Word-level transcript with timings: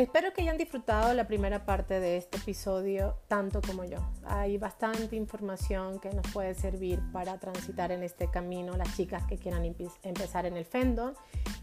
Espero 0.00 0.32
que 0.32 0.40
hayan 0.40 0.56
disfrutado 0.56 1.12
la 1.12 1.26
primera 1.26 1.66
parte 1.66 2.00
de 2.00 2.16
este 2.16 2.38
episodio 2.38 3.18
tanto 3.28 3.60
como 3.60 3.84
yo. 3.84 3.98
Hay 4.24 4.56
bastante 4.56 5.14
información 5.14 6.00
que 6.00 6.08
nos 6.08 6.26
puede 6.32 6.54
servir 6.54 7.02
para 7.12 7.36
transitar 7.36 7.92
en 7.92 8.02
este 8.02 8.30
camino 8.30 8.78
las 8.78 8.96
chicas 8.96 9.26
que 9.26 9.36
quieran 9.36 9.62
empezar 10.02 10.46
en 10.46 10.56
el 10.56 10.64
fandom 10.64 11.12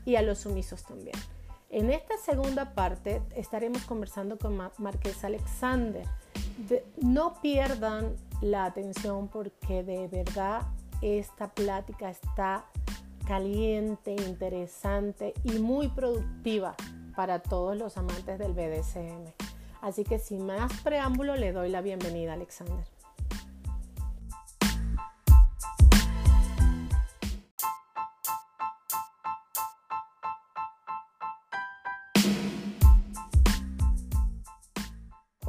y 0.06 0.18
a 0.18 0.22
los 0.22 0.38
sumisos 0.38 0.84
también. 0.84 1.16
En 1.72 1.90
esta 1.90 2.16
segunda 2.18 2.76
parte 2.76 3.24
estaremos 3.36 3.82
conversando 3.86 4.38
con 4.38 4.56
Marquesa 4.78 5.26
Alexander. 5.26 6.06
no 7.02 7.42
pierdan 7.42 8.18
la 8.42 8.66
atención 8.66 9.30
porque 9.30 9.82
de 9.82 10.08
verdad 10.10 10.62
esta 11.02 11.48
plática 11.48 12.12
está 12.12 12.66
caliente, 13.26 14.12
interesante 14.12 15.34
y 15.44 15.58
muy 15.58 15.88
productiva 15.88 16.76
para 17.18 17.40
todos 17.40 17.76
los 17.76 17.98
amantes 17.98 18.38
del 18.38 18.54
BDSM. 18.54 19.34
Así 19.82 20.04
que 20.04 20.20
sin 20.20 20.46
más 20.46 20.72
preámbulo 20.84 21.36
le 21.36 21.52
doy 21.52 21.68
la 21.68 21.82
bienvenida 21.82 22.34
a 22.34 22.36
Alexander. 22.36 22.86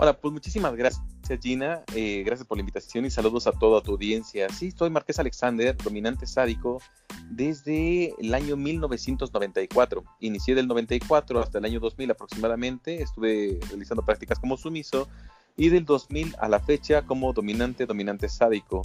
Hola, 0.00 0.12
pues 0.12 0.32
muchísimas 0.32 0.76
gracias 0.76 1.02
Gina, 1.42 1.82
eh, 1.92 2.22
gracias 2.24 2.46
por 2.46 2.56
la 2.56 2.60
invitación 2.60 3.04
y 3.04 3.10
saludos 3.10 3.48
a 3.48 3.52
toda 3.52 3.82
tu 3.82 3.90
audiencia. 3.90 4.48
Sí, 4.48 4.70
soy 4.70 4.90
Marqués 4.90 5.18
Alexander, 5.18 5.76
dominante 5.76 6.24
sádico, 6.24 6.80
desde 7.28 8.14
el 8.20 8.32
año 8.32 8.56
1994. 8.56 10.04
Inicié 10.20 10.54
del 10.54 10.68
94 10.68 11.40
hasta 11.40 11.58
el 11.58 11.64
año 11.64 11.80
2000 11.80 12.12
aproximadamente, 12.12 13.02
estuve 13.02 13.58
realizando 13.68 14.04
prácticas 14.04 14.38
como 14.38 14.56
sumiso 14.56 15.08
y 15.56 15.68
del 15.68 15.84
2000 15.84 16.36
a 16.38 16.48
la 16.48 16.60
fecha 16.60 17.02
como 17.02 17.32
dominante, 17.32 17.84
dominante 17.84 18.28
sádico. 18.28 18.82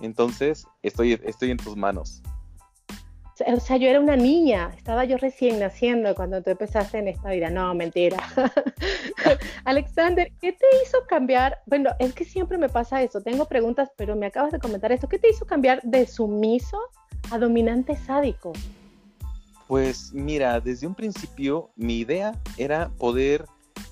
Entonces, 0.00 0.66
estoy, 0.82 1.18
estoy 1.24 1.52
en 1.52 1.56
tus 1.56 1.74
manos 1.74 2.22
o 3.46 3.60
sea, 3.60 3.76
yo 3.76 3.88
era 3.88 4.00
una 4.00 4.16
niña, 4.16 4.72
estaba 4.76 5.04
yo 5.04 5.16
recién 5.16 5.58
naciendo 5.58 6.14
cuando 6.14 6.42
tú 6.42 6.50
empezaste 6.50 6.98
en 6.98 7.08
esta 7.08 7.30
vida. 7.30 7.50
No, 7.50 7.74
mentira. 7.74 8.16
Alexander, 9.64 10.30
¿qué 10.40 10.52
te 10.52 10.66
hizo 10.82 10.98
cambiar? 11.08 11.60
Bueno, 11.66 11.90
es 11.98 12.14
que 12.14 12.24
siempre 12.24 12.58
me 12.58 12.68
pasa 12.68 13.02
eso. 13.02 13.20
Tengo 13.20 13.46
preguntas, 13.46 13.90
pero 13.96 14.16
me 14.16 14.26
acabas 14.26 14.52
de 14.52 14.58
comentar 14.58 14.92
esto. 14.92 15.08
¿Qué 15.08 15.18
te 15.18 15.30
hizo 15.30 15.46
cambiar 15.46 15.80
de 15.82 16.06
sumiso 16.06 16.78
a 17.30 17.38
dominante 17.38 17.96
sádico? 17.96 18.52
Pues 19.68 20.12
mira, 20.12 20.60
desde 20.60 20.86
un 20.86 20.94
principio 20.94 21.70
mi 21.76 22.00
idea 22.00 22.32
era 22.58 22.90
poder 22.98 23.46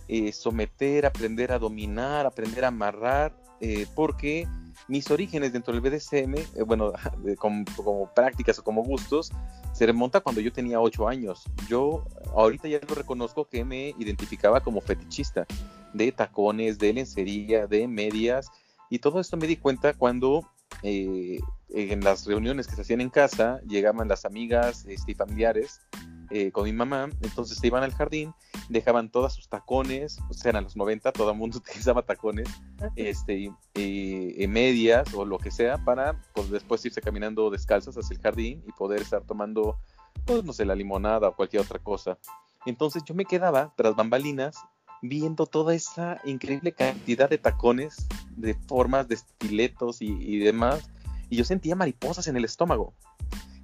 eh, 0.09 0.33
someter, 0.33 1.07
aprender 1.07 1.53
a 1.53 1.59
dominar, 1.59 2.27
aprender 2.27 2.65
a 2.65 2.69
amarrar, 2.69 3.33
eh, 3.61 3.87
porque 3.95 4.47
mis 4.89 5.11
orígenes 5.11 5.53
dentro 5.53 5.73
del 5.73 5.81
BDSM, 5.81 6.35
eh, 6.35 6.63
bueno, 6.67 6.93
como, 7.39 8.13
prácticas 8.15 8.59
o 8.59 8.65
como 8.65 8.83
gustos, 8.83 9.31
se 9.73 9.87
remonta 9.87 10.21
cuando 10.21 10.41
yo 10.41 10.53
tenía 10.53 10.81
8 10.81 11.09
años. 11.09 11.45
Yo 11.69 12.05
ahorita 12.35 12.69
ya 12.69 12.81
lo 12.87 12.95
reconozco 12.95 13.49
que 13.49 13.65
me 13.65 13.95
identificaba 13.99 14.61
como 14.61 14.81
fetichista 14.81 15.47
de 15.93 16.13
tacones, 16.13 16.79
de 16.79 16.93
lencería, 16.93 17.67
de 17.67 17.87
medias, 17.89 18.51
y 18.89 18.99
todo 18.99 19.21
esto 19.21 19.37
me 19.37 19.47
di 19.47 19.57
cuenta 19.57 19.95
cuando 19.95 20.49
eh, 20.83 21.39
en 21.69 22.01
las 22.01 22.27
reuniones 22.27 22.67
que 22.67 22.75
se 22.75 22.83
hacían 22.83 23.01
en 23.01 23.11
casa 23.11 23.61
llegaban 23.67 24.09
las 24.09 24.25
amigas 24.25 24.85
este, 24.89 25.13
y 25.13 25.15
familiares 25.15 25.81
eh, 26.31 26.51
con 26.51 26.65
mi 26.65 26.73
mamá, 26.73 27.09
entonces 27.23 27.59
se 27.59 27.67
iban 27.67 27.83
al 27.83 27.93
jardín, 27.93 28.33
dejaban 28.71 29.11
todas 29.11 29.35
sus 29.35 29.49
tacones, 29.49 30.19
o 30.31 30.33
sea, 30.33 30.51
eran 30.51 30.65
los 30.65 30.77
90, 30.77 31.13
todo 31.13 31.31
el 31.31 31.37
mundo 31.37 31.59
utilizaba 31.67 32.03
tacones, 32.03 32.49
este, 32.97 33.53
y, 33.75 34.47
medias 34.49 35.13
o 35.15 35.25
lo 35.25 35.39
que 35.39 35.51
sea, 35.51 35.85
para 35.85 36.21
pues, 36.35 36.51
después 36.51 36.85
irse 36.85 37.01
caminando 37.01 37.51
descalzas 37.51 37.97
hacia 37.97 38.15
el 38.15 38.23
jardín 38.23 38.65
y 38.67 38.73
poder 38.73 39.03
estar 39.03 39.23
tomando, 39.23 39.79
pues, 40.25 40.45
no 40.45 40.53
sé, 40.53 40.65
la 40.65 40.75
limonada 40.75 41.29
o 41.29 41.37
cualquier 41.37 41.63
otra 41.63 41.79
cosa. 41.79 42.19
Entonces 42.67 43.05
yo 43.05 43.15
me 43.15 43.25
quedaba 43.25 43.73
tras 43.77 43.95
bambalinas 43.95 44.57
viendo 45.03 45.47
toda 45.47 45.75
esa 45.75 46.21
increíble 46.25 46.73
cantidad 46.73 47.29
de 47.29 47.39
tacones, 47.39 48.07
de 48.37 48.55
formas, 48.55 49.09
de 49.09 49.15
estiletos 49.17 50.03
y, 50.03 50.07
y 50.07 50.39
demás, 50.39 50.91
y 51.29 51.37
yo 51.37 51.45
sentía 51.45 51.77
mariposas 51.77 52.27
en 52.29 52.37
el 52.37 52.45
estómago. 52.45 52.93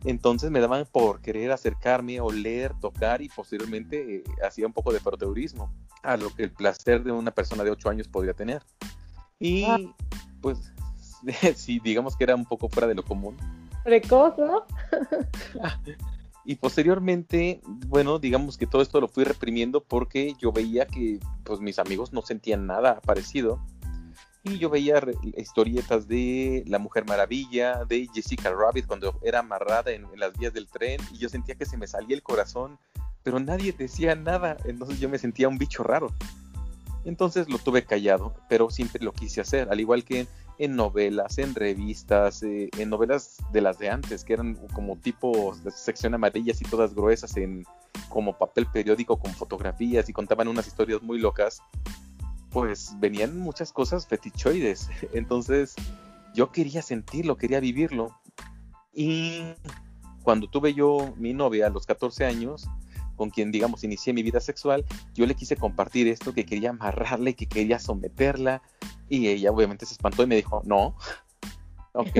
Entonces 0.06 0.52
me 0.52 0.60
daban 0.60 0.86
por 0.90 1.20
querer 1.20 1.50
acercarme, 1.50 2.20
oler, 2.20 2.72
tocar 2.80 3.22
y 3.22 3.28
posteriormente 3.28 4.18
eh, 4.18 4.24
hacía 4.46 4.64
un 4.64 4.72
poco 4.72 4.92
de 4.92 5.00
proteurismo 5.00 5.72
a 6.04 6.16
lo 6.16 6.32
que 6.32 6.44
el 6.44 6.52
placer 6.52 7.02
de 7.02 7.10
una 7.10 7.32
persona 7.32 7.64
de 7.64 7.72
8 7.72 7.90
años 7.90 8.06
podría 8.06 8.32
tener. 8.32 8.62
Y 9.40 9.64
ah. 9.64 9.78
pues 10.40 10.72
sí, 11.56 11.80
digamos 11.82 12.16
que 12.16 12.22
era 12.22 12.36
un 12.36 12.44
poco 12.44 12.68
fuera 12.68 12.86
de 12.86 12.94
lo 12.94 13.04
común. 13.04 13.36
Precoz, 13.82 14.38
¿no? 14.38 14.64
y 16.44 16.54
posteriormente, 16.54 17.60
bueno, 17.88 18.20
digamos 18.20 18.56
que 18.56 18.68
todo 18.68 18.82
esto 18.82 19.00
lo 19.00 19.08
fui 19.08 19.24
reprimiendo 19.24 19.82
porque 19.82 20.34
yo 20.38 20.52
veía 20.52 20.86
que 20.86 21.18
pues 21.42 21.58
mis 21.58 21.80
amigos 21.80 22.12
no 22.12 22.22
sentían 22.22 22.66
nada 22.66 23.00
parecido 23.00 23.60
y 24.52 24.58
yo 24.58 24.70
veía 24.70 25.02
historietas 25.36 26.08
de 26.08 26.62
La 26.66 26.78
Mujer 26.78 27.04
Maravilla, 27.06 27.84
de 27.84 28.08
Jessica 28.12 28.52
Rabbit 28.52 28.86
cuando 28.86 29.18
era 29.22 29.40
amarrada 29.40 29.90
en, 29.90 30.06
las 30.16 30.36
vías 30.38 30.52
del 30.52 30.68
tren 30.68 31.00
y 31.12 31.18
yo 31.18 31.28
sentía 31.28 31.54
que 31.54 31.66
se 31.66 31.76
me 31.76 31.86
salía 31.86 32.16
el 32.16 32.22
corazón, 32.22 32.78
pero 33.22 33.40
nadie 33.40 33.72
decía 33.72 34.14
nada, 34.14 34.56
entonces 34.64 35.00
yo 35.00 35.08
me 35.08 35.18
sentía 35.18 35.48
un 35.48 35.58
bicho 35.58 35.82
raro. 35.82 36.08
Entonces 37.04 37.48
lo 37.48 37.58
tuve 37.58 37.84
callado, 37.84 38.34
pero 38.48 38.68
siempre 38.70 39.04
lo 39.04 39.12
quise 39.12 39.40
hacer, 39.40 39.68
al 39.70 39.78
igual 39.78 40.04
que 40.04 40.26
en 40.58 40.74
novelas, 40.74 41.38
en 41.38 41.54
revistas, 41.54 42.42
eh, 42.42 42.68
en 42.78 42.90
novelas 42.90 43.38
de 43.52 43.60
las 43.60 43.78
de 43.78 43.90
antes, 43.90 44.24
que 44.24 44.32
eran 44.32 44.54
como 44.72 44.96
tipo 44.96 45.54
de 45.62 45.70
sección 45.70 46.14
amarillas 46.14 46.60
y 46.60 46.64
todas 46.64 46.94
gruesas 46.94 47.36
en 47.36 47.64
como 48.08 48.36
papel 48.36 48.66
periódico 48.66 49.18
con 49.18 49.32
fotografías 49.34 50.08
y 50.08 50.12
contaban 50.12 50.48
unas 50.48 50.66
historias 50.66 51.02
muy 51.02 51.18
locas 51.18 51.62
pues 52.50 52.94
venían 52.98 53.38
muchas 53.38 53.72
cosas 53.72 54.06
fetichoides. 54.06 54.88
Entonces 55.12 55.74
yo 56.34 56.52
quería 56.52 56.82
sentirlo, 56.82 57.36
quería 57.36 57.60
vivirlo. 57.60 58.18
Y 58.92 59.42
cuando 60.22 60.48
tuve 60.48 60.74
yo 60.74 61.14
mi 61.16 61.32
novia 61.34 61.66
a 61.66 61.70
los 61.70 61.86
14 61.86 62.24
años, 62.24 62.68
con 63.16 63.30
quien 63.30 63.50
digamos 63.50 63.84
inicié 63.84 64.12
mi 64.12 64.22
vida 64.22 64.40
sexual, 64.40 64.84
yo 65.14 65.26
le 65.26 65.34
quise 65.34 65.56
compartir 65.56 66.08
esto, 66.08 66.32
que 66.32 66.44
quería 66.44 66.70
amarrarle, 66.70 67.34
que 67.34 67.46
quería 67.46 67.78
someterla. 67.78 68.62
Y 69.08 69.28
ella 69.28 69.50
obviamente 69.50 69.86
se 69.86 69.94
espantó 69.94 70.22
y 70.22 70.26
me 70.26 70.36
dijo, 70.36 70.62
no. 70.64 70.96
ok. 71.92 72.18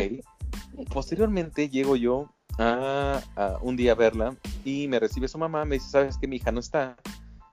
Posteriormente 0.91 1.69
llego 1.69 1.97
yo 1.97 2.31
a, 2.59 3.21
a, 3.37 3.59
un 3.61 3.77
día 3.77 3.93
a 3.93 3.95
verla 3.95 4.37
y 4.65 4.89
me 4.89 4.99
recibe 4.99 5.29
su 5.29 5.39
mamá, 5.39 5.65
me 5.65 5.77
dice, 5.77 5.91
sabes 5.91 6.19
que 6.19 6.27
mi 6.27 6.37
hija 6.37 6.53
no 6.53 6.61
está 6.61 6.97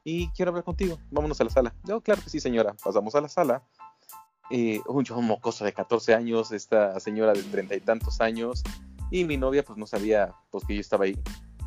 y 0.04 0.28
quiero 0.30 0.50
hablar 0.50 0.64
contigo, 0.64 1.00
vámonos 1.12 1.40
a 1.40 1.46
la 1.46 1.50
sala. 1.50 1.74
Yo, 1.86 2.02
claro 2.02 2.22
que 2.22 2.30
sí, 2.30 2.40
señora, 2.40 2.76
pasamos 2.84 3.16
a 3.16 3.22
la 3.22 3.30
sala. 3.30 3.64
Eh, 4.50 4.82
un 4.88 5.04
yo 5.04 5.20
mocoso 5.22 5.64
de 5.64 5.74
14 5.74 6.14
años, 6.14 6.52
esta 6.52 7.00
señora 7.00 7.34
de 7.34 7.44
treinta 7.44 7.76
y 7.76 7.80
tantos 7.80 8.20
años, 8.20 8.62
y 9.10 9.24
mi 9.24 9.38
novia 9.38 9.64
pues 9.64 9.78
no 9.78 9.88
sabía 9.88 10.34
pues 10.52 10.66
que 10.66 10.76
yo 10.76 10.82
estaba 10.82 11.06
ahí. 11.06 11.18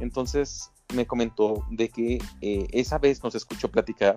Entonces 0.00 0.70
me 0.94 1.06
comentó 1.06 1.64
de 1.70 1.88
que 1.88 2.18
eh, 2.42 2.66
esa 2.72 2.98
vez 2.98 3.22
nos 3.22 3.34
escuchó 3.34 3.70
platicar 3.70 4.16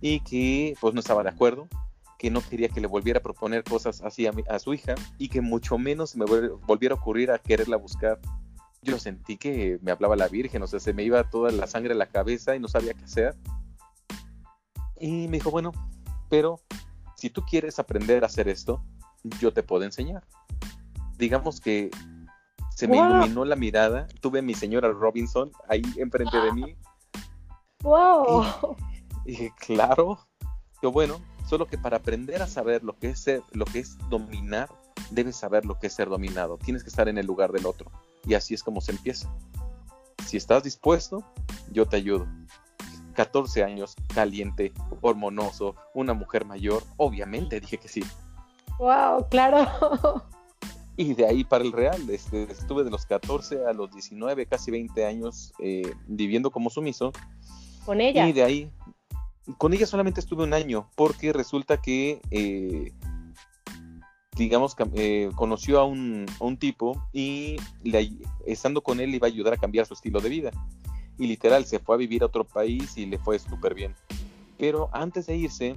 y 0.00 0.20
que 0.20 0.74
pues 0.80 0.94
no 0.94 1.00
estaba 1.00 1.22
de 1.22 1.30
acuerdo, 1.30 1.68
que 2.18 2.30
no 2.30 2.40
quería 2.40 2.68
que 2.68 2.80
le 2.80 2.88
volviera 2.88 3.20
a 3.20 3.22
proponer 3.22 3.62
cosas 3.62 4.02
así 4.02 4.26
a, 4.26 4.32
a 4.48 4.58
su 4.58 4.74
hija 4.74 4.94
y 5.16 5.28
que 5.28 5.40
mucho 5.40 5.78
menos 5.78 6.16
me 6.16 6.24
volviera 6.26 6.96
a 6.96 6.98
ocurrir 6.98 7.30
a 7.30 7.38
quererla 7.38 7.76
buscar 7.76 8.20
yo 8.82 8.98
sentí 8.98 9.36
que 9.36 9.78
me 9.82 9.90
hablaba 9.90 10.16
la 10.16 10.28
Virgen, 10.28 10.62
o 10.62 10.66
sea, 10.66 10.80
se 10.80 10.92
me 10.92 11.02
iba 11.02 11.28
toda 11.28 11.50
la 11.50 11.66
sangre 11.66 11.92
a 11.92 11.96
la 11.96 12.06
cabeza 12.06 12.56
y 12.56 12.60
no 12.60 12.68
sabía 12.68 12.94
qué 12.94 13.04
hacer. 13.04 13.36
Y 14.98 15.28
me 15.28 15.38
dijo, 15.38 15.50
bueno, 15.50 15.72
pero 16.28 16.60
si 17.16 17.30
tú 17.30 17.42
quieres 17.42 17.78
aprender 17.78 18.22
a 18.22 18.26
hacer 18.26 18.48
esto, 18.48 18.82
yo 19.40 19.52
te 19.52 19.62
puedo 19.62 19.84
enseñar. 19.84 20.24
Digamos 21.18 21.60
que 21.60 21.90
se 22.74 22.88
me 22.88 22.96
iluminó 22.96 23.44
la 23.44 23.56
mirada, 23.56 24.08
tuve 24.20 24.38
a 24.38 24.42
mi 24.42 24.54
señora 24.54 24.88
Robinson 24.88 25.52
ahí 25.68 25.82
enfrente 25.96 26.38
de 26.38 26.52
mí. 26.52 26.76
¡Wow! 27.82 28.76
Y 29.26 29.32
dije, 29.32 29.52
claro. 29.58 30.18
Yo, 30.82 30.90
bueno, 30.90 31.20
solo 31.46 31.66
que 31.66 31.76
para 31.76 31.98
aprender 31.98 32.40
a 32.40 32.46
saber 32.46 32.82
lo 32.82 32.98
que 32.98 33.10
es 33.10 33.20
ser, 33.20 33.42
lo 33.52 33.66
que 33.66 33.80
es 33.80 33.98
dominar, 34.08 34.70
debes 35.10 35.36
saber 35.36 35.66
lo 35.66 35.78
que 35.78 35.88
es 35.88 35.92
ser 35.92 36.08
dominado. 36.08 36.56
Tienes 36.56 36.82
que 36.82 36.88
estar 36.88 37.08
en 37.08 37.18
el 37.18 37.26
lugar 37.26 37.52
del 37.52 37.66
otro. 37.66 37.90
Y 38.26 38.34
así 38.34 38.54
es 38.54 38.62
como 38.62 38.80
se 38.80 38.92
empieza. 38.92 39.32
Si 40.26 40.36
estás 40.36 40.62
dispuesto, 40.62 41.24
yo 41.72 41.86
te 41.86 41.96
ayudo. 41.96 42.26
14 43.14 43.64
años, 43.64 43.96
caliente, 44.14 44.72
hormonoso, 45.00 45.74
una 45.94 46.14
mujer 46.14 46.44
mayor, 46.44 46.82
obviamente 46.96 47.60
dije 47.60 47.78
que 47.78 47.88
sí. 47.88 48.02
Wow, 48.78 49.28
claro. 49.28 50.24
Y 50.96 51.14
de 51.14 51.26
ahí 51.26 51.44
para 51.44 51.64
el 51.64 51.72
real, 51.72 52.10
este, 52.10 52.50
estuve 52.52 52.84
de 52.84 52.90
los 52.90 53.06
14 53.06 53.64
a 53.64 53.72
los 53.72 53.90
19, 53.90 54.44
casi 54.44 54.70
20 54.70 55.06
años 55.06 55.52
eh, 55.58 55.94
viviendo 56.06 56.50
como 56.50 56.68
sumiso. 56.68 57.12
¿Con 57.86 58.02
ella? 58.02 58.28
Y 58.28 58.32
de 58.32 58.42
ahí, 58.42 58.70
con 59.56 59.72
ella 59.72 59.86
solamente 59.86 60.20
estuve 60.20 60.44
un 60.44 60.52
año, 60.52 60.90
porque 60.96 61.32
resulta 61.32 61.80
que, 61.80 62.20
eh, 62.30 62.92
digamos, 64.40 64.74
eh, 64.94 65.30
conoció 65.34 65.80
a 65.80 65.84
un, 65.84 66.26
tipo 66.58 67.06
y 67.12 67.58
estando 68.46 68.80
con 68.80 68.98
él 68.98 69.14
iba 69.14 69.26
a 69.26 69.30
ayudar 69.30 69.52
a 69.52 69.58
cambiar 69.58 69.84
su 69.84 69.92
estilo 69.92 70.18
de 70.20 70.30
vida. 70.30 70.50
Y 71.18 71.26
literal, 71.26 71.66
se 71.66 71.78
fue 71.78 71.96
a 71.96 71.98
vivir 71.98 72.22
a 72.22 72.26
otro 72.26 72.44
país 72.44 72.96
y 72.96 73.04
le 73.04 73.18
fue 73.18 73.38
súper 73.38 73.74
bien. 73.74 73.94
Pero 74.56 74.88
antes 74.94 75.26
de 75.26 75.36
irse, 75.36 75.74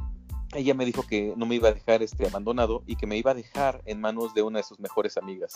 ella 0.54 0.74
me 0.74 0.86
dijo 0.86 1.04
que 1.04 1.34
no 1.36 1.46
me 1.46 1.56
iba 1.56 1.68
a 1.68 1.74
dejar 1.74 2.04
este 2.04 2.26
abandonado 2.26 2.84
y 2.88 2.96
que 2.96 3.06
me 3.06 3.18
iba 3.18 3.32
a 3.32 3.34
dejar 3.34 3.82
en 3.86 4.00
manos 4.00 4.34
de 4.34 4.44
una 4.44 4.60
de 4.60 4.64
sus 4.64 4.80
mejores 4.80 5.18
amigas. 5.18 5.54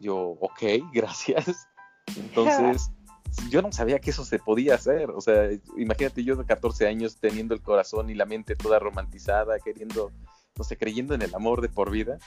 Yo, 0.00 0.16
ok, 0.40 0.62
gracias. 0.92 1.68
Entonces, 2.16 2.90
yo 3.50 3.62
no 3.62 3.70
sabía 3.70 4.00
que 4.00 4.10
eso 4.10 4.24
se 4.24 4.40
podía 4.40 4.74
hacer. 4.74 5.10
O 5.10 5.20
sea, 5.20 5.48
imagínate 5.76 6.24
yo 6.24 6.34
de 6.34 6.44
14 6.44 6.88
años 6.88 7.18
teniendo 7.20 7.54
el 7.54 7.62
corazón 7.62 8.10
y 8.10 8.14
la 8.14 8.26
mente 8.26 8.56
toda 8.56 8.80
romantizada, 8.80 9.60
queriendo, 9.60 10.10
no 10.56 10.64
sé, 10.64 10.76
creyendo 10.76 11.14
en 11.14 11.22
el 11.22 11.34
amor 11.34 11.60
de 11.60 11.68
por 11.68 11.90
vida. 11.90 12.18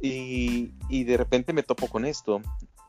Y, 0.00 0.72
y 0.88 1.04
de 1.04 1.16
repente 1.16 1.52
me 1.52 1.62
topo 1.62 1.88
con 1.88 2.04
esto. 2.04 2.40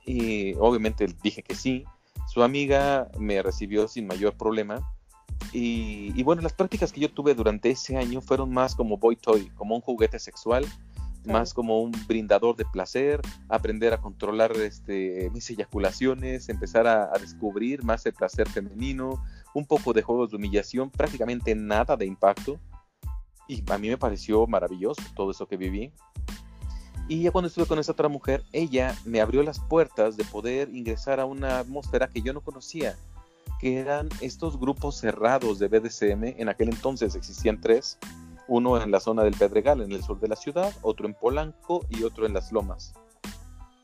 Y 0.06 0.54
obviamente 0.56 1.07
dije 1.22 1.44
que 1.44 1.56
sí. 1.56 1.86
Su 2.28 2.44
amiga 2.44 3.10
me 3.19 3.42
recibió 3.42 3.88
sin 3.88 4.07
mayor 4.07 4.36
problema. 4.36 4.81
Y, 5.51 6.13
y, 6.16 6.24
bueno, 6.24 6.42
las 6.42 6.54
prácticas 6.54 6.94
que 6.94 7.01
yo 7.01 7.12
tuve 7.12 7.33
durante 7.33 7.72
ese 7.72 7.98
año 7.98 8.22
fueron 8.22 8.54
más 8.54 8.75
como 8.75 8.98
boy 8.98 9.16
toy, 9.16 9.50
como 9.56 9.75
un 9.75 9.81
juguete 9.81 10.19
sexual 10.19 10.66
más 11.25 11.54
como 11.54 11.81
un 11.81 11.92
brindador 12.07 12.56
de 12.56 12.66
placer, 12.66 13.22
aprender 13.50 13.94
a 13.94 13.98
controlar 13.98 14.56
este, 14.57 15.30
mis 15.31 15.50
eyaculaciones, 15.50 16.50
empezar 16.50 16.88
a, 16.88 17.12
descubrir 17.19 17.83
más 17.83 18.06
el 18.06 18.13
placer 18.13 18.50
femenino, 18.50 19.24
un 19.54 19.66
poco 19.66 19.94
de 19.94 20.01
juegos 20.01 20.31
de 20.31 20.38
humillación, 20.38 20.89
prácticamente 20.89 21.54
nada 21.56 21.95
de 21.95 22.06
impacto. 22.06 22.60
Y 23.51 23.62
a 23.69 23.77
mí 23.77 23.89
me 23.89 23.98
pareció 23.98 24.48
maravilloso 24.48 25.01
todo 25.13 25.31
eso 25.31 25.45
que 25.45 25.57
viví. 25.57 25.92
Y 27.09 27.24
ya 27.24 27.31
cuando 27.31 27.50
estuve 27.50 27.65
con 27.65 27.80
esa 27.80 27.92
otra 27.92 28.07
mujer, 28.07 28.45
ella 28.53 28.95
me 29.03 29.19
abrió 29.19 29.44
las 29.44 29.59
puertas 29.59 30.15
de 30.15 30.24
poder 30.24 30.69
ingresar 30.74 31.19
a 31.19 31.25
una 31.25 31.59
atmósfera 31.59 32.07
que 32.07 32.21
yo 32.21 32.31
no 32.31 32.39
conocía, 32.39 32.95
que 33.59 33.77
eran 33.77 34.07
estos 34.21 34.57
grupos 34.57 34.95
cerrados 34.95 35.59
de 35.59 35.68
BDSM. 35.68 36.39
En 36.39 36.48
aquel 36.48 36.69
entonces 36.69 37.13
existían 37.13 37.59
tres 37.59 37.98
uno 38.48 38.81
en 38.81 38.89
la 38.89 39.01
zona 39.01 39.24
del 39.24 39.33
Pedregal, 39.33 39.81
en 39.81 39.92
el 39.92 40.01
sur 40.01 40.18
de 40.21 40.30
la 40.30 40.38
ciudad, 40.38 40.74
otro 40.81 41.06
en 41.06 41.13
Polanco 41.13 41.86
y 41.89 42.04
otro 42.04 42.25
en 42.25 42.33
Las 42.33 42.54
Lomas. 42.54 42.94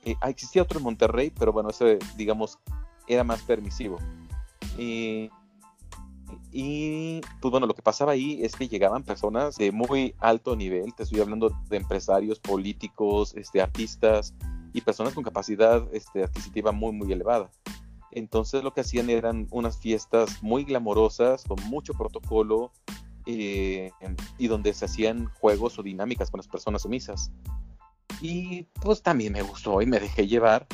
Eh, 0.05 0.15
ah, 0.21 0.29
existía 0.29 0.61
otro 0.61 0.79
en 0.79 0.85
Monterrey, 0.85 1.29
pero 1.37 1.51
bueno, 1.51 1.71
ese, 1.71 1.99
digamos, 2.15 2.57
era 3.05 3.25
más 3.25 3.41
permisivo. 3.41 3.97
y 4.77 5.29
pues 6.51 7.51
bueno, 7.51 7.68
lo 7.68 7.74
que 7.74 7.81
pasaba 7.81 8.13
ahí 8.13 8.44
es 8.44 8.56
que 8.56 8.68
llegaban 8.68 9.03
personas 9.03 9.56
de 9.57 9.71
muy 9.71 10.15
alto 10.19 10.56
nivel, 10.56 10.94
te 10.95 11.03
estoy 11.03 11.21
hablando 11.21 11.50
de 11.69 11.77
empresarios, 11.77 12.39
políticos, 12.39 13.33
este, 13.35 13.62
artistas 13.62 14.33
y 14.74 14.81
personas 14.81 15.13
con 15.13 15.24
capacidad 15.24 15.88
este, 15.94 16.24
adquisitiva 16.24 16.71
muy, 16.71 16.91
muy 16.91 17.12
elevada. 17.12 17.50
Entonces 18.12 18.63
lo 18.63 18.74
que 18.74 18.81
hacían 18.81 19.09
eran 19.09 19.47
unas 19.51 19.77
fiestas 19.77 20.41
muy 20.41 20.63
glamorosas, 20.63 21.44
con 21.44 21.57
mucho 21.69 21.94
protocolo, 21.94 22.71
eh, 23.25 23.91
y 24.38 24.47
donde 24.47 24.73
se 24.73 24.85
hacían 24.85 25.27
juegos 25.39 25.77
o 25.77 25.83
dinámicas 25.83 26.31
con 26.31 26.39
las 26.39 26.47
personas 26.47 26.83
sumisas. 26.83 27.31
Y 28.21 28.63
pues 28.81 29.03
también 29.03 29.33
me 29.33 29.41
gustó 29.41 29.81
y 29.81 29.85
me 29.85 30.00
dejé 30.00 30.27
llevar 30.27 30.65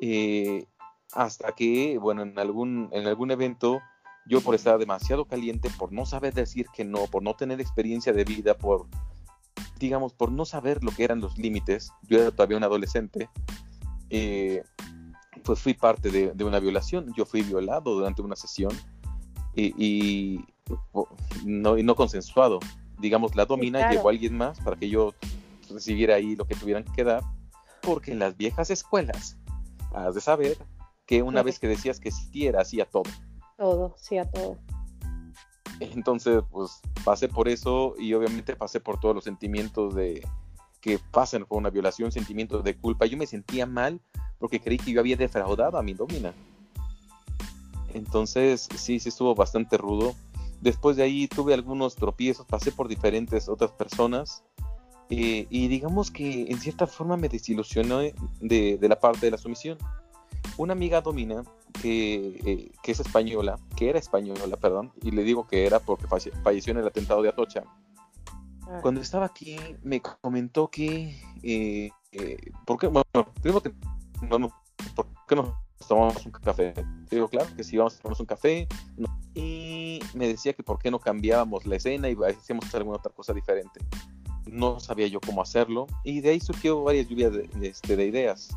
eh, 0.00 0.66
hasta 1.12 1.52
que, 1.52 1.98
bueno, 1.98 2.22
en 2.22 2.38
algún, 2.38 2.88
en 2.92 3.06
algún 3.06 3.30
evento 3.30 3.80
yo 4.30 4.40
por 4.40 4.54
estar 4.54 4.78
demasiado 4.78 5.24
caliente, 5.24 5.68
por 5.76 5.92
no 5.92 6.06
saber 6.06 6.32
decir 6.32 6.66
que 6.72 6.84
no, 6.84 7.08
por 7.08 7.20
no 7.20 7.34
tener 7.34 7.60
experiencia 7.60 8.12
de 8.12 8.22
vida, 8.22 8.56
por, 8.56 8.86
digamos, 9.80 10.12
por 10.12 10.30
no 10.30 10.44
saber 10.44 10.84
lo 10.84 10.92
que 10.92 11.02
eran 11.02 11.20
los 11.20 11.36
límites, 11.36 11.92
yo 12.08 12.20
era 12.20 12.30
todavía 12.30 12.56
un 12.56 12.62
adolescente, 12.62 13.28
eh, 14.08 14.62
pues 15.42 15.58
fui 15.58 15.74
parte 15.74 16.10
de, 16.10 16.44
una 16.44 16.60
violación, 16.60 17.12
yo 17.16 17.26
fui 17.26 17.42
violado 17.42 17.92
durante 17.92 18.22
una 18.22 18.36
sesión 18.36 18.70
y, 19.56 20.44
no, 21.44 21.76
y 21.76 21.82
no 21.82 21.96
consensuado. 21.96 22.60
Digamos, 23.00 23.34
la 23.34 23.46
domina 23.46 23.90
llevó 23.90 24.10
a 24.10 24.12
alguien 24.12 24.36
más 24.36 24.60
para 24.60 24.76
que 24.76 24.88
yo 24.88 25.12
recibiera 25.68 26.14
ahí 26.14 26.36
lo 26.36 26.44
que 26.44 26.54
tuvieran 26.54 26.84
que 26.84 27.02
dar, 27.02 27.24
porque 27.82 28.12
en 28.12 28.20
las 28.20 28.36
viejas 28.36 28.70
escuelas 28.70 29.36
has 29.92 30.14
de 30.14 30.20
saber 30.20 30.56
que 31.04 31.20
una 31.24 31.42
vez 31.42 31.58
que 31.58 31.66
decías 31.66 31.98
que 31.98 32.12
sí 32.12 32.46
era, 32.46 32.60
hacía 32.60 32.84
todo. 32.84 33.10
Todo, 33.60 33.94
sí 33.98 34.16
a 34.16 34.24
todo. 34.24 34.56
Entonces, 35.80 36.42
pues 36.50 36.80
pasé 37.04 37.28
por 37.28 37.46
eso 37.46 37.94
y 37.98 38.14
obviamente 38.14 38.56
pasé 38.56 38.80
por 38.80 38.98
todos 38.98 39.14
los 39.14 39.24
sentimientos 39.24 39.94
de 39.94 40.26
que 40.80 40.98
pasan 41.10 41.44
por 41.44 41.58
una 41.58 41.68
violación, 41.68 42.10
sentimientos 42.10 42.64
de 42.64 42.78
culpa. 42.78 43.04
Yo 43.04 43.18
me 43.18 43.26
sentía 43.26 43.66
mal 43.66 44.00
porque 44.38 44.60
creí 44.60 44.78
que 44.78 44.92
yo 44.92 45.00
había 45.00 45.16
defraudado 45.16 45.76
a 45.76 45.82
mi 45.82 45.92
domina. 45.92 46.32
Entonces, 47.92 48.66
sí, 48.76 48.98
sí 48.98 49.10
estuvo 49.10 49.34
bastante 49.34 49.76
rudo. 49.76 50.14
Después 50.62 50.96
de 50.96 51.02
ahí 51.02 51.28
tuve 51.28 51.52
algunos 51.52 51.96
tropiezos, 51.96 52.46
pasé 52.46 52.72
por 52.72 52.88
diferentes 52.88 53.46
otras 53.46 53.72
personas 53.72 54.42
eh, 55.10 55.46
y 55.50 55.68
digamos 55.68 56.10
que 56.10 56.50
en 56.50 56.58
cierta 56.60 56.86
forma 56.86 57.18
me 57.18 57.28
desilusionó 57.28 57.98
de, 57.98 58.78
la 58.80 58.98
parte 58.98 59.26
de 59.26 59.32
la 59.32 59.38
sumisión. 59.38 59.76
Una 60.60 60.74
amiga 60.74 61.00
domina 61.00 61.42
que, 61.80 62.38
eh, 62.44 62.72
que, 62.82 62.92
es 62.92 63.00
española, 63.00 63.58
que 63.76 63.88
era 63.88 63.98
española, 63.98 64.58
perdón, 64.58 64.92
y 65.00 65.10
le 65.10 65.24
digo 65.24 65.46
que 65.46 65.64
era 65.64 65.80
porque 65.80 66.06
falleció 66.06 66.72
en 66.72 66.78
el 66.78 66.86
atentado 66.86 67.22
de 67.22 67.30
Atocha. 67.30 67.64
Ah. 68.68 68.80
Cuando 68.82 69.00
estaba 69.00 69.24
aquí 69.24 69.56
me 69.82 70.02
comentó 70.02 70.68
que, 70.68 71.18
eh, 71.42 71.90
¿por 72.66 72.78
qué? 72.78 72.88
Bueno, 72.88 73.06
primero 73.40 73.62
que, 73.62 73.72
bueno, 74.28 74.52
¿por 74.94 75.06
qué 75.26 75.34
no 75.34 75.56
tomamos 75.88 76.26
un 76.26 76.32
café. 76.32 76.74
digo, 77.10 77.28
claro 77.28 77.48
que 77.56 77.64
sí, 77.64 77.78
vamos 77.78 77.96
a 77.96 78.02
tomarnos 78.02 78.20
un 78.20 78.26
café. 78.26 78.68
Y 79.34 80.00
me 80.12 80.28
decía 80.28 80.52
que 80.52 80.62
por 80.62 80.78
qué 80.78 80.90
no 80.90 80.98
cambiábamos 80.98 81.64
la 81.64 81.76
escena 81.76 82.10
y 82.10 82.16
hacíamos 82.28 82.72
alguna 82.74 82.98
otra 82.98 83.12
cosa 83.12 83.32
diferente. 83.32 83.80
No 84.44 84.78
sabía 84.78 85.06
yo 85.06 85.20
cómo 85.20 85.40
hacerlo. 85.40 85.86
Y 86.04 86.20
de 86.20 86.30
ahí 86.30 86.40
surgió 86.40 86.82
varias 86.82 87.08
lluvias 87.08 87.32
de, 87.32 87.48
este, 87.62 87.96
de 87.96 88.06
ideas. 88.06 88.50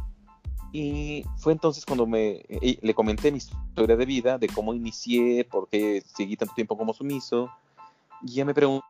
Y 0.74 1.24
fue 1.38 1.54
entonces 1.54 1.86
cuando 1.86 2.08
me, 2.08 2.44
le 2.82 2.94
comenté 2.96 3.32
mi 3.32 3.38
historia 3.38 3.96
de 3.96 4.06
vida, 4.08 4.40
de 4.40 4.48
cómo 4.48 4.74
inicié, 4.74 5.46
por 5.46 5.70
qué 5.70 6.04
seguí 6.16 6.36
tanto 6.36 6.56
tiempo 6.56 6.76
como 6.76 6.96
sumiso. 6.96 7.52
Y 8.24 8.32
ella 8.34 8.46
me 8.46 8.56
preguntó, 8.56 8.84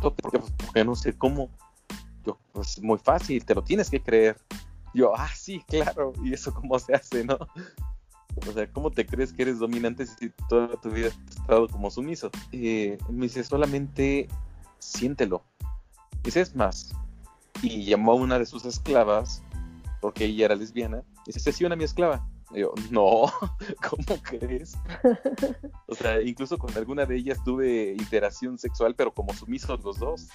¿por 0.00 0.32
qué? 0.32 0.38
Pues, 0.38 0.52
porque 0.56 0.84
no 0.86 0.96
sé 0.96 1.12
cómo. 1.12 1.50
Yo, 2.24 2.38
pues 2.52 2.80
muy 2.82 2.98
fácil, 2.98 3.44
te 3.44 3.54
lo 3.54 3.62
tienes 3.62 3.90
que 3.90 4.00
creer. 4.00 4.38
Yo, 4.94 5.14
ah, 5.14 5.28
sí, 5.34 5.62
claro, 5.68 6.14
y 6.24 6.32
eso 6.32 6.54
cómo 6.54 6.78
se 6.78 6.94
hace, 6.94 7.24
¿no? 7.24 7.36
O 8.48 8.52
sea, 8.52 8.66
¿cómo 8.72 8.90
te 8.90 9.04
crees 9.04 9.34
que 9.34 9.42
eres 9.42 9.58
dominante 9.58 10.06
si 10.06 10.30
toda 10.48 10.68
tu 10.80 10.88
vida 10.88 11.08
has 11.08 11.36
estado 11.36 11.68
como 11.68 11.90
sumiso? 11.90 12.30
Eh, 12.52 12.96
me 13.10 13.26
dice, 13.26 13.44
solamente 13.44 14.28
siéntelo. 14.78 15.42
Dice, 16.22 16.40
es 16.40 16.56
más. 16.56 16.94
Y 17.60 17.84
llamó 17.84 18.12
a 18.12 18.14
una 18.14 18.38
de 18.38 18.46
sus 18.46 18.64
esclavas, 18.64 19.42
porque 20.02 20.24
ella 20.24 20.46
era 20.46 20.56
lesbiana, 20.56 21.04
y 21.26 21.32
dice, 21.32 21.66
a 21.66 21.76
mi 21.76 21.84
esclava. 21.84 22.28
Y 22.50 22.60
yo, 22.60 22.74
no, 22.90 23.32
¿cómo 23.88 24.20
crees? 24.22 24.76
O 25.86 25.94
sea, 25.94 26.20
incluso 26.20 26.58
con 26.58 26.76
alguna 26.76 27.06
de 27.06 27.16
ellas 27.16 27.38
tuve 27.44 27.94
interacción 27.96 28.58
sexual, 28.58 28.94
pero 28.96 29.14
como 29.14 29.32
sumisos 29.32 29.82
los 29.84 29.98
dos. 29.98 30.28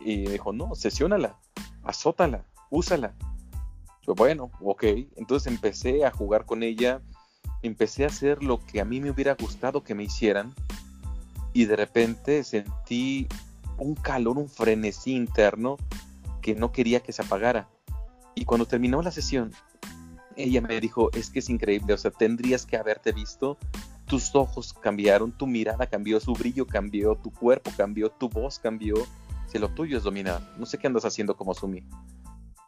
Y 0.00 0.18
me 0.18 0.32
dijo, 0.32 0.52
no, 0.52 0.74
sesiónala, 0.74 1.36
azótala, 1.82 2.44
úsala. 2.70 3.14
Yo, 4.06 4.14
bueno, 4.14 4.52
ok. 4.60 4.84
Entonces 5.16 5.52
empecé 5.52 6.04
a 6.04 6.12
jugar 6.12 6.44
con 6.46 6.62
ella, 6.62 7.02
empecé 7.62 8.04
a 8.04 8.08
hacer 8.08 8.44
lo 8.44 8.64
que 8.64 8.80
a 8.80 8.84
mí 8.84 9.00
me 9.00 9.10
hubiera 9.10 9.34
gustado 9.34 9.82
que 9.82 9.94
me 9.94 10.04
hicieran 10.04 10.54
y 11.52 11.64
de 11.64 11.74
repente 11.74 12.44
sentí 12.44 13.26
un 13.78 13.96
calor, 13.96 14.38
un 14.38 14.48
frenesí 14.48 15.14
interno 15.14 15.76
que 16.40 16.54
no 16.54 16.70
quería 16.70 17.00
que 17.00 17.12
se 17.12 17.22
apagara. 17.22 17.68
Y 18.38 18.44
cuando 18.44 18.66
terminó 18.66 19.02
la 19.02 19.10
sesión, 19.10 19.52
ella 20.36 20.60
me 20.60 20.80
dijo, 20.80 21.10
es 21.12 21.30
que 21.30 21.40
es 21.40 21.48
increíble, 21.50 21.92
o 21.94 21.98
sea, 21.98 22.10
tendrías 22.10 22.64
que 22.64 22.76
haberte 22.76 23.12
visto, 23.12 23.58
tus 24.06 24.34
ojos 24.34 24.72
cambiaron, 24.72 25.32
tu 25.32 25.46
mirada 25.46 25.86
cambió, 25.86 26.20
su 26.20 26.32
brillo 26.34 26.66
cambió, 26.66 27.16
tu 27.16 27.32
cuerpo 27.32 27.70
cambió, 27.76 28.10
tu 28.10 28.28
voz 28.28 28.58
cambió, 28.58 28.94
si 29.46 29.58
lo 29.58 29.68
tuyo 29.70 29.98
es 29.98 30.04
dominar, 30.04 30.40
no 30.56 30.66
sé 30.66 30.78
qué 30.78 30.86
andas 30.86 31.04
haciendo 31.04 31.36
como 31.36 31.52
Sumi 31.52 31.84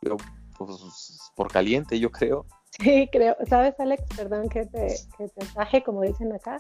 pero 0.01 0.17
pues, 0.59 1.31
por 1.37 1.53
caliente, 1.53 1.99
yo 1.99 2.11
creo. 2.11 2.47
Sí, 2.71 3.09
creo. 3.13 3.37
¿Sabes, 3.49 3.79
Alex? 3.79 4.03
Perdón 4.17 4.49
que 4.49 4.67
te, 4.67 4.95
que 5.19 5.29
te 5.29 5.83
como 5.83 6.03
dicen 6.03 6.33
acá. 6.33 6.57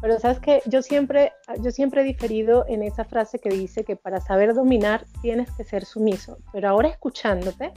Pero 0.00 0.18
sabes 0.20 0.38
que 0.38 0.62
yo 0.66 0.80
siempre, 0.80 1.32
yo 1.60 1.72
siempre 1.72 2.02
he 2.02 2.04
diferido 2.04 2.64
en 2.68 2.82
esa 2.82 3.04
frase 3.04 3.40
que 3.40 3.48
dice 3.48 3.84
que 3.84 3.96
para 3.96 4.20
saber 4.20 4.54
dominar 4.54 5.04
tienes 5.22 5.50
que 5.52 5.64
ser 5.64 5.84
sumiso. 5.84 6.38
Pero 6.52 6.68
ahora 6.68 6.88
escuchándote, 6.88 7.72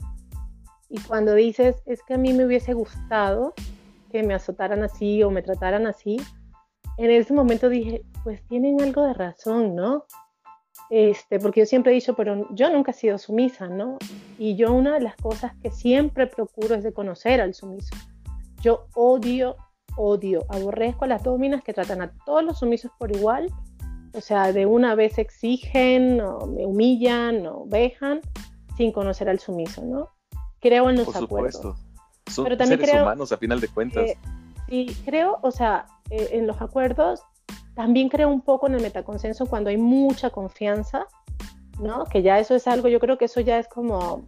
y 0.92 1.00
cuando 1.00 1.34
dices, 1.34 1.82
es 1.86 2.02
que 2.02 2.14
a 2.14 2.18
mí 2.18 2.34
me 2.34 2.44
hubiese 2.44 2.74
gustado 2.74 3.54
que 4.10 4.22
me 4.22 4.34
azotaran 4.34 4.82
así 4.82 5.22
o 5.22 5.30
me 5.30 5.40
trataran 5.40 5.86
así, 5.86 6.18
en 6.98 7.10
ese 7.10 7.32
momento 7.32 7.70
dije, 7.70 8.02
pues 8.22 8.46
tienen 8.46 8.78
algo 8.82 9.06
de 9.06 9.14
razón, 9.14 9.74
¿no? 9.74 10.04
Este, 10.90 11.38
porque 11.38 11.60
yo 11.60 11.66
siempre 11.66 11.92
he 11.92 11.94
dicho, 11.94 12.14
pero 12.14 12.46
yo 12.54 12.68
nunca 12.68 12.90
he 12.90 12.94
sido 12.94 13.16
sumisa, 13.16 13.68
¿no? 13.68 13.96
Y 14.38 14.54
yo 14.56 14.74
una 14.74 14.92
de 14.92 15.00
las 15.00 15.16
cosas 15.16 15.52
que 15.62 15.70
siempre 15.70 16.26
procuro 16.26 16.74
es 16.74 16.84
de 16.84 16.92
conocer 16.92 17.40
al 17.40 17.54
sumiso. 17.54 17.96
Yo 18.60 18.88
odio, 18.92 19.56
odio, 19.96 20.44
aborrezco 20.50 21.06
a 21.06 21.08
las 21.08 21.22
dominas 21.22 21.64
que 21.64 21.72
tratan 21.72 22.02
a 22.02 22.12
todos 22.26 22.44
los 22.44 22.58
sumisos 22.58 22.90
por 22.98 23.10
igual, 23.16 23.48
o 24.12 24.20
sea, 24.20 24.52
de 24.52 24.66
una 24.66 24.94
vez 24.94 25.16
exigen, 25.16 26.20
o 26.20 26.46
me 26.46 26.66
humillan, 26.66 27.46
o 27.46 27.64
vejan, 27.64 28.20
sin 28.76 28.92
conocer 28.92 29.30
al 29.30 29.38
sumiso, 29.38 29.82
¿no? 29.82 30.10
Creo 30.62 30.88
en 30.88 30.96
los 30.96 31.06
por 31.06 31.16
Supuesto. 31.16 31.76
Son 32.28 32.44
pero 32.44 32.56
también 32.56 32.80
seres 32.80 33.02
humanos 33.02 33.32
a 33.32 33.36
final 33.36 33.60
de 33.60 33.68
cuentas. 33.68 34.10
sí, 34.68 34.96
creo, 35.04 35.38
o 35.42 35.50
sea, 35.50 35.86
eh, 36.08 36.30
en 36.32 36.46
los 36.46 36.62
acuerdos 36.62 37.20
también 37.74 38.08
creo 38.08 38.28
un 38.28 38.42
poco 38.42 38.66
en 38.66 38.74
el 38.74 38.82
metaconsenso 38.82 39.46
cuando 39.46 39.70
hay 39.70 39.76
mucha 39.76 40.30
confianza, 40.30 41.06
¿no? 41.80 42.04
Que 42.04 42.22
ya 42.22 42.38
eso 42.38 42.54
es 42.54 42.66
algo, 42.66 42.88
yo 42.88 43.00
creo 43.00 43.18
que 43.18 43.24
eso 43.24 43.40
ya 43.40 43.58
es 43.58 43.66
como, 43.68 44.22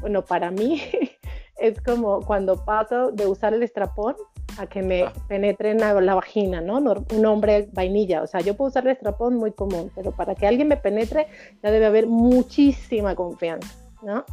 bueno, 0.00 0.24
para 0.24 0.50
mí 0.50 0.82
es 1.56 1.80
como 1.80 2.20
cuando 2.20 2.64
paso 2.64 3.10
de 3.12 3.26
usar 3.26 3.54
el 3.54 3.62
estrapón 3.62 4.16
a 4.58 4.66
que 4.66 4.82
me 4.82 5.04
ah. 5.04 5.12
penetre 5.28 5.70
en 5.70 5.78
la, 5.78 6.14
vagina, 6.14 6.60
¿no? 6.60 6.78
Un 6.78 7.26
hombre 7.26 7.68
vainilla, 7.72 8.22
o 8.22 8.26
sea, 8.26 8.40
yo 8.40 8.54
puedo 8.56 8.68
usar 8.68 8.84
el 8.84 8.92
estrapón 8.92 9.36
muy 9.36 9.52
común, 9.52 9.90
pero 9.94 10.10
para 10.10 10.34
que 10.34 10.46
alguien 10.46 10.68
me 10.68 10.76
penetre 10.76 11.28
ya 11.62 11.70
debe 11.70 11.86
haber 11.86 12.08
muchísima 12.08 13.14
confianza, 13.14 13.72
¿no? 14.02 14.24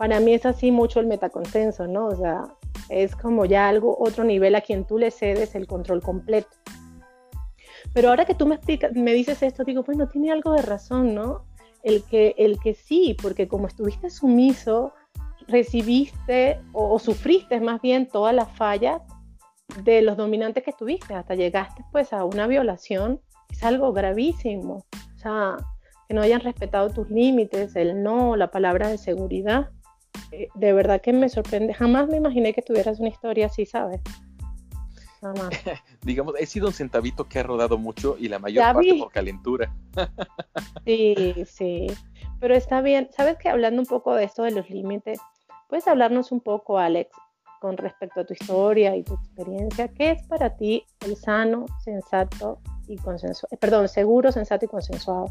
Para 0.00 0.18
mí 0.18 0.32
es 0.32 0.46
así 0.46 0.70
mucho 0.70 0.98
el 0.98 1.06
metaconsenso, 1.06 1.86
¿no? 1.86 2.06
O 2.06 2.16
sea, 2.16 2.44
es 2.88 3.14
como 3.14 3.44
ya 3.44 3.68
algo, 3.68 3.98
otro 4.00 4.24
nivel 4.24 4.54
a 4.54 4.62
quien 4.62 4.86
tú 4.86 4.96
le 4.96 5.10
cedes 5.10 5.54
el 5.54 5.66
control 5.66 6.00
completo. 6.00 6.48
Pero 7.92 8.08
ahora 8.08 8.24
que 8.24 8.34
tú 8.34 8.46
me 8.46 8.54
explicas, 8.54 8.92
me 8.94 9.12
dices 9.12 9.42
esto, 9.42 9.62
digo, 9.62 9.82
bueno, 9.82 10.08
tiene 10.08 10.32
algo 10.32 10.54
de 10.54 10.62
razón, 10.62 11.14
¿no? 11.14 11.44
El 11.82 12.02
que, 12.04 12.34
el 12.38 12.58
que 12.60 12.72
sí, 12.72 13.14
porque 13.20 13.46
como 13.46 13.66
estuviste 13.66 14.08
sumiso, 14.08 14.94
recibiste 15.48 16.62
o, 16.72 16.98
sufriste 16.98 17.60
más 17.60 17.82
bien 17.82 18.08
todas 18.08 18.34
las 18.34 18.50
fallas 18.56 19.02
de 19.84 20.00
los 20.00 20.16
dominantes 20.16 20.64
que 20.64 20.70
estuviste, 20.70 21.12
hasta 21.12 21.34
llegaste 21.34 21.84
pues 21.92 22.14
a 22.14 22.24
una 22.24 22.46
violación, 22.46 23.20
es 23.50 23.62
algo 23.62 23.92
gravísimo. 23.92 24.86
O 25.14 25.18
sea, 25.18 25.58
que 26.08 26.14
no 26.14 26.22
hayan 26.22 26.40
respetado 26.40 26.88
tus 26.88 27.10
límites, 27.10 27.76
el 27.76 28.02
no, 28.02 28.34
la 28.34 28.50
palabra 28.50 28.88
de 28.88 28.96
seguridad. 28.96 29.68
Eh, 30.32 30.48
de 30.54 30.72
verdad 30.72 31.00
que 31.00 31.12
me 31.12 31.28
sorprende. 31.28 31.74
Jamás 31.74 32.08
me 32.08 32.16
imaginé 32.16 32.52
que 32.54 32.62
tuvieras 32.62 33.00
una 33.00 33.08
historia 33.08 33.46
así, 33.46 33.66
¿sabes? 33.66 34.00
Digamos, 36.02 36.34
he 36.38 36.46
sido 36.46 36.68
un 36.68 36.72
centavito 36.72 37.28
que 37.28 37.40
ha 37.40 37.42
rodado 37.42 37.78
mucho 37.78 38.16
y 38.18 38.28
la 38.28 38.38
mayor 38.38 38.64
parte 38.74 38.94
por 38.98 39.12
calentura. 39.12 39.72
sí, 40.84 41.34
sí. 41.46 41.86
Pero 42.40 42.54
está 42.54 42.80
bien. 42.80 43.08
¿Sabes 43.14 43.36
que 43.36 43.48
hablando 43.48 43.82
un 43.82 43.86
poco 43.86 44.14
de 44.14 44.24
esto 44.24 44.42
de 44.42 44.52
los 44.52 44.70
límites, 44.70 45.20
puedes 45.68 45.86
hablarnos 45.86 46.32
un 46.32 46.40
poco, 46.40 46.78
Alex, 46.78 47.10
con 47.60 47.76
respecto 47.76 48.20
a 48.20 48.24
tu 48.24 48.32
historia 48.32 48.96
y 48.96 49.02
tu 49.02 49.14
experiencia? 49.14 49.88
¿Qué 49.88 50.12
es 50.12 50.26
para 50.26 50.56
ti 50.56 50.84
el 51.04 51.16
sano, 51.16 51.66
sensato 51.84 52.60
y 52.88 52.96
consensuado? 52.96 53.54
Eh, 53.54 53.58
perdón, 53.58 53.88
seguro, 53.88 54.32
sensato 54.32 54.64
y 54.64 54.68
consensuado. 54.68 55.26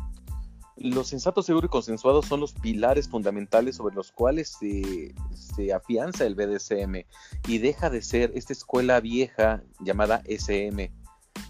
Los 0.80 1.10
sensatos, 1.10 1.46
seguros 1.46 1.68
y 1.68 1.72
consensuados 1.72 2.26
son 2.26 2.40
los 2.40 2.54
pilares 2.54 3.10
fundamentales 3.10 3.76
sobre 3.76 3.96
los 3.96 4.14
cuales 4.14 4.56
se, 4.60 5.14
se, 5.36 5.74
afianza 5.74 6.26
el 6.26 6.36
BDSM 6.36 7.06
y 7.48 7.58
deja 7.58 7.90
de 7.90 8.02
ser 8.02 8.32
esta 8.34 8.54
escuela 8.54 9.02
vieja 9.02 9.62
llamada 9.82 10.22
SM, 10.26 10.90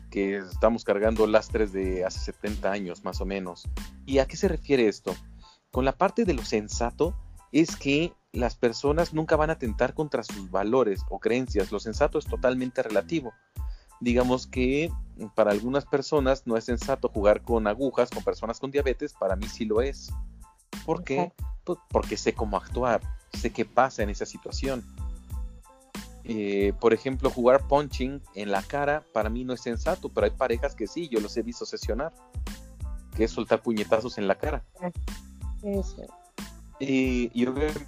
que 0.09 0.38
estamos 0.38 0.83
cargando 0.83 1.27
lastres 1.27 1.71
de 1.71 2.03
hace 2.05 2.19
70 2.19 2.71
años 2.71 3.03
más 3.03 3.21
o 3.21 3.25
menos. 3.27 3.69
¿Y 4.07 4.17
a 4.17 4.25
qué 4.25 4.36
se 4.36 4.48
refiere 4.48 4.88
esto? 4.88 5.15
Con 5.69 5.86
la 5.86 5.95
parte 5.95 6.25
de 6.25 6.33
lo 6.33 6.43
sensato 6.43 7.15
es 7.51 7.75
que 7.75 8.13
las 8.31 8.55
personas 8.55 9.13
nunca 9.13 9.36
van 9.36 9.51
a 9.51 9.53
atentar 9.53 9.93
contra 9.93 10.24
sus 10.24 10.50
valores 10.50 11.01
o 11.07 11.19
creencias. 11.19 11.71
Lo 11.71 11.79
sensato 11.79 12.17
es 12.17 12.25
totalmente 12.25 12.81
relativo 12.81 13.31
digamos 14.00 14.48
que 14.48 14.91
para 15.36 15.51
algunas 15.51 15.86
personas 15.86 16.44
no 16.46 16.56
es 16.56 16.65
sensato 16.65 17.10
jugar 17.10 17.41
con 17.41 17.68
agujas 17.68 18.10
con 18.10 18.24
personas 18.24 18.60
con 18.60 18.72
diabetes, 18.72 19.13
para 19.13 19.36
mí 19.36 19.48
sí 19.48 19.65
lo 19.65 19.82
es. 19.82 20.12
¿Por 20.86 21.03
qué? 21.03 21.32
Pues 21.63 21.79
porque 21.89 22.18
sé 22.18 22.34
cómo 22.34 22.58
actuar, 22.58 23.01
sé 23.34 23.51
qué 23.51 23.65
pasa 23.65 24.03
en 24.03 24.10
esa 24.10 24.25
situación. 24.25 24.84
Eh, 26.24 26.74
por 26.79 26.94
ejemplo, 26.94 27.29
jugar 27.29 27.68
punching 27.68 28.22
en 28.36 28.51
la 28.51 28.62
cara 28.62 29.03
para 29.13 29.29
mí 29.29 29.44
no 29.44 29.53
es 29.53 29.62
sensato, 29.62 30.10
pero 30.10 30.25
hay 30.25 30.32
parejas 30.32 30.75
que 30.75 30.88
sí, 30.88 31.10
yo 31.10 31.20
los 31.20 31.36
he 31.38 31.41
visto 31.41 31.65
sesionar, 31.65 32.13
que 33.15 33.24
es 33.24 33.32
soltar 33.32 33.62
puñetazos 33.62 34.18
en 34.18 34.27
la 34.27 34.36
cara. 34.36 34.63
Eso. 35.63 36.03
Eh, 36.79 37.29
y 37.34 37.46
obviamente 37.46 37.86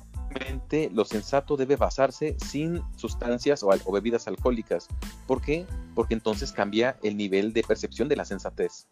lo 0.91 1.05
sensato 1.05 1.57
debe 1.57 1.75
basarse 1.75 2.35
sin 2.39 2.81
sustancias 2.95 3.63
o, 3.63 3.91
bebidas 3.91 4.27
alcohólicas. 4.27 4.87
¿Por 5.27 5.41
qué? 5.41 5.65
Porque 5.95 6.13
entonces 6.13 6.51
cambia 6.51 6.97
el 7.03 7.17
nivel 7.17 7.53
de 7.53 7.63
percepción 7.63 8.07
de 8.07 8.15
la 8.15 8.25
sensatez. 8.25 8.87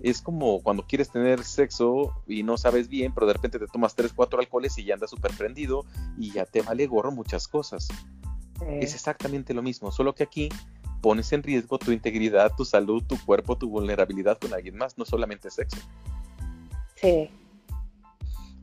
Es 0.00 0.20
como 0.20 0.62
cuando 0.62 0.86
quieres 0.86 1.10
tener 1.10 1.44
sexo 1.44 2.22
y 2.26 2.42
no 2.42 2.56
sabes 2.56 2.88
bien, 2.88 3.12
pero 3.14 3.26
de 3.26 3.32
repente 3.32 3.58
te 3.58 3.66
tomas 3.66 3.94
3, 3.94 4.12
4 4.12 4.40
alcoholes 4.40 4.76
y 4.78 4.84
ya 4.84 4.94
andas 4.94 5.10
súper 5.10 5.32
prendido 5.36 5.84
y 6.18 6.32
ya 6.32 6.46
te 6.46 6.62
vale 6.62 6.86
gorro 6.86 7.10
muchas 7.10 7.48
cosas. 7.48 7.88
Es 8.68 8.94
exactamente 8.94 9.54
lo 9.54 9.62
mismo, 9.62 9.90
solo 9.90 10.14
que 10.14 10.24
aquí 10.24 10.48
pones 11.00 11.32
en 11.32 11.42
riesgo 11.42 11.78
tu 11.78 11.92
integridad, 11.92 12.52
tu 12.56 12.64
salud, 12.64 13.02
tu 13.04 13.22
cuerpo, 13.24 13.58
tu 13.58 13.68
vulnerabilidad 13.68 14.38
con 14.38 14.54
alguien 14.54 14.76
más, 14.76 14.96
no 14.96 15.04
solamente 15.04 15.50
sexo. 15.50 15.76
Sí, 16.96 17.28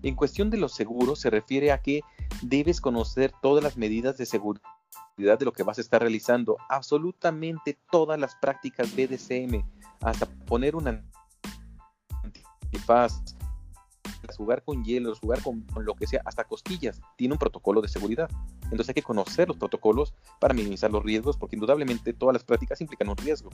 en 0.04 0.16
cuestión 0.16 0.50
de 0.50 0.58
los 0.58 0.74
seguros, 0.74 1.20
se 1.20 1.30
refiere 1.30 1.72
a 1.72 1.82
que 1.82 2.02
debes 2.42 2.82
conocer 2.82 3.32
todas 3.42 3.64
las 3.64 3.78
medidas 3.78 4.18
de 4.18 4.26
seguridad 4.26 4.64
de 5.18 5.46
lo 5.46 5.54
que 5.54 5.64
vas 5.64 5.78
a 5.78 5.82
estar 5.82 6.02
realizando, 6.02 6.58
absolutamente 6.70 7.78
todas 7.92 8.20
las 8.20 8.36
prácticas 8.36 8.96
BDSM, 8.96 9.64
hasta 10.02 10.26
poner 10.46 10.76
una 10.76 11.04
antifaz, 12.24 13.22
jugar 14.36 14.64
con 14.64 14.84
hielo, 14.84 15.14
jugar 15.16 15.42
con, 15.44 15.66
lo 15.76 15.94
que 15.96 16.08
sea, 16.08 16.22
hasta 16.26 16.44
costillas, 16.44 17.02
tiene 17.18 17.34
un 17.34 17.40
protocolo 17.40 17.82
de 17.82 17.88
seguridad. 17.88 18.30
Entonces 18.64 18.90
hay 18.90 18.96
que 18.96 19.04
conocer 19.04 19.48
los 19.48 19.58
protocolos 19.58 20.14
para 20.40 20.54
minimizar 20.54 20.92
los 20.92 21.04
riesgos, 21.04 21.38
porque 21.38 21.56
indudablemente 21.56 22.14
todas 22.14 22.34
las 22.34 22.44
prácticas 22.44 22.82
implican 22.82 23.10
un 23.10 23.18
riesgo. 23.18 23.50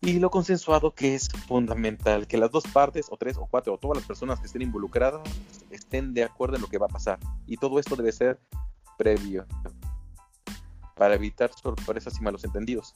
Y 0.00 0.18
lo 0.18 0.30
consensuado 0.30 0.94
que 0.94 1.14
es 1.14 1.28
fundamental, 1.48 2.26
que 2.26 2.36
las 2.36 2.50
dos 2.50 2.64
partes, 2.64 3.06
o 3.10 3.16
tres, 3.16 3.36
o 3.36 3.46
cuatro, 3.46 3.74
o 3.74 3.78
todas 3.78 3.98
las 3.98 4.06
personas 4.06 4.38
que 4.38 4.46
estén 4.46 4.62
involucradas 4.62 5.22
estén 5.70 6.14
de 6.14 6.24
acuerdo 6.24 6.56
en 6.56 6.62
lo 6.62 6.68
que 6.68 6.78
va 6.78 6.86
a 6.86 6.90
pasar. 6.90 7.18
Y 7.46 7.56
todo 7.56 7.78
esto 7.78 7.96
debe 7.96 8.12
ser 8.12 8.38
previo 8.98 9.46
para 10.96 11.14
evitar 11.14 11.50
sorpresas 11.52 12.18
y 12.18 12.22
malos 12.22 12.44
entendidos. 12.44 12.94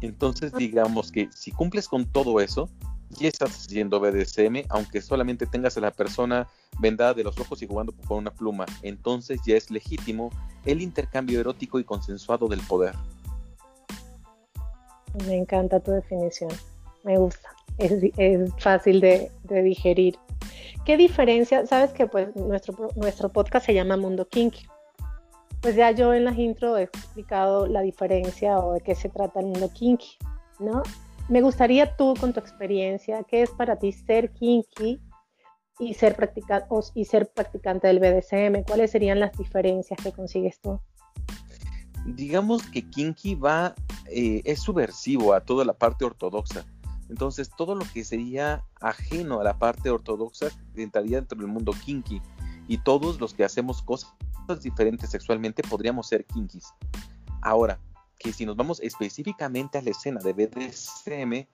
Entonces 0.00 0.52
digamos 0.52 1.12
que 1.12 1.28
si 1.32 1.52
cumples 1.52 1.88
con 1.88 2.06
todo 2.06 2.40
eso, 2.40 2.68
ya 3.10 3.28
estás 3.28 3.56
haciendo 3.56 4.00
BDSM, 4.00 4.66
aunque 4.68 5.00
solamente 5.00 5.46
tengas 5.46 5.76
a 5.76 5.80
la 5.80 5.90
persona 5.90 6.48
vendada 6.78 7.14
de 7.14 7.24
los 7.24 7.38
ojos 7.38 7.62
y 7.62 7.66
jugando 7.66 7.94
con 8.06 8.18
una 8.18 8.32
pluma. 8.32 8.66
Entonces 8.82 9.40
ya 9.46 9.56
es 9.56 9.70
legítimo 9.70 10.30
el 10.64 10.82
intercambio 10.82 11.40
erótico 11.40 11.78
y 11.78 11.84
consensuado 11.84 12.48
del 12.48 12.60
poder. 12.60 12.94
Me 15.26 15.36
encanta 15.36 15.80
tu 15.80 15.90
definición, 15.90 16.50
me 17.04 17.18
gusta, 17.18 17.50
es, 17.78 17.92
fácil 18.58 19.00
de, 19.00 19.30
digerir. 19.44 20.16
¿Qué 20.84 20.96
diferencia? 20.96 21.66
Sabes 21.66 21.92
que 21.92 22.06
pues 22.06 22.34
nuestro, 22.34 22.88
nuestro 22.96 23.28
podcast 23.28 23.66
se 23.66 23.74
llama 23.74 23.96
Mundo 23.96 24.26
Kinky. 24.28 24.66
Pues 25.60 25.76
ya 25.76 25.92
yo 25.92 26.12
en 26.12 26.24
las 26.24 26.36
intro 26.38 26.76
he 26.76 26.82
explicado 26.82 27.68
la 27.68 27.82
diferencia 27.82 28.58
o 28.58 28.72
de 28.72 28.80
qué 28.80 28.96
se 28.96 29.08
trata 29.08 29.38
el 29.38 29.46
mundo 29.46 29.70
kinky, 29.72 30.18
¿no? 30.58 30.82
Me 31.28 31.40
gustaría 31.40 31.96
tú 31.96 32.14
con 32.18 32.32
tu 32.32 32.40
experiencia, 32.40 33.22
¿qué 33.22 33.42
es 33.42 33.50
para 33.50 33.78
ti 33.78 33.92
ser 33.92 34.32
kinky 34.32 35.00
y 35.78 35.94
ser, 35.94 36.16
y 36.94 37.04
ser 37.04 37.28
practicante 37.28 37.86
del 37.86 38.00
BDSM? 38.00 38.64
¿Cuáles 38.66 38.90
serían 38.90 39.20
las 39.20 39.38
diferencias 39.38 40.00
que 40.02 40.10
consigues 40.10 40.60
tú? 40.60 40.80
Digamos 42.06 42.62
que 42.64 42.82
Kinky 42.82 43.34
va, 43.34 43.74
eh, 44.06 44.42
es 44.44 44.60
subversivo 44.60 45.34
a 45.34 45.40
toda 45.40 45.64
la 45.64 45.72
parte 45.72 46.04
ortodoxa. 46.04 46.64
Entonces, 47.08 47.50
todo 47.56 47.74
lo 47.74 47.84
que 47.92 48.04
sería 48.04 48.64
ajeno 48.80 49.40
a 49.40 49.44
la 49.44 49.58
parte 49.58 49.90
ortodoxa 49.90 50.48
entraría 50.74 51.18
dentro 51.18 51.38
del 51.38 51.46
mundo 51.46 51.72
kinky. 51.84 52.22
Y 52.68 52.78
todos 52.78 53.20
los 53.20 53.34
que 53.34 53.44
hacemos 53.44 53.82
cosas 53.82 54.14
diferentes 54.62 55.10
sexualmente 55.10 55.62
podríamos 55.62 56.08
ser 56.08 56.24
kinkis. 56.24 56.72
Ahora, 57.42 57.78
que 58.18 58.32
si 58.32 58.46
nos 58.46 58.56
vamos 58.56 58.80
específicamente 58.80 59.78
a 59.78 59.82
la 59.82 59.90
escena 59.90 60.20
de 60.20 60.32
BDSM, 60.32 61.46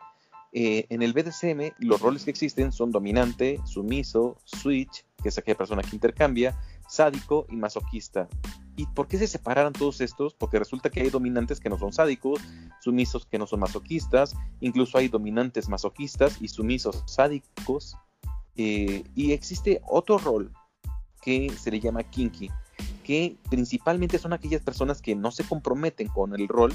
eh, 0.52 0.87
en 0.88 1.02
el 1.02 1.12
BDSM 1.12 1.75
los 1.78 2.00
roles 2.00 2.25
que 2.25 2.31
existen 2.31 2.73
son 2.73 2.90
dominante, 2.90 3.61
sumiso, 3.64 4.38
switch, 4.45 5.05
que 5.23 5.31
es 5.31 5.38
aquella 5.38 5.59
persona 5.59 5.83
que 5.83 5.97
intercambia, 5.97 6.59
sádico 6.88 7.47
y 7.49 7.57
masoquista. 7.57 8.28
¿Y 8.76 8.87
por 8.87 9.09
qué 9.09 9.18
se 9.18 9.26
separaran 9.26 9.73
todos 9.73 10.00
estos? 10.00 10.35
Porque 10.35 10.59
resulta 10.59 10.88
que 10.90 11.00
hay 11.00 11.11
dominantes 11.11 11.59
que 11.59 11.68
no 11.68 11.78
son 11.78 11.92
sádicos, 11.92 12.40
sumisos 12.80 13.26
que 13.26 13.38
no 13.38 13.47
son 13.47 13.61
masoquistas, 13.61 14.37
incluso 14.61 14.99
hay 14.99 15.09
dominantes 15.09 15.68
masoquistas 15.68 16.40
y 16.40 16.49
sumisos 16.49 17.02
sádicos. 17.07 17.97
Eh, 18.54 19.04
y 19.14 19.33
existe 19.33 19.83
otro 19.87 20.18
rol 20.18 20.52
que 21.23 21.50
se 21.50 21.71
le 21.71 21.80
llama 21.80 22.04
kinky, 22.04 22.50
que 23.02 23.37
principalmente 23.50 24.18
son 24.18 24.33
aquellas 24.33 24.62
personas 24.62 25.02
que 25.02 25.14
no 25.14 25.30
se 25.30 25.45
comprometen 25.45 26.09
con 26.09 26.35
el 26.35 26.47
rol, 26.47 26.73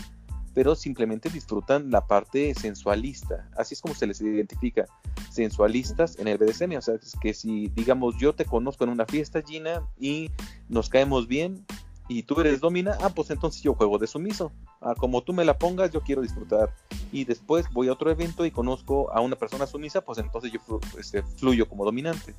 pero 0.53 0.75
simplemente 0.75 1.29
disfrutan 1.29 1.89
la 1.91 2.05
parte 2.05 2.53
sensualista. 2.53 3.50
Así 3.57 3.74
es 3.74 3.81
como 3.81 3.95
se 3.95 4.07
les 4.07 4.22
identifica, 4.22 4.86
sensualistas 5.31 6.17
en 6.19 6.27
el 6.27 6.38
BDSM. 6.38 6.77
O 6.77 6.81
sea, 6.81 6.95
que 7.22 7.33
si, 7.33 7.69
digamos, 7.69 8.15
yo 8.17 8.33
te 8.33 8.45
conozco 8.45 8.83
en 8.83 8.91
una 8.91 9.05
fiesta, 9.05 9.41
Gina, 9.41 9.88
y 10.00 10.29
nos 10.69 10.89
caemos 10.89 11.27
bien, 11.27 11.65
y 12.07 12.24
tú 12.24 12.39
eres 12.41 12.60
domina, 12.60 12.98
ah, 13.01 13.10
pues 13.10 13.31
entonces 13.31 13.62
yo 13.62 13.74
juego 13.74 13.98
de 13.98 14.07
sumiso. 14.07 14.51
Ah, 14.81 14.93
como 14.98 15.22
tú 15.22 15.33
me 15.33 15.45
la 15.45 15.57
pongas, 15.57 15.91
yo 15.91 16.01
quiero 16.01 16.22
disfrutar. 16.22 16.74
Y 17.12 17.24
después 17.25 17.65
voy 17.72 17.88
a 17.88 17.93
otro 17.93 18.12
evento 18.12 18.45
y 18.45 18.51
conozco 18.51 19.12
a 19.13 19.22
una 19.22 19.36
persona 19.36 19.65
sumisa, 19.65 20.01
pues 20.01 20.19
entonces 20.19 20.51
yo 20.51 20.79
este, 21.00 21.24
fluyo 21.24 21.67
como 21.67 21.86
dominante. 21.86 22.36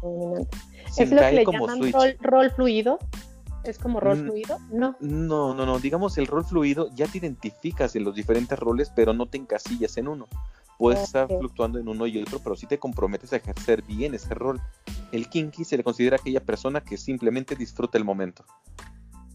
Dominante. 0.00 0.56
¿Es 0.96 1.10
lo 1.10 1.20
que 1.20 1.32
le 1.32 1.44
llaman 1.44 1.92
rol, 1.92 2.16
rol, 2.20 2.50
fluido? 2.52 2.98
¿Es 3.64 3.78
como 3.78 4.00
rol 4.00 4.18
fluido? 4.18 4.58
No. 4.70 4.96
No, 5.00 5.54
no, 5.54 5.66
no. 5.66 5.78
Digamos, 5.78 6.18
el 6.18 6.26
rol 6.26 6.44
fluido 6.44 6.88
ya 6.94 7.06
te 7.06 7.18
identificas 7.18 7.94
en 7.96 8.04
los 8.04 8.14
diferentes 8.14 8.58
roles, 8.58 8.90
pero 8.94 9.12
no 9.12 9.26
te 9.26 9.38
encasillas 9.38 9.96
en 9.96 10.08
uno. 10.08 10.26
Puedes 10.78 11.02
estar 11.02 11.28
fluctuando 11.28 11.78
en 11.78 11.86
uno 11.86 12.06
y 12.06 12.20
otro, 12.20 12.40
pero 12.42 12.56
si 12.56 12.66
te 12.66 12.78
comprometes 12.78 13.32
a 13.32 13.36
ejercer 13.36 13.82
bien 13.82 14.14
ese 14.14 14.34
rol. 14.34 14.60
El 15.12 15.28
kinky 15.28 15.64
se 15.64 15.76
le 15.76 15.84
considera 15.84 16.16
aquella 16.16 16.40
persona 16.40 16.80
que 16.80 16.96
simplemente 16.96 17.54
disfruta 17.54 17.98
el 17.98 18.04
momento. 18.04 18.44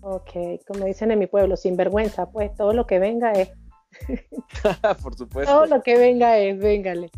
Ok, 0.01 0.31
como 0.67 0.86
dicen 0.86 1.12
en 1.12 1.19
mi 1.19 1.27
pueblo, 1.27 1.55
sin 1.55 1.77
vergüenza, 1.77 2.29
pues 2.29 2.53
todo 2.55 2.74
lo 2.74 2.86
que 2.86 3.00
venga 3.00 3.31
es. 3.31 3.50
Por 5.03 5.15
supuesto. 5.15 5.53
Todo 5.53 5.65
lo 5.67 5.81
que 5.81 5.98
venga 5.98 6.38
es, 6.38 6.57
véngale. 6.60 7.12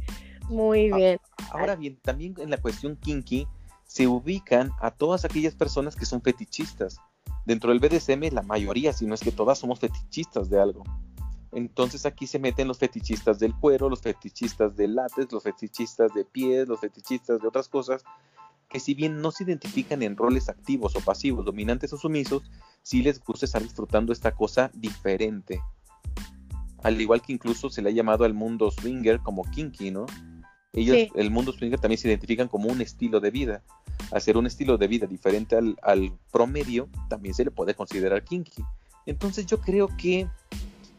Muy 0.49 0.91
bien. 0.91 1.19
Ahora 1.51 1.75
bien, 1.75 1.97
también 2.01 2.35
en 2.37 2.49
la 2.49 2.57
cuestión 2.57 2.97
kinky 2.97 3.47
se 3.89 4.05
ubican 4.05 4.71
a 4.79 4.91
todas 4.91 5.25
aquellas 5.25 5.55
personas 5.55 5.95
que 5.95 6.05
son 6.05 6.21
fetichistas. 6.21 6.99
Dentro 7.47 7.71
del 7.71 7.79
BDSM, 7.79 8.31
la 8.31 8.43
mayoría, 8.43 8.93
si 8.93 9.07
no 9.07 9.15
es 9.15 9.19
que 9.19 9.31
todas, 9.31 9.57
somos 9.57 9.79
fetichistas 9.79 10.47
de 10.51 10.61
algo. 10.61 10.83
Entonces 11.51 12.05
aquí 12.05 12.27
se 12.27 12.37
meten 12.37 12.67
los 12.67 12.77
fetichistas 12.77 13.39
del 13.39 13.55
cuero, 13.55 13.89
los 13.89 14.01
fetichistas 14.01 14.75
del 14.75 14.93
látex, 14.93 15.31
los 15.33 15.41
fetichistas 15.41 16.13
de 16.13 16.23
pies, 16.23 16.67
los 16.67 16.79
fetichistas 16.79 17.41
de 17.41 17.47
otras 17.47 17.67
cosas, 17.67 18.03
que 18.69 18.79
si 18.79 18.93
bien 18.93 19.21
no 19.21 19.31
se 19.31 19.43
identifican 19.43 20.03
en 20.03 20.15
roles 20.15 20.49
activos 20.49 20.95
o 20.95 20.99
pasivos, 20.99 21.43
dominantes 21.43 21.91
o 21.91 21.97
sumisos, 21.97 22.43
si 22.83 23.01
les 23.01 23.19
gusta 23.19 23.47
estar 23.47 23.63
disfrutando 23.63 24.13
esta 24.13 24.35
cosa 24.35 24.69
diferente. 24.75 25.63
Al 26.83 27.01
igual 27.01 27.23
que 27.23 27.33
incluso 27.33 27.71
se 27.71 27.81
le 27.81 27.89
ha 27.89 27.93
llamado 27.93 28.23
al 28.23 28.35
mundo 28.35 28.69
swinger 28.69 29.19
como 29.21 29.45
kinky, 29.45 29.89
¿no? 29.89 30.05
Ellos, 30.73 31.09
el 31.15 31.31
mundo 31.31 31.51
swinger 31.51 31.79
también 31.79 31.97
se 31.97 32.07
identifican 32.07 32.47
como 32.47 32.69
un 32.69 32.81
estilo 32.81 33.19
de 33.19 33.31
vida. 33.31 33.63
Hacer 34.11 34.37
un 34.37 34.45
estilo 34.45 34.77
de 34.77 34.87
vida 34.87 35.07
diferente 35.07 35.55
al, 35.55 35.77
al 35.81 36.11
promedio 36.31 36.89
también 37.09 37.33
se 37.33 37.43
le 37.43 37.51
puede 37.51 37.73
considerar 37.73 38.23
kinky. 38.23 38.63
Entonces 39.05 39.45
yo 39.45 39.59
creo 39.59 39.89
que 39.97 40.27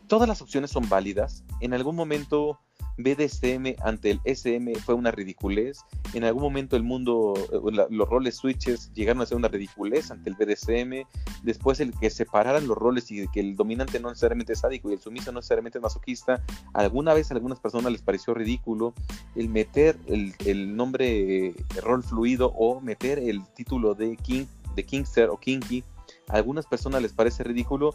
todas 0.08 0.28
las 0.28 0.42
opciones 0.42 0.70
son 0.70 0.88
válidas. 0.88 1.44
En 1.60 1.72
algún 1.72 1.94
momento 1.94 2.58
BDSM 3.02 3.76
ante 3.82 4.10
el 4.10 4.20
SM 4.24 4.74
fue 4.76 4.94
una 4.94 5.10
ridiculez. 5.10 5.80
En 6.14 6.24
algún 6.24 6.42
momento 6.42 6.76
el 6.76 6.82
mundo, 6.82 7.34
eh, 7.36 7.86
los 7.90 8.08
roles 8.08 8.36
switches 8.36 8.92
llegaron 8.94 9.22
a 9.22 9.26
ser 9.26 9.36
una 9.36 9.48
ridiculez 9.48 10.10
ante 10.10 10.30
el 10.30 10.36
BDSM. 10.36 11.06
Después 11.42 11.80
el 11.80 11.92
que 11.98 12.10
separaran 12.10 12.66
los 12.66 12.76
roles 12.76 13.10
y 13.10 13.28
que 13.28 13.40
el 13.40 13.56
dominante 13.56 14.00
no 14.00 14.08
necesariamente 14.08 14.54
es 14.54 14.60
sádico 14.60 14.90
y 14.90 14.94
el 14.94 15.00
sumiso 15.00 15.32
no 15.32 15.38
necesariamente 15.38 15.78
es 15.78 15.82
masoquista. 15.82 16.42
Alguna 16.72 17.14
vez 17.14 17.30
a 17.30 17.34
algunas 17.34 17.60
personas 17.60 17.92
les 17.92 18.02
pareció 18.02 18.34
ridículo 18.34 18.94
el 19.34 19.48
meter 19.48 19.96
el, 20.06 20.76
nombre 20.76 21.46
eh, 21.46 21.54
rol 21.82 22.02
fluido 22.02 22.52
o 22.56 22.80
meter 22.80 23.18
el 23.18 23.44
título 23.54 23.94
de 23.94 24.16
King, 24.16 24.46
de 24.74 24.84
Kingster 24.84 25.30
o 25.30 25.38
Kinky. 25.38 25.84
A 26.28 26.36
algunas 26.36 26.66
personas 26.66 27.02
les 27.02 27.12
parece 27.12 27.44
ridículo. 27.44 27.94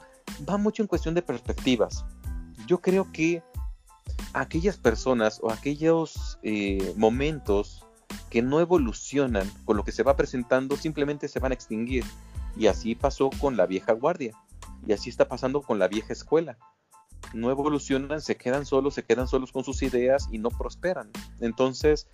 Va 0.50 0.58
mucho 0.58 0.82
en 0.82 0.88
cuestión 0.88 1.16
de 1.16 1.22
perspectivas. 1.22 2.06
Yo 2.68 2.82
creo 2.82 3.12
que 3.12 3.44
aquellas 4.36 4.78
personas 4.78 5.40
o 5.42 5.50
aquellos 5.50 6.38
eh, 6.44 6.94
momentos 6.98 7.86
que 8.30 8.42
no 8.42 8.60
evolucionan 8.60 9.50
con 9.64 9.78
lo 9.78 9.84
que 9.84 9.92
se 9.92 10.04
va 10.04 10.16
presentando 10.16 10.76
simplemente 10.76 11.28
se 11.28 11.40
van 11.40 11.52
a 11.52 11.56
extinguir. 11.56 12.04
Y 12.58 12.68
así 12.68 12.96
pasó 12.96 13.30
con 13.40 13.58
la 13.58 13.66
vieja 13.66 13.94
guardia. 13.94 14.34
Y 14.86 14.94
así 14.94 15.10
está 15.10 15.28
pasando 15.28 15.62
con 15.62 15.80
la 15.80 15.88
vieja 15.88 16.14
escuela. 16.14 16.58
No 17.34 17.50
evolucionan, 17.50 18.22
se 18.22 18.36
quedan 18.36 18.66
solos, 18.66 18.94
se 18.94 19.04
quedan 19.04 19.28
solos 19.28 19.52
con 19.52 19.64
sus 19.64 19.82
ideas 19.84 20.28
y 20.32 20.38
no 20.38 20.50
prosperan. 20.50 21.12
Entonces, 21.40 22.08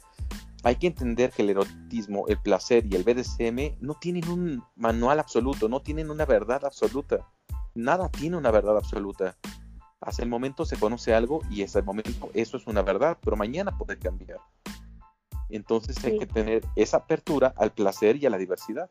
hay 0.64 0.76
que 0.76 0.88
entender 0.88 1.32
que 1.32 1.42
el 1.42 1.50
erotismo, 1.50 2.28
el 2.28 2.40
placer 2.40 2.86
y 2.86 2.96
el 2.96 3.04
BDSM 3.04 3.78
no 3.82 3.96
tienen 3.96 4.28
un 4.30 4.64
manual 4.76 5.20
absoluto, 5.20 5.70
no 5.70 5.82
tienen 5.82 6.10
una 6.10 6.26
verdad 6.26 6.66
absoluta. 6.66 7.28
Nada 7.74 8.10
tiene 8.10 8.38
una 8.38 8.52
verdad 8.52 8.78
absoluta 8.78 9.38
hasta 10.02 10.24
el 10.24 10.30
momento 10.30 10.66
se 10.66 10.78
conoce 10.78 11.14
algo 11.14 11.42
y 11.50 11.64
hasta 11.64 11.80
el 11.80 11.86
momento 11.86 12.30
eso 12.34 12.58
es 12.58 12.68
una 12.68 12.82
verdad, 12.82 13.18
pero 13.24 13.38
mañana 13.38 13.78
puede 13.78 13.98
cambiar. 13.98 14.40
Entonces 15.50 16.04
hay 16.04 16.18
que 16.18 16.26
tener 16.26 16.64
esa 16.76 16.98
apertura 16.98 17.54
al 17.56 17.72
placer 17.72 18.16
y 18.16 18.26
a 18.26 18.30
la 18.30 18.38
diversidad. 18.38 18.90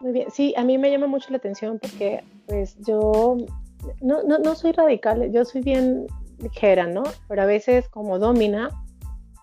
Muy 0.00 0.12
bien, 0.12 0.30
sí, 0.30 0.54
a 0.56 0.64
mí 0.64 0.78
me 0.78 0.90
llama 0.90 1.06
mucho 1.06 1.30
la 1.30 1.38
atención 1.38 1.78
porque 1.80 2.24
pues 2.46 2.76
yo 2.86 3.36
no, 4.00 4.22
no, 4.22 4.38
no 4.38 4.54
soy 4.54 4.72
radical, 4.72 5.30
yo 5.32 5.44
soy 5.44 5.62
bien 5.62 6.06
ligera, 6.38 6.86
¿no? 6.86 7.02
Pero 7.28 7.42
a 7.42 7.46
veces 7.46 7.88
como 7.88 8.18
domina 8.18 8.70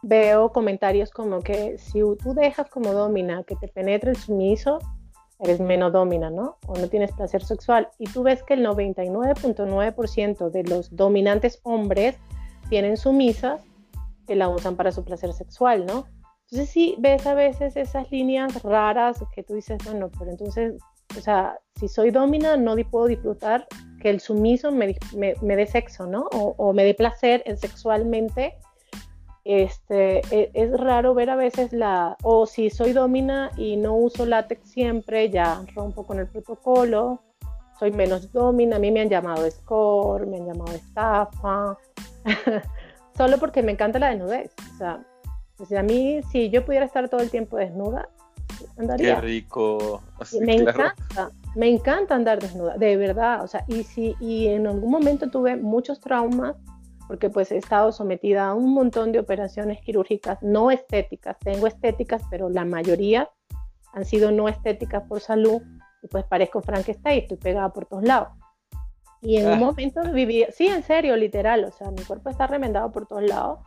veo 0.01 0.51
comentarios 0.51 1.11
como 1.11 1.41
que 1.41 1.77
si 1.77 1.99
tú 2.21 2.33
dejas 2.33 2.69
como 2.69 2.93
domina 2.93 3.43
que 3.43 3.55
te 3.55 3.67
penetre 3.67 4.11
el 4.11 4.17
sumiso, 4.17 4.79
eres 5.39 5.59
menos 5.59 5.91
domina, 5.91 6.29
¿no? 6.29 6.57
O 6.67 6.75
no 6.75 6.87
tienes 6.87 7.11
placer 7.11 7.43
sexual. 7.43 7.89
Y 7.99 8.05
tú 8.05 8.23
ves 8.23 8.43
que 8.43 8.53
el 8.53 8.65
99.9% 8.65 10.49
de 10.49 10.63
los 10.63 10.95
dominantes 10.95 11.59
hombres 11.63 12.17
tienen 12.69 12.97
sumisas 12.97 13.61
que 14.27 14.35
la 14.35 14.49
usan 14.49 14.75
para 14.75 14.91
su 14.91 15.03
placer 15.03 15.33
sexual, 15.33 15.85
¿no? 15.85 16.05
Entonces 16.49 16.69
sí 16.69 16.95
ves 16.99 17.25
a 17.25 17.33
veces 17.33 17.75
esas 17.75 18.11
líneas 18.11 18.61
raras 18.63 19.23
que 19.33 19.43
tú 19.43 19.55
dices, 19.55 19.79
bueno, 19.85 20.09
pero 20.17 20.31
entonces, 20.31 20.75
o 21.17 21.21
sea, 21.21 21.59
si 21.79 21.87
soy 21.87 22.11
domina 22.11 22.57
no 22.57 22.75
puedo 22.89 23.07
disfrutar 23.07 23.67
que 24.01 24.09
el 24.09 24.19
sumiso 24.19 24.71
me, 24.71 24.95
me, 25.15 25.55
dé 25.55 25.65
sexo, 25.65 26.05
¿no? 26.05 26.27
O, 26.33 26.53
o 26.57 26.73
me 26.73 26.83
dé 26.83 26.93
placer 26.93 27.43
sexualmente 27.57 28.55
este, 29.45 30.19
e, 30.31 30.51
es, 30.53 30.79
raro 30.79 31.13
ver 31.13 31.29
a 31.29 31.35
veces 31.35 31.73
la, 31.73 32.17
o 32.23 32.45
si 32.45 32.69
soy 32.69 32.93
domina 32.93 33.51
y 33.57 33.75
no 33.75 33.95
uso 33.95 34.25
látex 34.25 34.69
siempre, 34.69 35.29
ya 35.29 35.61
rompo 35.75 36.05
con 36.05 36.19
el 36.19 36.27
protocolo, 36.27 37.19
soy 37.77 37.91
menos 37.91 38.31
domina, 38.31 38.77
a 38.77 38.79
mí 38.79 38.91
me 38.91 39.01
han 39.01 39.09
llamado 39.09 39.49
score, 39.49 40.25
me 40.25 40.37
han 40.37 40.47
llamado 40.47 40.71
estafa, 40.73 41.77
solo 43.17 43.37
porque 43.37 43.61
me 43.61 43.73
encanta 43.73 43.99
la 43.99 44.09
desnudez. 44.09 44.53
O 44.73 44.77
sea, 44.77 45.03
pues, 45.57 45.71
a 45.73 45.83
mí, 45.83 46.21
si 46.31 46.49
yo 46.49 46.65
pudiera 46.65 46.85
estar 46.85 47.09
todo 47.09 47.21
el 47.21 47.29
tiempo 47.29 47.57
desnuda, 47.57 48.09
andaría. 48.77 49.15
Qué 49.15 49.21
rico. 49.21 50.01
me 50.41 50.55
encanta, 50.55 51.31
me 51.55 51.69
encanta 51.69 52.15
andar 52.15 52.39
desnuda, 52.39 52.77
de 52.77 52.97
verdad. 52.97 53.43
O 53.43 53.47
sea, 53.47 53.65
y 53.67 53.83
si 53.83 54.15
y 54.19 54.47
en 54.47 54.67
algún 54.67 54.91
momento 54.91 55.29
tuve 55.29 55.55
muchos 55.55 55.99
traumas 55.99 56.55
porque 57.13 57.29
pues 57.29 57.51
he 57.51 57.57
estado 57.57 57.91
sometida 57.91 58.47
a 58.47 58.55
un 58.55 58.73
montón 58.73 59.11
de 59.11 59.19
operaciones 59.19 59.79
quirúrgicas 59.81 60.41
no 60.41 60.71
estéticas. 60.71 61.37
Tengo 61.37 61.67
estéticas, 61.67 62.23
pero 62.31 62.49
la 62.49 62.65
mayoría 62.65 63.29
han 63.93 64.03
sido 64.03 64.31
no 64.31 64.49
estéticas 64.49 65.03
por 65.03 65.19
salud 65.19 65.61
y 66.01 66.07
pues 66.07 66.25
parezco 66.25 66.63
Frankenstein, 66.63 67.21
estoy 67.21 67.37
pegada 67.37 67.71
por 67.71 67.85
todos 67.85 68.03
lados. 68.03 68.29
Y 69.21 69.37
en 69.37 69.45
un 69.45 69.53
ah. 69.53 69.57
momento 69.57 70.01
vivía, 70.11 70.47
sí, 70.51 70.65
en 70.65 70.81
serio, 70.81 71.15
literal, 71.15 71.65
o 71.65 71.71
sea, 71.71 71.91
mi 71.91 72.01
cuerpo 72.01 72.31
está 72.31 72.47
remendado 72.47 72.91
por 72.91 73.05
todos 73.05 73.21
lados 73.21 73.59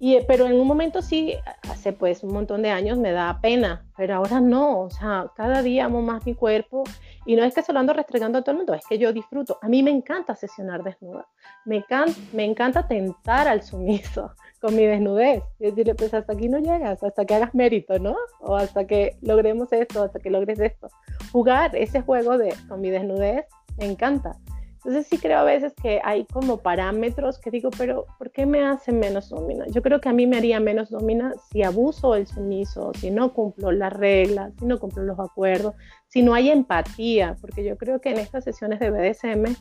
y, 0.00 0.20
pero 0.26 0.46
en 0.46 0.60
un 0.60 0.66
momento 0.66 1.02
sí, 1.02 1.34
hace 1.68 1.92
pues 1.92 2.22
un 2.22 2.32
montón 2.32 2.62
de 2.62 2.70
años 2.70 2.98
me 2.98 3.10
da 3.10 3.40
pena, 3.40 3.84
pero 3.96 4.14
ahora 4.14 4.40
no, 4.40 4.82
o 4.82 4.90
sea, 4.90 5.32
cada 5.34 5.60
día 5.62 5.86
amo 5.86 6.02
más 6.02 6.24
mi 6.24 6.34
cuerpo 6.34 6.84
y 7.26 7.34
no 7.34 7.42
es 7.42 7.52
que 7.52 7.62
se 7.62 7.72
lo 7.72 7.80
ando 7.80 7.92
restregando 7.92 8.38
a 8.38 8.42
todo 8.42 8.52
el 8.52 8.58
mundo, 8.58 8.74
es 8.74 8.86
que 8.88 8.98
yo 8.98 9.12
disfruto. 9.12 9.58
A 9.60 9.68
mí 9.68 9.82
me 9.82 9.90
encanta 9.90 10.36
sesionar 10.36 10.84
desnuda, 10.84 11.26
me, 11.64 11.84
me 12.32 12.44
encanta 12.44 12.86
tentar 12.86 13.48
al 13.48 13.62
sumiso 13.62 14.30
con 14.60 14.76
mi 14.76 14.86
desnudez 14.86 15.42
y 15.58 15.64
decirle, 15.64 15.96
pues 15.96 16.14
hasta 16.14 16.32
aquí 16.32 16.48
no 16.48 16.58
llegas, 16.58 17.02
hasta 17.02 17.24
que 17.24 17.34
hagas 17.34 17.54
mérito, 17.54 17.98
¿no? 17.98 18.16
O 18.40 18.54
hasta 18.54 18.86
que 18.86 19.16
logremos 19.20 19.72
esto, 19.72 20.04
hasta 20.04 20.20
que 20.20 20.30
logres 20.30 20.60
esto. 20.60 20.88
Jugar 21.32 21.74
ese 21.74 22.02
juego 22.02 22.38
de 22.38 22.54
con 22.68 22.80
mi 22.80 22.90
desnudez 22.90 23.46
me 23.78 23.86
encanta. 23.86 24.36
Entonces 24.78 25.06
sí 25.08 25.18
creo 25.18 25.38
a 25.38 25.44
veces 25.44 25.74
que 25.74 26.00
hay 26.04 26.24
como 26.24 26.58
parámetros 26.58 27.38
que 27.38 27.50
digo, 27.50 27.70
pero 27.76 28.06
¿por 28.18 28.30
qué 28.30 28.46
me 28.46 28.64
hace 28.64 28.92
menos 28.92 29.28
domina? 29.28 29.66
Yo 29.68 29.82
creo 29.82 30.00
que 30.00 30.08
a 30.08 30.12
mí 30.12 30.26
me 30.26 30.36
haría 30.36 30.60
menos 30.60 30.90
domina 30.90 31.32
si 31.50 31.62
abuso 31.62 32.14
el 32.14 32.26
sumiso, 32.26 32.92
si 32.94 33.10
no 33.10 33.32
cumplo 33.32 33.72
las 33.72 33.92
reglas, 33.92 34.52
si 34.58 34.66
no 34.66 34.78
cumplo 34.78 35.02
los 35.02 35.18
acuerdos, 35.18 35.74
si 36.06 36.22
no 36.22 36.32
hay 36.32 36.50
empatía, 36.50 37.36
porque 37.40 37.64
yo 37.64 37.76
creo 37.76 38.00
que 38.00 38.10
en 38.10 38.18
estas 38.18 38.44
sesiones 38.44 38.78
de 38.78 38.90
BDSM 38.90 39.56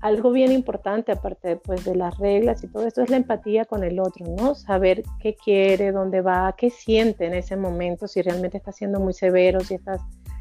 algo 0.00 0.30
bien 0.30 0.52
importante, 0.52 1.12
aparte 1.12 1.56
pues, 1.56 1.84
de 1.84 1.94
las 1.94 2.16
reglas 2.18 2.62
y 2.62 2.68
todo 2.68 2.86
esto, 2.86 3.02
es 3.02 3.10
la 3.10 3.16
empatía 3.16 3.64
con 3.64 3.82
el 3.82 3.98
otro, 3.98 4.26
¿no? 4.26 4.54
Saber 4.54 5.02
qué 5.20 5.34
quiere, 5.34 5.92
dónde 5.92 6.20
va, 6.20 6.54
qué 6.56 6.70
siente 6.70 7.26
en 7.26 7.34
ese 7.34 7.56
momento, 7.56 8.06
si 8.06 8.22
realmente 8.22 8.56
está 8.56 8.72
siendo 8.72 9.00
muy 9.00 9.12
severo, 9.12 9.60
si 9.60 9.74
estás... 9.74 10.00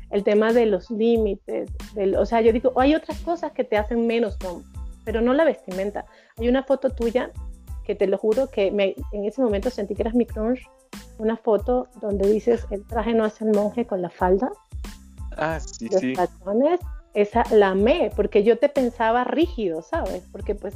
El 0.09 0.23
tema 0.23 0.53
de 0.53 0.65
los 0.65 0.89
límites, 0.89 1.69
o 2.17 2.25
sea, 2.25 2.41
yo 2.41 2.53
digo, 2.53 2.73
hay 2.79 2.95
otras 2.95 3.19
cosas 3.19 3.51
que 3.51 3.63
te 3.63 3.77
hacen 3.77 4.07
menos, 4.07 4.37
pero 5.03 5.21
no 5.21 5.33
la 5.33 5.43
vestimenta. 5.43 6.05
Hay 6.37 6.47
una 6.47 6.63
foto 6.63 6.89
tuya 6.89 7.31
que 7.85 7.95
te 7.95 8.07
lo 8.07 8.17
juro 8.17 8.49
que 8.49 8.71
me, 8.71 8.95
en 9.11 9.25
ese 9.25 9.41
momento 9.41 9.69
sentí 9.69 9.95
que 9.95 10.03
eras 10.03 10.13
mi 10.13 10.25
crunch, 10.25 10.61
una 11.17 11.37
foto 11.37 11.87
donde 12.01 12.29
dices, 12.29 12.65
el 12.71 12.85
traje 12.85 13.13
no 13.13 13.25
hace 13.25 13.45
el 13.45 13.51
monje 13.51 13.85
con 13.85 14.01
la 14.01 14.09
falda. 14.09 14.51
Ah, 15.37 15.59
sí, 15.59 15.89
los 15.89 16.01
sí 16.01 16.13
esa 17.17 17.43
la 17.49 17.69
amé, 17.69 18.11
porque 18.15 18.43
yo 18.43 18.59
te 18.59 18.69
pensaba 18.69 19.23
rígido, 19.23 19.81
¿sabes? 19.81 20.21
Porque 20.31 20.53
pues 20.53 20.75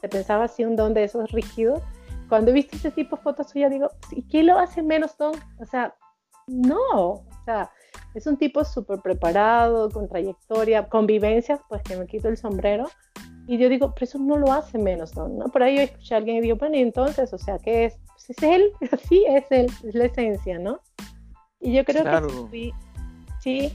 te 0.00 0.08
pensaba 0.08 0.44
así 0.44 0.64
un 0.64 0.74
don 0.74 0.94
de 0.94 1.04
esos 1.04 1.30
rígidos. 1.32 1.82
Cuando 2.30 2.50
he 2.50 2.54
visto 2.54 2.76
ese 2.76 2.90
tipo 2.90 3.16
de 3.16 3.22
fotos 3.22 3.52
ya 3.52 3.68
digo, 3.68 3.90
¿y 4.10 4.22
qué 4.22 4.42
lo 4.42 4.58
hace 4.58 4.82
menos 4.82 5.18
don? 5.18 5.34
O 5.58 5.66
sea, 5.66 5.94
no, 6.46 7.24
o 7.42 7.44
sea, 7.44 7.70
es 8.14 8.26
un 8.26 8.36
tipo 8.36 8.64
súper 8.64 9.00
preparado, 9.00 9.90
con 9.90 10.08
trayectoria, 10.08 10.88
convivencias, 10.88 11.60
pues 11.68 11.82
que 11.82 11.96
me 11.96 12.06
quito 12.06 12.28
el 12.28 12.36
sombrero. 12.36 12.88
Y 13.48 13.58
yo 13.58 13.68
digo, 13.68 13.92
pero 13.92 14.04
eso 14.04 14.18
no 14.18 14.36
lo 14.36 14.52
hace 14.52 14.78
menos 14.78 15.12
don, 15.12 15.36
¿no? 15.36 15.46
Por 15.46 15.64
ahí 15.64 15.76
yo 15.76 15.82
escuché 15.82 16.14
a 16.14 16.18
alguien 16.18 16.36
y 16.36 16.40
digo, 16.42 16.56
bueno, 16.56 16.76
y 16.76 16.80
entonces, 16.80 17.32
o 17.32 17.38
sea, 17.38 17.58
¿qué 17.58 17.86
es? 17.86 17.98
Pues 18.06 18.30
es 18.30 18.42
él, 18.42 18.70
sí, 19.08 19.24
es 19.28 19.50
él, 19.50 19.66
es 19.82 19.94
la 19.94 20.04
esencia, 20.04 20.58
¿no? 20.58 20.80
Y 21.60 21.72
yo 21.72 21.84
creo 21.84 22.04
que 22.04 22.48
sí, 22.50 22.72
sí, 23.40 23.72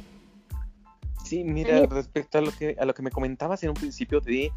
Sí, 1.28 1.44
mira, 1.44 1.86
respecto 1.88 2.38
a 2.38 2.42
lo 2.42 2.52
que 2.52 2.78
a 2.80 2.86
lo 2.86 2.94
que 2.94 3.02
me 3.02 3.12
comentabas 3.12 3.62
en 3.64 3.70
un 3.70 3.76
principio 3.76 4.22
de 4.22 4.50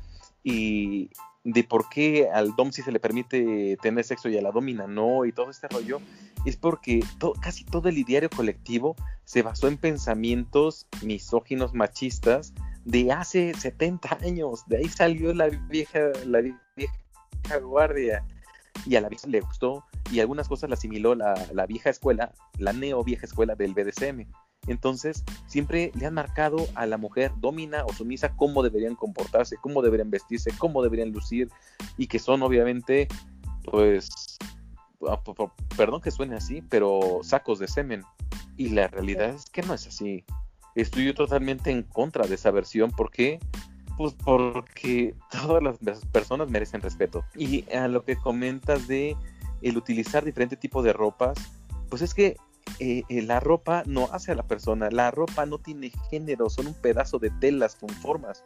y 0.44 1.10
de 1.44 1.64
por 1.64 1.88
qué 1.88 2.28
al 2.32 2.54
dom 2.54 2.70
sí 2.70 2.82
se 2.82 2.92
le 2.92 3.00
permite 3.00 3.78
tener 3.80 4.04
sexo 4.04 4.28
y 4.28 4.36
a 4.36 4.42
la 4.42 4.52
domina 4.52 4.86
no 4.86 5.24
y 5.24 5.32
todo 5.32 5.50
este 5.50 5.68
rollo 5.68 6.00
es 6.44 6.56
porque 6.56 7.02
casi 7.40 7.64
todo 7.64 7.88
el 7.88 7.98
ideario 7.98 8.28
colectivo 8.28 8.94
se 9.24 9.42
basó 9.42 9.68
en 9.68 9.78
pensamientos 9.78 10.86
misóginos 11.02 11.72
machistas 11.72 12.52
de 12.84 13.12
hace 13.12 13.54
70 13.54 14.18
años, 14.22 14.64
de 14.66 14.78
ahí 14.78 14.88
salió 14.88 15.32
la 15.34 15.48
vieja 15.48 16.00
la 16.26 16.40
vieja 16.40 17.58
guardia 17.62 18.24
y 18.86 18.96
a 18.96 19.00
la 19.00 19.08
vieja 19.08 19.26
le 19.28 19.40
gustó 19.40 19.84
y 20.10 20.20
algunas 20.20 20.48
cosas 20.48 20.70
la 20.70 20.74
asimiló 20.74 21.14
la, 21.14 21.34
la 21.52 21.66
vieja 21.66 21.90
escuela, 21.90 22.32
la 22.58 22.72
neo 22.72 23.04
vieja 23.04 23.26
escuela 23.26 23.54
del 23.54 23.74
BDSM. 23.74 24.26
Entonces, 24.66 25.24
siempre 25.46 25.90
le 25.94 26.06
han 26.06 26.14
marcado 26.14 26.66
a 26.74 26.86
la 26.86 26.98
mujer 26.98 27.32
domina 27.38 27.84
o 27.84 27.92
sumisa 27.92 28.36
cómo 28.36 28.62
deberían 28.62 28.94
comportarse, 28.94 29.56
cómo 29.56 29.82
deberían 29.82 30.10
vestirse, 30.10 30.52
cómo 30.58 30.82
deberían 30.82 31.10
lucir 31.10 31.48
y 31.96 32.06
que 32.06 32.18
son 32.18 32.42
obviamente, 32.42 33.08
pues, 33.64 34.38
ah, 35.08 35.20
perdón 35.76 36.00
que 36.00 36.10
suene 36.10 36.36
así, 36.36 36.62
pero 36.62 37.20
sacos 37.22 37.58
de 37.58 37.68
semen. 37.68 38.02
Y 38.56 38.70
la 38.70 38.88
realidad 38.88 39.30
es 39.30 39.46
que 39.46 39.62
no 39.62 39.74
es 39.74 39.86
así. 39.86 40.24
Estoy 40.74 41.12
totalmente 41.14 41.70
en 41.70 41.82
contra 41.82 42.26
de 42.26 42.34
esa 42.34 42.50
versión. 42.50 42.90
¿Por 42.90 43.10
qué? 43.10 43.40
Pues 43.96 44.14
porque 44.14 45.14
todas 45.30 45.62
las 45.62 46.04
personas 46.06 46.50
merecen 46.50 46.82
respeto. 46.82 47.24
Y 47.34 47.64
a 47.72 47.88
lo 47.88 48.04
que 48.04 48.16
comentas 48.16 48.86
de 48.86 49.16
el 49.62 49.76
utilizar 49.76 50.24
diferente 50.24 50.56
tipo 50.56 50.82
de 50.82 50.92
ropas, 50.92 51.38
pues 51.88 52.02
es 52.02 52.14
que 52.14 52.36
eh, 52.78 53.02
eh, 53.08 53.22
la 53.22 53.40
ropa 53.40 53.82
no 53.86 54.08
hace 54.12 54.32
a 54.32 54.34
la 54.34 54.42
persona, 54.42 54.88
la 54.90 55.10
ropa 55.10 55.46
no 55.46 55.58
tiene 55.58 55.92
género, 56.10 56.48
son 56.48 56.68
un 56.68 56.74
pedazo 56.74 57.18
de 57.18 57.30
telas 57.30 57.76
con 57.76 57.88
formas. 57.90 58.44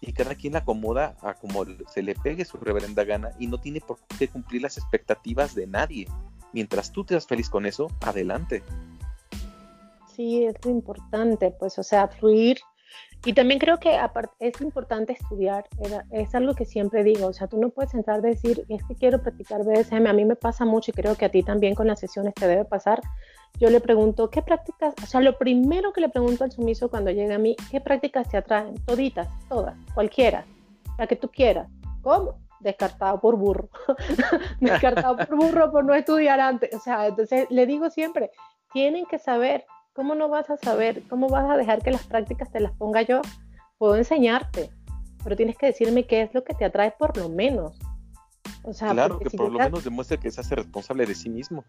Y 0.00 0.12
cada 0.12 0.34
quien 0.34 0.54
la 0.54 0.60
acomoda 0.60 1.16
a 1.22 1.34
como 1.34 1.64
se 1.88 2.02
le 2.02 2.14
pegue 2.14 2.44
su 2.44 2.58
reverenda 2.58 3.04
gana 3.04 3.30
y 3.38 3.46
no 3.46 3.58
tiene 3.58 3.80
por 3.80 3.98
qué 4.18 4.28
cumplir 4.28 4.62
las 4.62 4.76
expectativas 4.76 5.54
de 5.54 5.66
nadie. 5.66 6.06
Mientras 6.52 6.92
tú 6.92 7.04
te 7.04 7.14
das 7.14 7.26
feliz 7.26 7.48
con 7.48 7.64
eso, 7.64 7.88
adelante. 8.00 8.62
Sí, 10.14 10.44
es 10.44 10.54
lo 10.64 10.70
importante, 10.70 11.50
pues, 11.58 11.78
o 11.78 11.82
sea, 11.82 12.08
fluir 12.08 12.58
y 13.24 13.34
también 13.34 13.60
creo 13.60 13.78
que 13.78 13.98
es 14.38 14.60
importante 14.62 15.12
estudiar, 15.12 15.68
es 16.10 16.34
algo 16.34 16.54
que 16.54 16.64
siempre 16.64 17.04
digo, 17.04 17.26
o 17.26 17.32
sea, 17.34 17.48
tú 17.48 17.60
no 17.60 17.68
puedes 17.68 17.92
entrar 17.92 18.18
a 18.18 18.22
decir, 18.22 18.64
es 18.70 18.82
que 18.84 18.94
quiero 18.94 19.20
practicar 19.20 19.62
BDSM, 19.62 20.06
a 20.06 20.12
mí 20.14 20.24
me 20.24 20.36
pasa 20.36 20.64
mucho 20.64 20.90
y 20.90 20.94
creo 20.94 21.14
que 21.16 21.26
a 21.26 21.30
ti 21.30 21.42
también 21.42 21.74
con 21.74 21.86
las 21.86 22.00
sesiones 22.00 22.32
te 22.34 22.48
debe 22.48 22.64
pasar. 22.64 23.02
Yo 23.58 23.68
le 23.68 23.80
pregunto, 23.80 24.30
¿qué 24.30 24.42
prácticas? 24.42 24.94
O 25.02 25.06
sea, 25.06 25.20
lo 25.20 25.36
primero 25.36 25.92
que 25.92 26.00
le 26.00 26.08
pregunto 26.08 26.44
al 26.44 26.52
sumiso 26.52 26.88
cuando 26.88 27.10
llega 27.10 27.34
a 27.34 27.38
mí, 27.38 27.56
¿qué 27.70 27.80
prácticas 27.80 28.28
te 28.28 28.36
atraen? 28.36 28.74
Toditas, 28.86 29.28
todas, 29.48 29.76
cualquiera, 29.94 30.44
la 30.98 31.06
que 31.06 31.16
tú 31.16 31.28
quieras. 31.28 31.68
¿Cómo? 32.02 32.38
Descartado 32.60 33.20
por 33.20 33.36
burro. 33.36 33.68
Descartado 34.60 35.16
por 35.16 35.36
burro 35.36 35.70
por 35.70 35.84
no 35.84 35.94
estudiar 35.94 36.40
antes. 36.40 36.74
O 36.74 36.80
sea, 36.80 37.06
entonces 37.06 37.46
le 37.50 37.66
digo 37.66 37.90
siempre, 37.90 38.30
tienen 38.72 39.04
que 39.06 39.18
saber 39.18 39.64
¿Cómo 39.92 40.14
no 40.14 40.28
vas 40.28 40.48
a 40.50 40.56
saber? 40.56 41.02
¿Cómo 41.08 41.28
vas 41.28 41.50
a 41.50 41.56
dejar 41.56 41.82
que 41.82 41.90
las 41.90 42.06
prácticas 42.06 42.50
te 42.50 42.60
las 42.60 42.72
ponga 42.72 43.02
yo? 43.02 43.22
Puedo 43.76 43.96
enseñarte, 43.96 44.70
pero 45.24 45.36
tienes 45.36 45.56
que 45.58 45.66
decirme 45.66 46.06
qué 46.06 46.22
es 46.22 46.32
lo 46.32 46.44
que 46.44 46.54
te 46.54 46.64
atrae 46.64 46.92
por 46.92 47.16
lo 47.16 47.28
menos. 47.28 47.76
O 48.62 48.72
sea, 48.72 48.92
claro, 48.92 49.18
que 49.18 49.30
por 49.30 49.50
lo 49.50 49.58
menos 49.58 49.84
demuestre 49.84 50.18
que 50.18 50.30
se 50.30 50.40
hace 50.40 50.54
responsable 50.54 51.06
de 51.06 51.14
sí 51.14 51.28
mismo. 51.28 51.64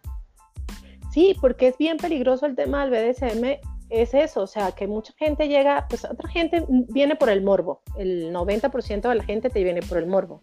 Sí, 1.12 1.36
porque 1.40 1.68
es 1.68 1.76
bien 1.76 1.98
peligroso 1.98 2.46
el 2.46 2.56
tema 2.56 2.86
del 2.86 3.12
BDSM, 3.12 3.60
es 3.90 4.14
eso, 4.14 4.42
o 4.42 4.46
sea, 4.46 4.72
que 4.72 4.86
mucha 4.86 5.12
gente 5.18 5.46
llega, 5.46 5.86
pues 5.88 6.06
otra 6.06 6.26
gente 6.30 6.64
viene 6.68 7.14
por 7.16 7.28
el 7.28 7.42
morbo, 7.42 7.82
el 7.98 8.32
90% 8.32 9.08
de 9.10 9.14
la 9.14 9.22
gente 9.22 9.50
te 9.50 9.62
viene 9.62 9.82
por 9.82 9.98
el 9.98 10.06
morbo. 10.06 10.40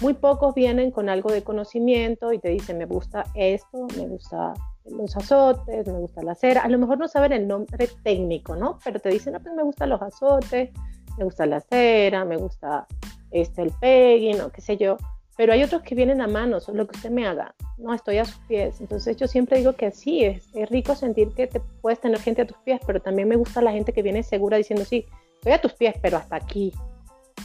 Muy 0.00 0.14
pocos 0.14 0.54
vienen 0.54 0.92
con 0.92 1.08
algo 1.08 1.32
de 1.32 1.42
conocimiento 1.42 2.32
y 2.32 2.38
te 2.38 2.50
dicen, 2.50 2.78
me 2.78 2.86
gusta 2.86 3.24
esto, 3.34 3.88
me 3.96 4.06
gusta 4.06 4.54
los 4.84 5.16
azotes, 5.16 5.88
me 5.88 5.98
gusta 5.98 6.22
la 6.22 6.36
cera, 6.36 6.62
a 6.62 6.68
lo 6.68 6.78
mejor 6.78 6.98
no 6.98 7.08
saben 7.08 7.32
el 7.32 7.48
nombre 7.48 7.88
técnico, 8.04 8.54
¿no? 8.54 8.78
Pero 8.84 9.00
te 9.00 9.08
dicen, 9.08 9.32
no, 9.32 9.40
pues 9.40 9.52
me 9.56 9.64
gustan 9.64 9.88
los 9.88 10.00
azotes, 10.00 10.70
me 11.18 11.24
gusta 11.24 11.44
la 11.46 11.60
cera, 11.60 12.24
me 12.24 12.36
gusta 12.36 12.86
este, 13.32 13.62
el 13.62 13.72
pegging 13.80 14.40
o 14.42 14.50
qué 14.50 14.60
sé 14.60 14.76
yo, 14.76 14.96
pero 15.38 15.52
hay 15.52 15.62
otros 15.62 15.82
que 15.82 15.94
vienen 15.94 16.20
a 16.20 16.26
manos, 16.26 16.68
lo 16.68 16.88
que 16.88 16.96
usted 16.96 17.10
me 17.10 17.24
haga, 17.24 17.54
no, 17.76 17.94
estoy 17.94 18.18
a 18.18 18.24
sus 18.24 18.38
pies, 18.48 18.80
entonces 18.80 19.16
yo 19.16 19.28
siempre 19.28 19.58
digo 19.58 19.72
que 19.74 19.92
sí, 19.92 20.24
es, 20.24 20.48
es 20.52 20.68
rico 20.68 20.96
sentir 20.96 21.28
que 21.32 21.46
te 21.46 21.60
puedes 21.80 22.00
tener 22.00 22.18
gente 22.18 22.42
a 22.42 22.46
tus 22.46 22.56
pies, 22.58 22.80
pero 22.84 23.00
también 23.00 23.28
me 23.28 23.36
gusta 23.36 23.62
la 23.62 23.70
gente 23.70 23.92
que 23.92 24.02
viene 24.02 24.24
segura 24.24 24.56
diciendo, 24.56 24.84
sí, 24.84 25.06
estoy 25.34 25.52
a 25.52 25.60
tus 25.60 25.74
pies, 25.74 25.94
pero 26.02 26.16
hasta 26.16 26.34
aquí, 26.34 26.72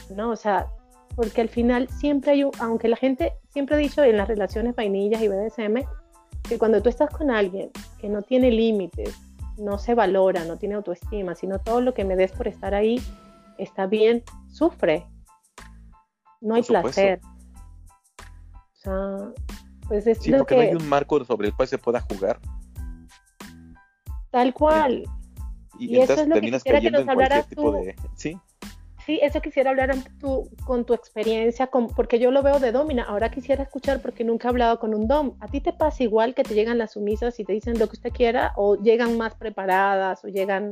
¿no? 0.09 0.31
O 0.31 0.35
sea, 0.35 0.65
porque 1.15 1.41
al 1.41 1.49
final 1.49 1.87
siempre 1.87 2.31
hay, 2.31 2.43
un, 2.43 2.51
aunque 2.59 2.87
la 2.87 2.97
gente 2.97 3.33
siempre 3.49 3.75
ha 3.75 3.77
dicho 3.77 4.03
en 4.03 4.17
las 4.17 4.27
relaciones 4.27 4.75
vainillas 4.75 5.21
y 5.21 5.27
BDSM, 5.27 5.85
que 6.49 6.57
cuando 6.57 6.81
tú 6.81 6.89
estás 6.89 7.11
con 7.11 7.29
alguien 7.29 7.69
que 7.99 8.09
no 8.09 8.23
tiene 8.23 8.49
límites, 8.49 9.15
no 9.59 9.77
se 9.77 9.93
valora, 9.93 10.45
no 10.45 10.57
tiene 10.57 10.73
autoestima, 10.73 11.35
sino 11.35 11.59
todo 11.59 11.79
lo 11.79 11.93
que 11.93 12.05
me 12.05 12.15
des 12.15 12.31
por 12.31 12.47
estar 12.47 12.73
ahí 12.73 12.99
está 13.59 13.85
bien, 13.85 14.23
sufre. 14.49 15.05
No 16.41 16.55
hay 16.55 16.63
placer. 16.63 17.21
O 18.85 19.33
sea, 19.33 19.33
pues 19.87 20.07
es 20.07 20.19
sí, 20.19 20.31
porque 20.31 20.55
no 20.55 20.61
hay 20.61 20.75
un 20.75 20.89
marco 20.89 21.23
sobre 21.25 21.47
el 21.47 21.55
cual 21.55 21.67
se 21.67 21.77
pueda 21.77 22.01
jugar. 22.01 22.39
Tal 24.31 24.53
cual. 24.53 25.03
Y, 25.79 25.99
eso 25.99 26.13
es 26.13 26.27
lo 26.27 26.35
que 26.35 26.51
quisiera 26.51 26.81
que 26.81 26.91
nos 26.91 27.07
hablaras 27.07 27.47
tú. 27.49 27.71
De... 27.71 27.95
Sí. 28.15 28.37
Sí, 29.05 29.19
eso 29.21 29.41
quisiera 29.41 29.71
hablar 29.71 29.93
tu, 30.19 30.49
con 30.65 30.85
tu 30.85 30.93
experiencia, 30.93 31.67
con, 31.67 31.87
porque 31.87 32.19
yo 32.19 32.31
lo 32.31 32.41
veo 32.41 32.59
de 32.59 32.71
domina. 32.71 33.03
Ahora 33.03 33.29
quisiera 33.29 33.63
escuchar 33.63 34.01
porque 34.01 34.23
nunca 34.23 34.47
he 34.47 34.49
hablado 34.49 34.79
con 34.79 34.93
un 34.93 35.07
dom. 35.07 35.35
¿A 35.41 35.47
ti 35.47 35.59
te 35.59 35.73
pasa 35.73 36.03
igual 36.03 36.33
que 36.33 36.43
te 36.43 36.53
llegan 36.53 36.77
las 36.77 36.93
sumisas 36.93 37.37
y 37.39 37.43
te 37.43 37.51
dicen 37.51 37.77
lo 37.79 37.87
que 37.87 37.97
usted 37.97 38.13
quiera 38.13 38.53
o 38.55 38.81
llegan 38.81 39.17
más 39.17 39.35
preparadas 39.35 40.23
o 40.23 40.29
llegan... 40.29 40.71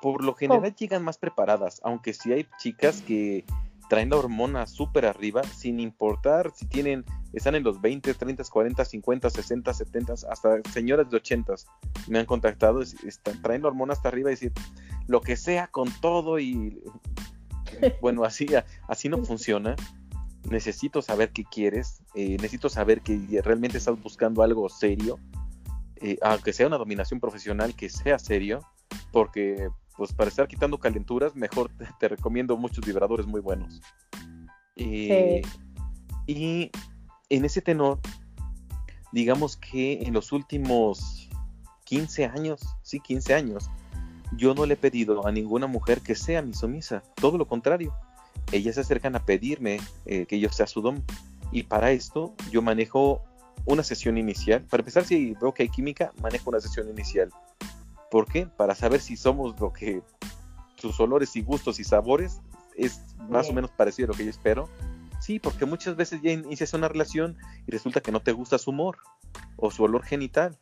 Por 0.00 0.22
lo 0.22 0.34
general 0.34 0.72
llegan 0.76 1.02
más 1.02 1.18
preparadas, 1.18 1.80
aunque 1.82 2.12
sí 2.12 2.32
hay 2.32 2.46
chicas 2.58 3.02
que 3.02 3.44
traen 3.88 4.10
la 4.10 4.16
hormona 4.18 4.66
súper 4.68 5.06
arriba, 5.06 5.42
sin 5.42 5.80
importar 5.80 6.52
si 6.54 6.66
tienen, 6.66 7.04
están 7.32 7.54
en 7.54 7.62
los 7.62 7.80
20, 7.80 8.14
30, 8.14 8.44
40, 8.44 8.84
50, 8.84 9.30
60, 9.30 9.74
70, 9.74 10.12
hasta 10.12 10.62
señoras 10.72 11.10
de 11.10 11.16
80 11.16 11.54
me 12.08 12.18
han 12.18 12.26
contactado, 12.26 12.82
están, 12.82 13.42
traen 13.42 13.62
la 13.62 13.68
hormona 13.68 13.92
hasta 13.92 14.08
arriba 14.08 14.30
y 14.30 14.34
decir 14.34 14.52
lo 15.06 15.20
que 15.20 15.36
sea 15.36 15.68
con 15.68 15.90
todo 16.00 16.38
y 16.38 16.82
bueno, 18.00 18.24
así, 18.24 18.46
así 18.86 19.08
no 19.08 19.24
funciona. 19.24 19.76
Necesito 20.50 21.02
saber 21.02 21.30
qué 21.32 21.44
quieres, 21.44 22.00
eh, 22.14 22.36
necesito 22.36 22.68
saber 22.68 23.02
que 23.02 23.40
realmente 23.44 23.76
estás 23.76 24.00
buscando 24.00 24.42
algo 24.42 24.68
serio, 24.68 25.18
eh, 25.96 26.16
aunque 26.22 26.52
sea 26.52 26.66
una 26.66 26.78
dominación 26.78 27.20
profesional, 27.20 27.74
que 27.74 27.88
sea 27.88 28.18
serio, 28.18 28.60
porque 29.12 29.68
pues 29.96 30.12
para 30.12 30.30
estar 30.30 30.46
quitando 30.46 30.78
calenturas, 30.78 31.34
mejor 31.34 31.70
te, 31.98 32.08
recomiendo 32.08 32.56
muchos 32.56 32.86
vibradores 32.86 33.26
muy 33.26 33.40
buenos. 33.40 33.80
Eh, 34.76 35.42
y 36.26 36.70
en 37.30 37.44
ese 37.44 37.62
tenor, 37.62 37.98
digamos 39.12 39.56
que 39.56 40.02
en 40.02 40.12
los 40.12 40.32
últimos 40.32 41.28
15 41.84 42.26
años, 42.26 42.60
sí, 42.82 43.00
15 43.00 43.34
años, 43.34 43.70
yo 44.36 44.54
no 44.54 44.66
le 44.66 44.74
he 44.74 44.76
pedido 44.76 45.26
a 45.26 45.32
ninguna 45.32 45.66
mujer 45.66 46.00
que 46.00 46.14
sea 46.14 46.42
mi 46.42 46.54
sumisa, 46.54 47.02
todo 47.14 47.38
lo 47.38 47.46
contrario. 47.46 47.94
Ellas 48.52 48.76
se 48.76 48.82
acercan 48.82 49.16
a 49.16 49.24
pedirme 49.24 49.80
eh, 50.06 50.26
que 50.26 50.38
yo 50.38 50.50
sea 50.50 50.66
su 50.66 50.80
dom. 50.80 51.02
Y 51.50 51.62
para 51.62 51.92
esto 51.92 52.34
yo 52.50 52.60
manejo 52.60 53.22
una 53.64 53.82
sesión 53.82 54.18
inicial. 54.18 54.62
Para 54.64 54.82
empezar, 54.82 55.04
si 55.04 55.34
veo 55.40 55.52
que 55.52 55.64
hay 55.64 55.68
química, 55.68 56.12
manejo 56.20 56.50
una 56.50 56.60
sesión 56.60 56.88
inicial. 56.88 57.30
¿Por 58.10 58.26
qué? 58.26 58.46
Para 58.46 58.74
saber 58.74 59.00
si 59.00 59.16
somos 59.16 59.58
lo 59.60 59.72
que 59.72 60.02
sus 60.76 61.00
olores 61.00 61.34
y 61.36 61.42
gustos 61.42 61.80
y 61.80 61.84
sabores 61.84 62.40
es 62.76 63.00
más 63.28 63.48
o 63.50 63.52
menos 63.52 63.70
parecido 63.70 64.06
a 64.06 64.12
lo 64.12 64.14
que 64.16 64.24
yo 64.24 64.30
espero. 64.30 64.68
Sí, 65.28 65.38
porque 65.38 65.66
muchas 65.66 65.94
veces 65.94 66.22
ya 66.22 66.32
inicias 66.32 66.72
una 66.72 66.88
relación 66.88 67.36
y 67.66 67.70
resulta 67.70 68.00
que 68.00 68.10
no 68.10 68.20
te 68.20 68.32
gusta 68.32 68.56
su 68.56 68.70
humor 68.70 68.96
o 69.58 69.70
su 69.70 69.82
olor 69.82 70.02
genital. 70.02 70.56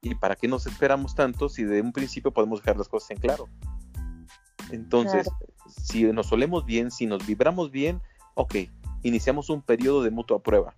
¿Y 0.00 0.14
para 0.14 0.36
qué 0.36 0.48
nos 0.48 0.66
esperamos 0.66 1.14
tanto 1.14 1.50
si 1.50 1.64
de 1.64 1.82
un 1.82 1.92
principio 1.92 2.30
podemos 2.30 2.60
dejar 2.60 2.78
las 2.78 2.88
cosas 2.88 3.10
en 3.10 3.18
claro? 3.18 3.46
Entonces, 4.70 5.28
si 5.66 6.04
nos 6.04 6.32
olemos 6.32 6.64
bien, 6.64 6.90
si 6.90 7.04
nos 7.04 7.26
vibramos 7.26 7.70
bien, 7.70 8.00
ok, 8.36 8.54
iniciamos 9.02 9.50
un 9.50 9.60
periodo 9.60 10.02
de 10.02 10.10
mutua 10.10 10.42
prueba, 10.42 10.74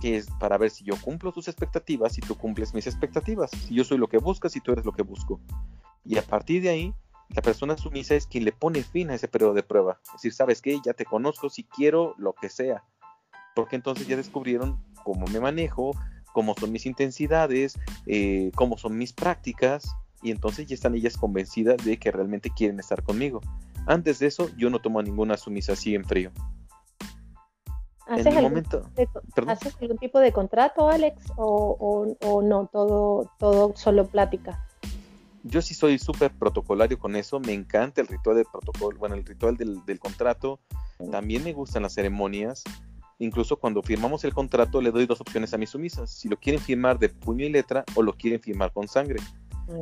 que 0.00 0.16
es 0.16 0.26
para 0.40 0.58
ver 0.58 0.70
si 0.70 0.82
yo 0.82 0.96
cumplo 1.00 1.30
tus 1.30 1.46
expectativas 1.46 2.18
y 2.18 2.20
tú 2.20 2.34
cumples 2.34 2.74
mis 2.74 2.88
expectativas, 2.88 3.52
si 3.52 3.76
yo 3.76 3.84
soy 3.84 3.98
lo 3.98 4.08
que 4.08 4.18
buscas 4.18 4.56
y 4.56 4.60
tú 4.60 4.72
eres 4.72 4.84
lo 4.84 4.90
que 4.90 5.02
busco. 5.02 5.40
Y 6.04 6.18
a 6.18 6.22
partir 6.22 6.62
de 6.62 6.70
ahí, 6.70 6.94
la 7.34 7.42
persona 7.42 7.76
sumisa 7.76 8.14
es 8.14 8.26
quien 8.26 8.44
le 8.44 8.52
pone 8.52 8.82
fin 8.82 9.10
a 9.10 9.14
ese 9.14 9.28
periodo 9.28 9.54
de 9.54 9.62
prueba. 9.62 10.00
Es 10.06 10.12
decir, 10.14 10.32
¿sabes 10.32 10.60
qué? 10.60 10.78
Ya 10.84 10.94
te 10.94 11.04
conozco, 11.04 11.48
si 11.48 11.64
quiero 11.64 12.14
lo 12.18 12.32
que 12.32 12.48
sea. 12.48 12.84
Porque 13.54 13.76
entonces 13.76 14.06
ya 14.06 14.16
descubrieron 14.16 14.82
cómo 15.04 15.26
me 15.26 15.40
manejo, 15.40 15.92
cómo 16.32 16.54
son 16.58 16.72
mis 16.72 16.86
intensidades, 16.86 17.78
eh, 18.06 18.50
cómo 18.54 18.78
son 18.78 18.96
mis 18.98 19.12
prácticas, 19.12 19.94
y 20.22 20.30
entonces 20.30 20.66
ya 20.66 20.74
están 20.74 20.94
ellas 20.94 21.16
convencidas 21.16 21.78
de 21.84 21.98
que 21.98 22.10
realmente 22.10 22.50
quieren 22.50 22.78
estar 22.78 23.02
conmigo. 23.02 23.40
Antes 23.86 24.18
de 24.18 24.26
eso, 24.26 24.48
yo 24.56 24.70
no 24.70 24.80
tomo 24.80 25.02
ninguna 25.02 25.36
sumisa 25.36 25.72
así 25.72 25.94
en 25.94 26.04
frío. 26.04 26.30
¿Haces, 28.06 28.26
algún, 28.26 28.42
momento, 28.42 28.90
¿Haces 29.46 29.76
algún 29.80 29.96
tipo 29.98 30.18
de 30.18 30.32
contrato, 30.32 30.88
Alex? 30.88 31.32
¿O, 31.36 32.16
o, 32.20 32.42
no? 32.42 32.66
Todo, 32.66 33.30
todo 33.38 33.72
solo 33.76 34.08
plática. 34.08 34.66
Yo 35.42 35.62
sí 35.62 35.74
soy 35.74 35.98
súper 35.98 36.32
protocolario 36.32 36.98
con 36.98 37.16
eso. 37.16 37.40
Me 37.40 37.52
encanta 37.52 38.00
el 38.00 38.06
ritual 38.06 38.36
del 38.36 38.46
protocolo, 38.50 38.98
bueno, 38.98 39.14
el 39.14 39.24
ritual 39.24 39.56
del, 39.56 39.84
del 39.84 39.98
contrato. 39.98 40.60
También 41.10 41.44
me 41.44 41.52
gustan 41.52 41.82
las 41.82 41.94
ceremonias. 41.94 42.62
Incluso 43.18 43.56
cuando 43.56 43.82
firmamos 43.82 44.24
el 44.24 44.32
contrato 44.32 44.80
le 44.80 44.90
doy 44.90 45.06
dos 45.06 45.20
opciones 45.20 45.52
a 45.52 45.58
mis 45.58 45.70
sumisas. 45.70 46.10
Si 46.10 46.28
lo 46.28 46.38
quieren 46.38 46.60
firmar 46.60 46.98
de 46.98 47.08
puño 47.08 47.44
y 47.44 47.50
letra 47.50 47.84
o 47.94 48.02
lo 48.02 48.14
quieren 48.14 48.40
firmar 48.40 48.72
con 48.72 48.88
sangre. 48.88 49.20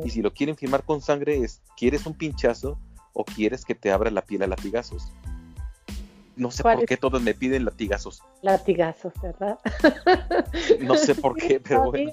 Y 0.04 0.10
si 0.10 0.22
lo 0.22 0.32
quieren 0.32 0.56
firmar 0.56 0.84
con 0.84 1.00
sangre 1.00 1.38
es, 1.38 1.62
¿quieres 1.76 2.06
un 2.06 2.14
pinchazo 2.14 2.78
o 3.14 3.24
quieres 3.24 3.64
que 3.64 3.74
te 3.74 3.90
abra 3.90 4.10
la 4.10 4.22
piel 4.22 4.42
a 4.42 4.46
latigazos? 4.46 5.12
No 6.38 6.50
sé 6.50 6.62
por 6.62 6.86
qué 6.86 6.96
todos 6.96 7.20
me 7.20 7.34
piden 7.34 7.64
latigazos. 7.64 8.22
Latigazos, 8.42 9.12
¿verdad? 9.22 9.58
no 10.80 10.94
sé 10.94 11.14
por 11.14 11.36
qué, 11.36 11.60
pero 11.60 11.90
bueno. 11.90 12.12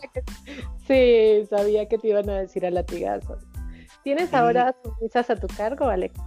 sí, 0.88 1.46
sabía 1.50 1.88
que 1.88 1.98
te 1.98 2.10
iban 2.10 2.30
a 2.30 2.40
decir 2.40 2.66
a 2.66 2.72
latigazos. 2.72 3.44
¿Tienes 4.04 4.34
ahora 4.34 4.76
sumisas 4.84 5.30
a 5.30 5.36
tu 5.36 5.48
cargo, 5.48 5.86
Alex? 5.86 6.20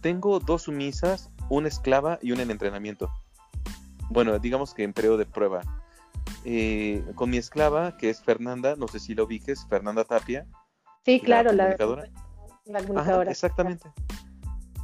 Tengo 0.00 0.40
dos 0.40 0.62
sumisas, 0.62 1.30
una 1.48 1.68
esclava 1.68 2.18
y 2.22 2.32
una 2.32 2.42
en 2.42 2.50
entrenamiento 2.50 3.10
bueno, 4.10 4.38
digamos 4.38 4.74
que 4.74 4.82
en 4.82 4.92
periodo 4.92 5.16
de 5.16 5.26
prueba. 5.26 5.62
Eh, 6.44 7.02
con 7.14 7.30
mi 7.30 7.38
esclava, 7.38 7.96
que 7.96 8.10
es 8.10 8.22
Fernanda, 8.22 8.74
no 8.76 8.88
sé 8.88 8.98
si 8.98 9.14
lo 9.14 9.24
ubiques, 9.24 9.66
Fernanda 9.68 10.04
Tapia. 10.04 10.46
Sí, 11.04 11.20
claro, 11.20 11.52
la 11.52 11.76
comunicadora. 11.76 13.30
exactamente. 13.30 13.88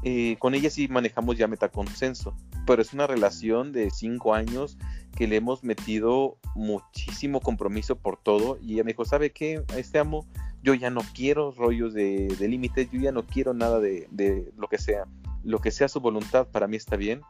Eh, 0.02 0.36
con 0.38 0.54
ella 0.54 0.70
sí 0.70 0.88
manejamos 0.88 1.36
ya 1.36 1.48
metaconsenso, 1.48 2.36
pero 2.66 2.82
es 2.82 2.92
una 2.92 3.06
relación 3.06 3.72
de 3.72 3.90
cinco 3.90 4.34
años 4.34 4.78
que 5.16 5.26
le 5.26 5.36
hemos 5.36 5.64
metido 5.64 6.38
muchísimo 6.54 7.40
compromiso 7.40 7.96
por 7.96 8.16
todo 8.16 8.58
y 8.60 8.74
ella 8.74 8.84
me 8.84 8.92
dijo, 8.92 9.04
¿sabe 9.04 9.30
qué? 9.30 9.62
Este 9.76 9.98
amo, 9.98 10.26
yo 10.62 10.74
ya 10.74 10.90
no 10.90 11.00
quiero 11.14 11.52
rollos 11.52 11.94
de, 11.94 12.34
límites, 12.38 12.90
yo 12.90 13.00
ya 13.00 13.12
no 13.12 13.24
quiero 13.26 13.54
nada 13.54 13.80
de, 13.80 14.06
de, 14.10 14.52
lo 14.56 14.68
que 14.68 14.78
sea, 14.78 15.06
lo 15.42 15.60
que 15.60 15.70
sea 15.70 15.88
su 15.88 16.00
voluntad 16.00 16.46
para 16.46 16.68
mí 16.68 16.76
está 16.76 16.96
bien 16.96 17.22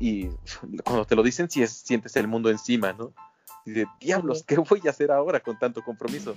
y 0.00 0.28
cuando 0.84 1.04
te 1.04 1.14
lo 1.14 1.22
dicen, 1.22 1.48
si 1.48 1.62
es, 1.62 1.70
sientes 1.70 2.16
el 2.16 2.26
mundo 2.26 2.50
encima, 2.50 2.92
¿no? 2.92 3.12
Y 3.66 3.72
de 3.72 3.86
diablos, 4.00 4.42
¿qué 4.42 4.56
voy 4.56 4.80
a 4.86 4.90
hacer 4.90 5.12
ahora 5.12 5.40
con 5.40 5.58
tanto 5.58 5.84
compromiso? 5.84 6.34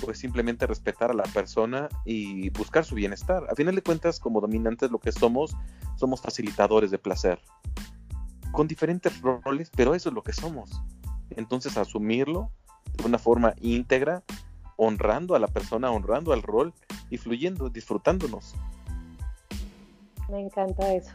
Pues 0.00 0.18
simplemente 0.18 0.66
respetar 0.66 1.10
a 1.10 1.14
la 1.14 1.24
persona 1.24 1.88
y 2.04 2.50
buscar 2.50 2.84
su 2.84 2.94
bienestar. 2.94 3.46
A 3.50 3.54
final 3.54 3.74
de 3.74 3.82
cuentas, 3.82 4.20
como 4.20 4.40
dominantes, 4.40 4.90
lo 4.90 4.98
que 4.98 5.12
somos, 5.12 5.56
somos 5.96 6.20
facilitadores 6.20 6.90
de 6.90 6.98
placer. 6.98 7.40
Con 8.52 8.68
diferentes 8.68 9.20
roles, 9.20 9.70
pero 9.74 9.94
eso 9.94 10.08
es 10.08 10.14
lo 10.14 10.22
que 10.22 10.32
somos. 10.32 10.70
Entonces, 11.30 11.76
asumirlo 11.76 12.50
de 12.96 13.04
una 13.04 13.18
forma 13.18 13.54
íntegra, 13.60 14.22
honrando 14.76 15.34
a 15.34 15.38
la 15.38 15.48
persona, 15.48 15.90
honrando 15.90 16.32
al 16.32 16.42
rol 16.42 16.72
y 17.10 17.18
fluyendo, 17.18 17.70
disfrutándonos. 17.70 18.54
Me 20.28 20.40
encanta 20.40 20.94
eso. 20.94 21.12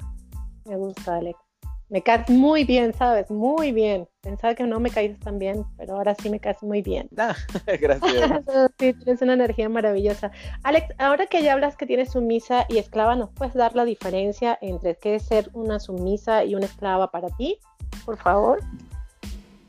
Me 0.65 0.75
gusta, 0.75 1.17
Alex. 1.17 1.50
Me 1.91 2.01
caes 2.01 2.29
muy 2.29 2.63
bien, 2.63 2.93
¿sabes? 2.93 3.29
Muy 3.29 3.73
bien. 3.73 4.07
Pensaba 4.21 4.55
que 4.55 4.63
no 4.63 4.79
me 4.79 4.89
caías 4.89 5.19
tan 5.19 5.37
bien, 5.37 5.65
pero 5.75 5.97
ahora 5.97 6.15
sí 6.15 6.29
me 6.29 6.39
caes 6.39 6.63
muy 6.63 6.81
bien. 6.81 7.09
Ah, 7.17 7.35
gracias. 7.81 8.45
sí, 8.79 8.93
tienes 8.93 9.21
una 9.21 9.33
energía 9.33 9.67
maravillosa. 9.67 10.31
Alex, 10.63 10.95
ahora 10.99 11.27
que 11.27 11.43
ya 11.43 11.51
hablas 11.51 11.75
que 11.75 11.85
tienes 11.85 12.13
sumisa 12.13 12.65
y 12.69 12.77
esclava, 12.77 13.17
¿nos 13.17 13.29
puedes 13.31 13.55
dar 13.55 13.75
la 13.75 13.83
diferencia 13.83 14.57
entre 14.61 14.95
qué 14.95 15.15
es 15.15 15.23
ser 15.23 15.49
una 15.51 15.81
sumisa 15.81 16.45
y 16.45 16.55
una 16.55 16.67
esclava 16.67 17.11
para 17.11 17.27
ti? 17.31 17.59
Por 18.05 18.15
favor. 18.15 18.61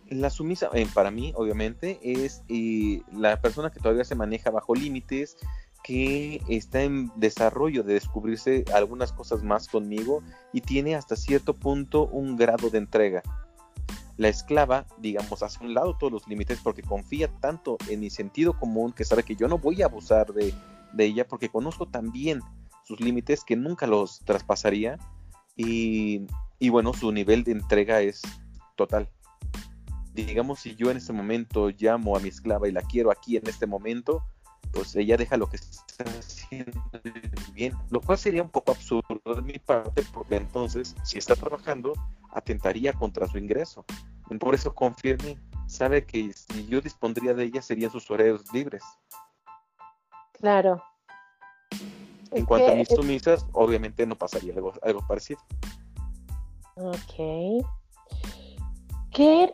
La 0.08 0.30
sumisa, 0.30 0.70
eh, 0.74 0.86
para 0.94 1.10
mí, 1.10 1.32
obviamente, 1.34 1.98
es 2.04 2.44
eh, 2.48 3.02
la 3.12 3.40
persona 3.40 3.70
que 3.70 3.80
todavía 3.80 4.04
se 4.04 4.14
maneja 4.14 4.50
bajo 4.50 4.76
límites, 4.76 5.38
que 5.82 6.42
está 6.48 6.82
en 6.82 7.10
desarrollo 7.16 7.82
de 7.82 7.94
descubrirse 7.94 8.64
algunas 8.72 9.12
cosas 9.12 9.42
más 9.42 9.68
conmigo 9.68 10.22
y 10.52 10.60
tiene 10.60 10.94
hasta 10.94 11.16
cierto 11.16 11.54
punto 11.54 12.06
un 12.06 12.36
grado 12.36 12.70
de 12.70 12.78
entrega. 12.78 13.22
La 14.16 14.28
esclava, 14.28 14.86
digamos, 14.98 15.42
hace 15.42 15.64
un 15.64 15.74
lado 15.74 15.96
todos 15.98 16.12
los 16.12 16.28
límites 16.28 16.60
porque 16.62 16.82
confía 16.82 17.28
tanto 17.40 17.78
en 17.88 18.00
mi 18.00 18.10
sentido 18.10 18.58
común 18.58 18.92
que 18.92 19.04
sabe 19.04 19.22
que 19.22 19.36
yo 19.36 19.48
no 19.48 19.58
voy 19.58 19.82
a 19.82 19.86
abusar 19.86 20.32
de, 20.32 20.54
ella 20.98 21.26
porque 21.26 21.48
conozco 21.48 21.86
también 21.86 22.40
sus 22.84 23.00
límites 23.00 23.42
que 23.44 23.56
nunca 23.56 23.86
los 23.86 24.20
traspasaría 24.20 24.98
y, 25.56 26.26
y 26.58 26.68
bueno, 26.68 26.92
su 26.92 27.10
nivel 27.10 27.44
de 27.44 27.52
entrega 27.52 28.02
es 28.02 28.22
total 28.76 29.08
digamos, 30.14 30.60
si 30.60 30.74
yo 30.76 30.90
en 30.90 30.98
este 30.98 31.12
momento 31.12 31.70
llamo 31.70 32.16
a 32.16 32.20
mi 32.20 32.28
esclava 32.28 32.68
y 32.68 32.72
la 32.72 32.82
quiero 32.82 33.10
aquí 33.10 33.36
en 33.36 33.48
este 33.48 33.66
momento, 33.66 34.24
pues 34.72 34.96
ella 34.96 35.16
deja 35.16 35.36
lo 35.36 35.48
que 35.48 35.56
está 35.56 36.04
haciendo 36.18 36.80
bien, 37.52 37.74
lo 37.90 38.00
cual 38.00 38.18
sería 38.18 38.42
un 38.42 38.50
poco 38.50 38.72
absurdo 38.72 39.34
de 39.34 39.42
mi 39.42 39.58
parte, 39.58 40.02
porque 40.12 40.36
entonces, 40.36 40.96
si 41.04 41.18
está 41.18 41.36
trabajando, 41.36 41.92
atentaría 42.30 42.92
contra 42.92 43.28
su 43.28 43.38
ingreso. 43.38 43.84
Por 44.40 44.54
eso 44.54 44.74
confía 44.74 45.12
en 45.12 45.26
mí, 45.26 45.38
sabe 45.66 46.06
que 46.06 46.32
si 46.32 46.66
yo 46.66 46.80
dispondría 46.80 47.34
de 47.34 47.44
ella, 47.44 47.60
serían 47.60 47.90
sus 47.90 48.10
horarios 48.10 48.50
libres. 48.52 48.82
Claro. 50.32 50.82
En 52.30 52.46
cuanto 52.46 52.72
a 52.72 52.74
mis 52.74 52.88
sumisas, 52.88 53.46
obviamente 53.52 54.06
no 54.06 54.16
pasaría 54.16 54.54
algo, 54.54 54.72
algo 54.82 55.06
parecido. 55.06 55.40
Ok. 56.76 57.66
¿Qué 59.10 59.50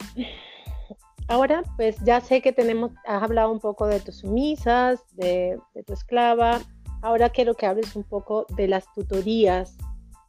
Ahora, 1.28 1.62
pues 1.76 1.98
ya 2.04 2.22
sé 2.22 2.40
que 2.40 2.54
tenemos, 2.54 2.92
has 3.06 3.22
hablado 3.22 3.52
un 3.52 3.60
poco 3.60 3.86
de 3.86 4.00
tus 4.00 4.16
sumisas, 4.16 5.04
de, 5.14 5.60
tu 5.86 5.92
esclava. 5.92 6.58
Ahora 7.02 7.28
quiero 7.28 7.54
que 7.54 7.66
hables 7.66 7.94
un 7.96 8.02
poco 8.02 8.46
de 8.56 8.66
las 8.66 8.90
tutorías 8.94 9.76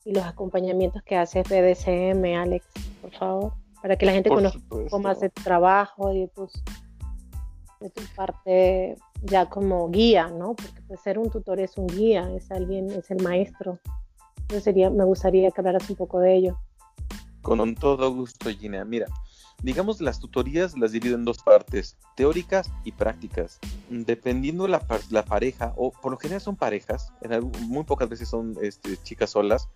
y 0.04 0.14
los 0.14 0.26
acompañamientos 0.26 1.02
que 1.04 1.16
haces 1.16 1.48
BDSM, 1.48 2.36
Alex, 2.38 2.66
por 3.02 3.12
favor, 3.12 3.54
para 3.82 3.96
que 3.96 4.06
la 4.06 4.12
gente 4.12 4.30
conozca 4.30 4.60
un 4.72 4.84
poco 4.84 5.00
más 5.00 5.22
de 5.22 5.30
tu 5.30 5.42
trabajo 5.42 6.14
y 6.14 6.20
de, 6.20 6.28
tus, 6.28 6.52
de 7.80 7.90
tu 7.90 8.04
parte 8.14 8.98
ya 9.24 9.46
como 9.46 9.90
guía, 9.90 10.28
¿no? 10.28 10.54
Porque 10.54 10.82
pues, 10.86 11.00
ser 11.00 11.18
un 11.18 11.30
tutor 11.30 11.62
es 11.62 11.78
un 11.78 11.88
guía, 11.88 12.30
es 12.36 12.52
alguien, 12.52 12.92
es 12.92 13.10
el 13.10 13.24
maestro. 13.24 13.80
Yo 14.50 14.60
sería, 14.60 14.90
me 14.90 15.06
gustaría 15.06 15.50
que 15.50 15.62
hablaras 15.62 15.90
un 15.90 15.96
poco 15.96 16.20
de 16.20 16.36
ello. 16.36 16.60
Con 17.42 17.74
todo 17.76 18.14
gusto, 18.14 18.50
Gina. 18.50 18.84
Mira, 18.84 19.08
digamos, 19.62 20.02
las 20.02 20.19
tutorías 20.19 20.78
las 20.78 20.91
divido 20.91 21.15
en 21.15 21.26
dos 21.26 21.39
partes, 21.39 21.98
teóricas 22.15 22.72
y 22.84 22.91
prácticas. 22.91 23.60
Dependiendo 23.89 24.67
la, 24.67 24.86
la 25.10 25.26
pareja, 25.26 25.74
o 25.76 25.91
por 25.91 26.12
lo 26.12 26.17
general 26.17 26.41
son 26.41 26.56
parejas, 26.56 27.12
en 27.22 27.52
muy 27.67 27.84
pocas 27.84 28.10
veces 28.10 28.30
son 28.30 28.58
este, 28.62 28.98
chicas 29.04 29.32
solas, 29.32 29.67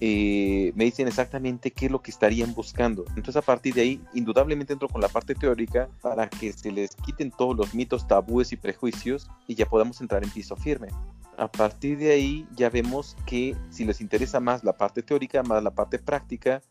eh, 0.00 0.72
me 0.74 0.84
dicen 0.84 1.08
exactamente 1.08 1.70
qué 1.70 1.86
es 1.86 1.92
lo 1.92 2.02
que 2.02 2.10
estarían 2.10 2.54
buscando. 2.54 3.04
Entonces 3.10 3.36
a 3.36 3.42
partir 3.42 3.74
de 3.74 3.82
ahí, 3.82 4.00
indudablemente 4.12 4.72
entro 4.72 4.88
con 4.88 5.00
la 5.00 5.08
parte 5.08 5.34
teórica 5.34 5.88
para 6.02 6.28
que 6.28 6.52
se 6.52 6.70
les 6.70 6.94
quiten 6.96 7.30
todos 7.30 7.56
los 7.56 7.74
mitos, 7.74 8.06
tabúes 8.06 8.52
y 8.52 8.56
prejuicios 8.56 9.28
y 9.46 9.54
ya 9.54 9.66
podamos 9.66 10.00
entrar 10.00 10.22
en 10.24 10.30
piso 10.30 10.56
firme. 10.56 10.88
A 11.36 11.50
partir 11.50 11.98
de 11.98 12.12
ahí 12.12 12.46
ya 12.54 12.70
vemos 12.70 13.16
que 13.26 13.56
si 13.70 13.84
les 13.84 14.00
interesa 14.00 14.40
más 14.40 14.62
la 14.62 14.76
parte 14.76 15.02
teórica, 15.02 15.42
más 15.42 15.62
la 15.62 15.72
parte 15.72 15.98
práctica, 15.98 16.62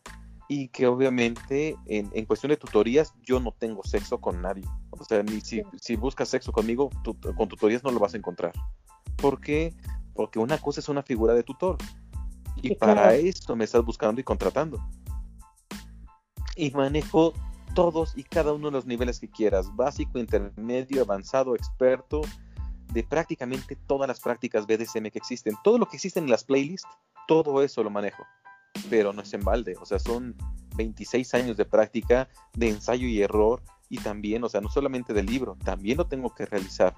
y 0.48 0.68
que 0.68 0.86
obviamente 0.86 1.76
en, 1.86 2.10
en, 2.12 2.26
cuestión 2.26 2.50
de 2.50 2.56
tutorías 2.56 3.14
yo 3.22 3.40
no 3.40 3.52
tengo 3.52 3.82
sexo 3.84 4.20
con 4.20 4.42
nadie. 4.42 4.64
O 4.90 5.04
sea, 5.04 5.22
ni 5.22 5.40
si, 5.40 5.62
si 5.80 5.96
buscas 5.96 6.28
sexo 6.28 6.52
conmigo, 6.52 6.90
con 7.36 7.48
tutorías 7.48 7.82
no 7.82 7.90
lo 7.90 7.98
vas 7.98 8.14
a 8.14 8.18
encontrar. 8.18 8.52
¿Por 9.16 9.40
qué? 9.40 9.74
Porque 10.14 10.38
una 10.38 10.58
cosa 10.58 10.80
es 10.80 10.88
una 10.88 11.02
figura 11.02 11.34
de 11.34 11.42
tutor 11.42 11.78
y 12.56 12.74
para 12.74 13.14
eso 13.14 13.56
me 13.56 13.64
estás 13.64 13.84
buscando 13.84 14.20
y 14.20 14.24
contratando. 14.24 14.78
Y 16.56 16.70
manejo 16.70 17.32
todos 17.74 18.16
y 18.16 18.22
cada 18.22 18.52
uno 18.52 18.68
de 18.68 18.72
los 18.72 18.86
niveles 18.86 19.18
que 19.18 19.28
quieras, 19.28 19.74
básico, 19.74 20.18
intermedio, 20.18 21.02
avanzado, 21.02 21.56
experto, 21.56 22.20
de 22.92 23.02
prácticamente 23.02 23.76
todas 23.76 24.06
las 24.06 24.20
prácticas 24.20 24.66
BDSM 24.66 25.10
que 25.10 25.18
existen. 25.18 25.56
Todo 25.64 25.78
lo 25.78 25.86
que 25.86 25.96
existe 25.96 26.20
en 26.20 26.30
las 26.30 26.44
playlists, 26.44 26.86
todo 27.26 27.62
eso 27.62 27.82
lo 27.82 27.90
manejo 27.90 28.22
pero 28.90 29.12
no 29.12 29.22
es 29.22 29.32
en 29.34 29.42
balde, 29.42 29.76
o 29.80 29.86
sea, 29.86 29.98
son 29.98 30.34
26 30.76 31.34
años 31.34 31.56
de 31.56 31.64
práctica, 31.64 32.28
de 32.54 32.68
ensayo 32.68 33.06
y 33.06 33.22
error, 33.22 33.62
y 33.88 33.98
también, 33.98 34.42
o 34.44 34.48
sea, 34.48 34.60
no 34.60 34.68
solamente 34.68 35.12
del 35.12 35.26
libro, 35.26 35.56
también 35.64 35.98
lo 35.98 36.06
tengo 36.06 36.34
que 36.34 36.46
realizar. 36.46 36.94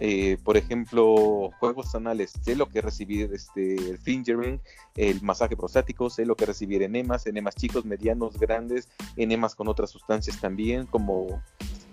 Eh, 0.00 0.38
por 0.42 0.56
ejemplo, 0.56 1.50
juegos 1.60 1.94
anales, 1.94 2.32
sé 2.42 2.56
lo 2.56 2.68
que 2.68 2.80
recibir 2.80 3.30
este, 3.32 3.76
el 3.76 3.98
fingering, 3.98 4.60
el 4.96 5.22
masaje 5.22 5.56
prostático, 5.56 6.10
sé 6.10 6.24
lo 6.24 6.34
que 6.34 6.46
recibir 6.46 6.82
enemas, 6.82 7.26
enemas 7.26 7.54
chicos, 7.54 7.84
medianos, 7.84 8.38
grandes, 8.38 8.88
enemas 9.16 9.54
con 9.54 9.68
otras 9.68 9.90
sustancias 9.90 10.40
también, 10.40 10.86
como 10.86 11.42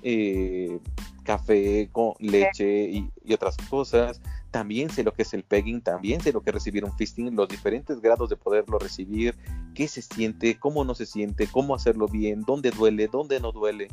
eh, 0.04 0.80
café 1.24 1.90
con 1.92 2.14
leche 2.20 2.90
y, 2.90 3.10
y, 3.24 3.34
otras 3.34 3.58
cosas 3.70 4.22
también 4.52 4.90
sé 4.90 5.04
lo 5.04 5.14
que 5.14 5.22
es 5.22 5.34
el 5.34 5.44
pegging, 5.44 5.82
también 5.82 6.22
sé 6.22 6.34
lo 6.34 6.42
que 6.42 6.50
es 6.50 6.54
recibir 6.56 6.84
un 6.84 6.96
fisting, 6.96 7.36
los 7.36 7.48
diferentes 7.48 8.02
grados 8.02 8.30
de 8.30 8.36
poderlo 8.36 8.80
recibir, 8.80 9.36
qué 9.76 9.88
se 9.88 10.02
siente, 10.02 10.58
cómo 10.58 10.84
no 10.84 10.96
se 10.96 11.06
siente, 11.06 11.48
cómo 11.48 11.76
hacerlo 11.76 12.08
bien, 12.08 12.44
dónde 12.46 12.72
duele, 12.72 13.08
dónde 13.08 13.40
no 13.40 13.52
duele. 13.52 13.90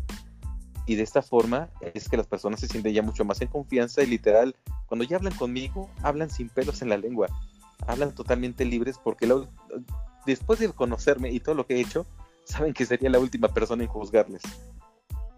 Y 0.86 0.94
de 0.94 1.02
esta 1.02 1.20
forma 1.20 1.68
es 1.94 2.08
que 2.08 2.16
las 2.16 2.26
personas 2.26 2.60
se 2.60 2.68
sienten 2.68 2.94
ya 2.94 3.02
mucho 3.02 3.24
más 3.24 3.40
en 3.42 3.48
confianza 3.48 4.02
y 4.02 4.06
literal, 4.06 4.54
cuando 4.86 5.04
ya 5.04 5.16
hablan 5.16 5.34
conmigo, 5.34 5.90
hablan 6.02 6.30
sin 6.30 6.48
pelos 6.48 6.80
en 6.80 6.88
la 6.88 6.96
lengua, 6.96 7.28
hablan 7.86 8.14
totalmente 8.14 8.64
libres 8.64 8.96
porque 9.02 9.28
después 10.24 10.58
de 10.58 10.72
conocerme 10.72 11.30
y 11.32 11.40
todo 11.40 11.54
lo 11.54 11.66
que 11.66 11.76
he 11.76 11.80
hecho, 11.80 12.06
saben 12.44 12.72
que 12.72 12.86
sería 12.86 13.10
la 13.10 13.18
última 13.18 13.48
persona 13.48 13.82
en 13.82 13.88
juzgarles. 13.88 14.42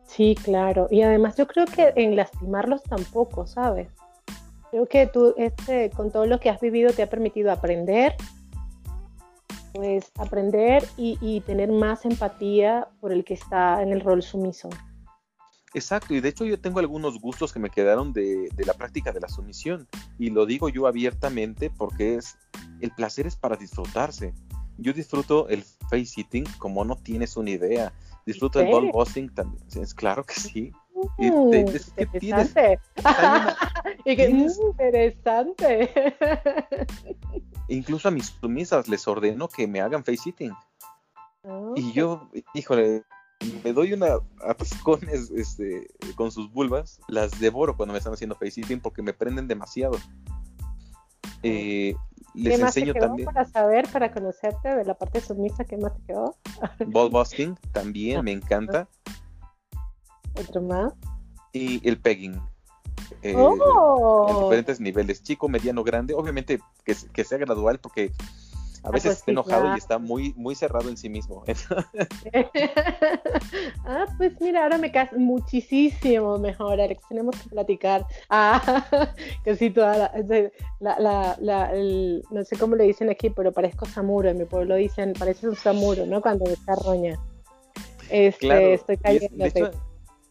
Sí, 0.08 0.34
claro. 0.42 0.88
Y 0.90 1.02
además 1.02 1.36
yo 1.36 1.46
creo 1.46 1.66
que 1.66 1.92
en 1.94 2.16
lastimarlos 2.16 2.82
tampoco, 2.82 3.46
¿sabes? 3.46 3.88
Creo 4.70 4.86
que 4.86 5.06
tú, 5.06 5.34
este, 5.36 5.90
con 5.90 6.10
todo 6.10 6.26
lo 6.26 6.40
que 6.40 6.48
has 6.48 6.60
vivido, 6.60 6.92
te 6.92 7.02
ha 7.02 7.10
permitido 7.10 7.52
aprender, 7.52 8.14
pues 9.74 10.10
aprender 10.18 10.82
y, 10.96 11.42
tener 11.46 11.70
más 11.70 12.06
empatía 12.06 12.88
por 13.00 13.12
el 13.12 13.24
que 13.24 13.34
está 13.34 13.82
en 13.82 13.92
el 13.92 14.00
rol 14.00 14.22
sumiso. 14.22 14.70
Exacto, 15.74 16.14
y 16.14 16.20
de 16.20 16.30
hecho 16.30 16.46
yo 16.46 16.58
tengo 16.58 16.78
algunos 16.80 17.20
gustos 17.20 17.52
que 17.52 17.58
me 17.58 17.68
quedaron 17.68 18.14
de, 18.14 18.48
de, 18.54 18.64
la 18.64 18.72
práctica 18.72 19.12
de 19.12 19.20
la 19.20 19.28
sumisión, 19.28 19.86
y 20.18 20.30
lo 20.30 20.46
digo 20.46 20.70
yo 20.70 20.86
abiertamente 20.86 21.70
porque 21.70 22.16
es 22.16 22.38
el 22.80 22.90
placer 22.92 23.26
es 23.26 23.36
para 23.36 23.56
disfrutarse. 23.56 24.32
Yo 24.78 24.92
disfruto 24.94 25.48
el 25.48 25.64
face 25.90 26.06
sitting 26.06 26.44
como 26.58 26.84
no 26.84 26.96
tienes 26.96 27.36
una 27.36 27.50
idea, 27.50 27.92
disfruto 28.28 28.60
el 28.60 28.70
ball 28.70 28.90
busting 28.92 29.34
también, 29.34 29.64
es 29.74 29.94
claro 29.94 30.22
que 30.22 30.34
sí. 30.34 30.70
Mm, 31.18 31.54
interesante. 31.54 32.78
interesante. 34.06 35.90
Incluso 37.68 38.08
a 38.08 38.10
mis 38.10 38.26
sumisas 38.26 38.88
les 38.88 39.08
ordeno 39.08 39.48
que 39.48 39.66
me 39.66 39.80
hagan 39.80 40.04
face 40.04 40.24
sitting. 40.24 40.52
Y 41.76 41.92
yo, 41.92 42.28
híjole, 42.52 43.04
me 43.64 43.72
doy 43.72 43.94
una 43.94 44.18
a 44.42 44.54
este, 45.34 45.88
con 46.14 46.30
sus 46.30 46.52
vulvas, 46.52 47.00
las 47.08 47.40
devoro 47.40 47.76
cuando 47.76 47.92
me 47.92 47.98
están 47.98 48.12
haciendo 48.12 48.34
face 48.34 48.50
sitting 48.50 48.80
porque 48.80 49.00
me 49.00 49.14
prenden 49.14 49.48
demasiado. 49.48 49.96
Eh, 51.42 51.94
les 52.42 52.60
enseño 52.60 52.94
también. 52.94 53.26
Para 53.26 53.44
saber, 53.44 53.88
para 53.90 54.12
conocerte 54.12 54.74
de 54.74 54.84
la 54.84 54.94
parte 54.94 55.20
sumisa, 55.20 55.64
¿qué 55.64 55.76
más 55.76 55.94
te 55.94 56.02
quedó? 56.06 56.36
Ball 56.86 57.10
busting 57.10 57.56
también 57.72 58.24
me 58.24 58.32
encanta. 58.32 58.88
Otro 60.38 60.62
más. 60.62 60.92
Y 61.52 61.86
el 61.88 62.00
pegging. 62.00 62.40
Eh, 63.22 63.34
oh. 63.36 64.26
En 64.28 64.36
diferentes 64.44 64.80
niveles, 64.80 65.22
chico, 65.22 65.48
mediano, 65.48 65.82
grande. 65.82 66.14
Obviamente 66.14 66.60
que, 66.84 66.94
que 67.12 67.24
sea 67.24 67.38
gradual 67.38 67.78
porque 67.78 68.12
a 68.84 68.88
ah, 68.88 68.90
veces 68.92 69.10
pues 69.10 69.18
está 69.18 69.30
enojado 69.32 69.74
y 69.74 69.78
está 69.78 69.98
muy, 69.98 70.34
muy 70.36 70.54
cerrado 70.54 70.88
en 70.88 70.96
sí 70.96 71.08
mismo. 71.08 71.44
ah, 73.84 74.06
pues 74.16 74.40
mira, 74.40 74.62
ahora 74.62 74.78
me 74.78 74.92
caes 74.92 75.12
muchísimo 75.12 76.38
mejor, 76.38 76.80
Alex. 76.80 77.02
Tenemos 77.08 77.36
que 77.36 77.48
platicar. 77.48 78.06
Ah, 78.30 78.84
casi 79.44 79.70
toda 79.70 79.96
la, 79.96 80.98
la, 80.98 81.36
la, 81.40 81.72
no 82.30 82.44
sé 82.44 82.56
cómo 82.58 82.76
le 82.76 82.84
dicen 82.84 83.08
aquí, 83.10 83.30
pero 83.30 83.52
parezco 83.52 83.86
Samuro. 83.86 84.28
En 84.28 84.38
mi 84.38 84.44
pueblo 84.44 84.76
dicen, 84.76 85.14
parece 85.18 85.48
un 85.48 85.56
Samuro, 85.56 86.06
¿no? 86.06 86.20
Cuando 86.20 86.44
está 86.44 86.74
roña. 86.76 87.18
Este, 88.10 88.74
estoy 88.74 88.96
cayendo. 88.98 89.44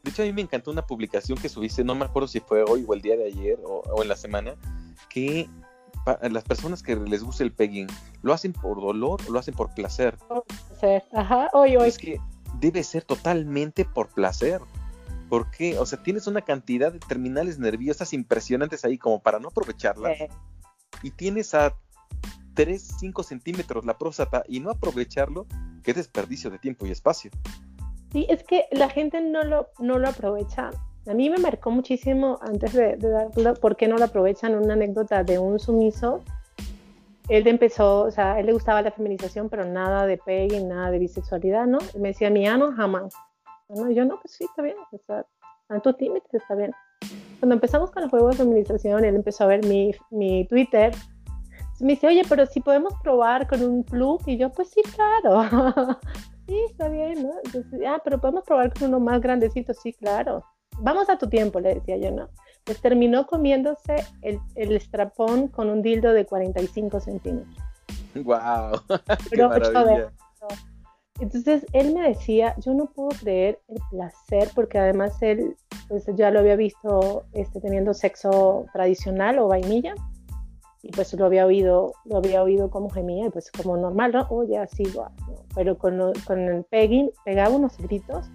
De 0.07 0.11
hecho, 0.11 0.21
a 0.21 0.25
mí 0.25 0.31
me 0.31 0.41
encantó 0.41 0.71
una 0.71 0.85
publicación 0.85 1.37
que 1.37 1.49
subiste, 1.49 1.83
no 1.83 1.93
me 1.93 2.05
acuerdo 2.05 2.29
si 2.29 2.39
fue 2.39 2.63
hoy 2.63 2.85
o 2.87 2.93
el 2.93 3.01
día 3.01 3.17
de 3.17 3.25
ayer 3.25 3.59
o, 3.65 4.01
en 4.01 4.07
la 4.07 4.15
semana, 4.15 4.55
que 5.09 5.49
las 6.29 6.43
personas 6.43 6.83
que 6.83 6.95
les 6.95 7.23
gusta 7.23 7.43
el 7.43 7.51
pegging, 7.51 7.87
¿lo 8.21 8.33
hacen 8.33 8.53
por 8.53 8.81
dolor 8.81 9.21
o 9.27 9.31
lo 9.31 9.39
hacen 9.39 9.53
por 9.53 9.73
placer? 9.73 10.17
Por 10.27 10.43
placer, 10.43 11.03
ajá, 11.13 11.49
hoy, 11.53 11.75
hoy. 11.75 11.87
Es 11.87 11.97
que 11.97 12.19
debe 12.59 12.83
ser 12.83 13.03
totalmente 13.03 13.85
por 13.85 14.07
placer. 14.09 14.61
Porque, 15.29 15.77
o 15.77 15.85
sea, 15.85 16.01
tienes 16.01 16.25
una 16.27 16.41
cantidad 16.41 16.93
de 16.93 16.99
terminales 16.99 17.59
nerviosas 17.59 18.13
impresionantes 18.13 18.85
ahí 18.85 18.97
como 18.97 19.21
para 19.21 19.39
no 19.39 19.49
aprovecharlas. 19.49 20.17
Y 21.03 21.11
tienes 21.11 21.53
a 21.53 21.75
3, 22.53 22.95
5 22.99 23.23
centímetros 23.23 23.85
la 23.85 23.97
próstata 23.97 24.43
y 24.47 24.61
no 24.61 24.71
aprovecharlo, 24.71 25.45
qué 25.83 25.93
desperdicio 25.93 26.49
de 26.49 26.59
tiempo 26.59 26.85
y 26.85 26.91
espacio. 26.91 27.29
Sí, 28.11 28.25
es 28.29 28.43
que 28.43 28.65
la 28.71 28.89
gente 28.89 29.21
no 29.21 29.43
lo, 29.43 29.67
no 29.79 29.99
lo 29.99 30.09
aprovecha. 30.09 30.71
A 31.07 31.13
mí 31.13 31.29
me 31.29 31.37
marcó 31.37 31.71
muchísimo 31.71 32.37
antes 32.41 32.73
de, 32.73 32.97
darlo, 32.97 33.53
por 33.55 33.77
qué 33.77 33.87
no 33.87 33.97
lo 33.97 34.05
aprovechan, 34.05 34.55
una 34.55 34.73
anécdota 34.73 35.23
de 35.23 35.39
un 35.39 35.57
sumiso. 35.57 36.21
Él 37.29 37.47
empezó, 37.47 38.01
o 38.01 38.11
sea, 38.11 38.39
él 38.39 38.47
le 38.47 38.53
gustaba 38.53 38.81
la 38.81 38.91
feminización, 38.91 39.49
pero 39.49 39.63
nada 39.63 40.05
de 40.05 40.17
pegue, 40.17 40.61
nada 40.61 40.91
de 40.91 40.99
bisexualidad, 40.99 41.65
¿no? 41.65 41.77
Y 41.93 41.99
me 41.99 42.09
decía, 42.09 42.29
mi 42.29 42.45
ano 42.45 42.73
jamás. 42.73 43.13
¿No? 43.69 43.89
yo, 43.89 44.05
no, 44.05 44.19
pues 44.21 44.33
sí, 44.33 44.45
está 44.45 44.61
bien, 44.61 44.75
está, 44.91 45.25
en 45.69 45.81
tus 45.81 45.99
límites, 45.99 46.33
está 46.33 46.55
bien. 46.55 46.71
Cuando 47.39 47.55
empezamos 47.55 47.91
con 47.91 48.03
el 48.03 48.09
juego 48.09 48.29
de 48.29 48.35
feminización, 48.35 49.05
él 49.05 49.15
empezó 49.15 49.45
a 49.45 49.47
ver 49.47 49.65
mi, 49.65 49.91
mi 50.09 50.45
Twitter. 50.47 50.93
Me 51.79 51.93
dice, 51.93 52.07
oye, 52.07 52.23
pero 52.27 52.45
si 52.45 52.59
podemos 52.59 52.93
probar 53.01 53.47
con 53.47 53.63
un 53.63 53.83
plug. 53.83 54.21
Y 54.25 54.37
yo, 54.37 54.51
pues 54.51 54.69
sí, 54.69 54.81
claro. 54.81 55.99
sí, 56.47 56.59
está 56.69 56.89
bien, 56.89 57.23
¿no? 57.23 57.31
Entonces, 57.45 57.81
ah, 57.87 58.01
pero 58.03 58.19
podemos 58.19 58.43
probar 58.43 58.73
con 58.73 58.89
uno 58.89 58.99
más 58.99 59.21
grandecito, 59.21 59.73
sí, 59.73 59.93
claro. 59.93 60.43
Vamos 60.79 61.09
a 61.09 61.17
tu 61.17 61.27
tiempo, 61.27 61.59
le 61.59 61.75
decía 61.75 61.97
yo, 61.97 62.11
¿no? 62.11 62.29
Pues 62.63 62.81
terminó 62.81 63.25
comiéndose 63.27 64.05
el, 64.21 64.39
el 64.55 64.75
estrapón 64.75 65.47
con 65.47 65.69
un 65.69 65.81
dildo 65.81 66.13
de 66.13 66.25
45 66.25 66.99
centímetros. 66.99 67.57
¡Wow! 68.15 68.81
¡Qué 69.31 69.47
maravilla! 69.47 70.11
Entonces 71.19 71.65
él 71.73 71.93
me 71.93 72.07
decía, 72.09 72.55
yo 72.59 72.73
no 72.73 72.85
puedo 72.87 73.09
creer 73.09 73.59
el 73.67 73.77
placer, 73.89 74.49
porque 74.53 74.77
además 74.77 75.19
él 75.21 75.55
pues 75.87 76.05
ya 76.15 76.29
lo 76.29 76.39
había 76.39 76.55
visto 76.55 77.23
este, 77.33 77.59
teniendo 77.59 77.93
sexo 77.93 78.65
tradicional 78.73 79.39
o 79.39 79.47
vainilla, 79.47 79.95
y 80.83 80.91
pues 80.91 81.13
lo 81.13 81.25
había 81.25 81.45
oído, 81.45 81.93
lo 82.05 82.17
había 82.17 82.43
oído 82.43 82.69
como 82.69 82.89
gemía, 82.89 83.27
y 83.27 83.29
pues 83.29 83.51
como 83.51 83.77
normal, 83.77 84.11
¿no? 84.11 84.27
Oye, 84.29 84.57
así, 84.57 84.83
pero 85.55 85.77
con, 85.77 86.13
con 86.25 86.39
el 86.39 86.63
pegging 86.65 87.09
pegaba 87.25 87.55
unos 87.55 87.77
gritos 87.77 88.29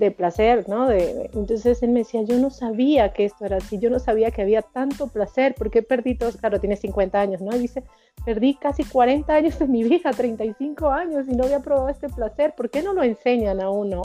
de 0.00 0.10
placer, 0.10 0.66
¿no? 0.66 0.88
De, 0.88 1.30
entonces 1.34 1.82
él 1.82 1.90
me 1.90 2.00
decía, 2.00 2.22
yo 2.22 2.38
no 2.38 2.48
sabía 2.48 3.12
que 3.12 3.26
esto 3.26 3.44
era 3.44 3.58
así, 3.58 3.78
yo 3.78 3.90
no 3.90 3.98
sabía 3.98 4.30
que 4.30 4.40
había 4.40 4.62
tanto 4.62 5.08
placer, 5.08 5.54
porque 5.56 5.82
perdí 5.82 6.16
todos, 6.16 6.38
claro, 6.38 6.58
tiene 6.58 6.76
50 6.76 7.20
años, 7.20 7.42
¿no? 7.42 7.54
Y 7.54 7.60
dice, 7.60 7.84
perdí 8.24 8.54
casi 8.54 8.82
40 8.82 9.32
años 9.32 9.58
de 9.58 9.68
mi 9.68 9.84
vida, 9.84 10.10
35 10.10 10.88
años, 10.88 11.26
y 11.28 11.36
no 11.36 11.44
había 11.44 11.60
probado 11.60 11.90
este 11.90 12.08
placer, 12.08 12.54
¿por 12.56 12.70
qué 12.70 12.82
no 12.82 12.94
lo 12.94 13.02
enseñan 13.02 13.60
a 13.60 13.68
uno 13.68 14.00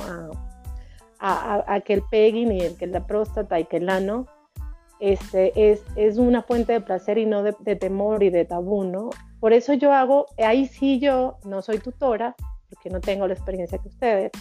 a, 1.19 1.63
a, 1.65 1.79
que 1.79 1.93
el 1.93 2.03
pegging 2.11 2.51
y 2.51 2.59
el, 2.59 2.75
que 2.75 2.87
la 2.87 3.07
próstata 3.07 3.57
y 3.57 3.63
que 3.63 3.77
el 3.77 3.89
ano 3.89 4.27
este, 4.99 5.71
es, 5.71 5.81
es 5.95 6.17
una 6.17 6.43
fuente 6.43 6.73
de 6.73 6.81
placer 6.81 7.17
y 7.17 7.25
no 7.25 7.41
de, 7.41 7.55
de 7.59 7.77
temor 7.77 8.21
y 8.21 8.29
de 8.29 8.43
tabú, 8.43 8.83
¿no? 8.83 9.11
Por 9.39 9.53
eso 9.53 9.73
yo 9.73 9.93
hago, 9.93 10.25
ahí 10.37 10.67
sí 10.67 10.99
yo 10.99 11.37
no 11.45 11.61
soy 11.61 11.79
tutora, 11.79 12.35
porque 12.69 12.89
no 12.89 12.99
tengo 12.99 13.27
la 13.27 13.33
experiencia 13.33 13.77
que 13.77 13.87
ustedes, 13.87 14.31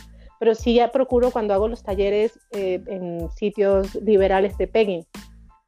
pero 0.45 0.55
sí 0.55 0.75
ya 0.75 0.93
procuro 0.93 1.31
cuando 1.31 1.55
hago 1.55 1.69
los 1.69 1.83
talleres 1.83 2.39
eh, 2.51 2.79
en 2.87 3.31
sitios 3.31 3.95
liberales 3.95 4.59
de 4.59 4.67
pegging. 4.67 5.07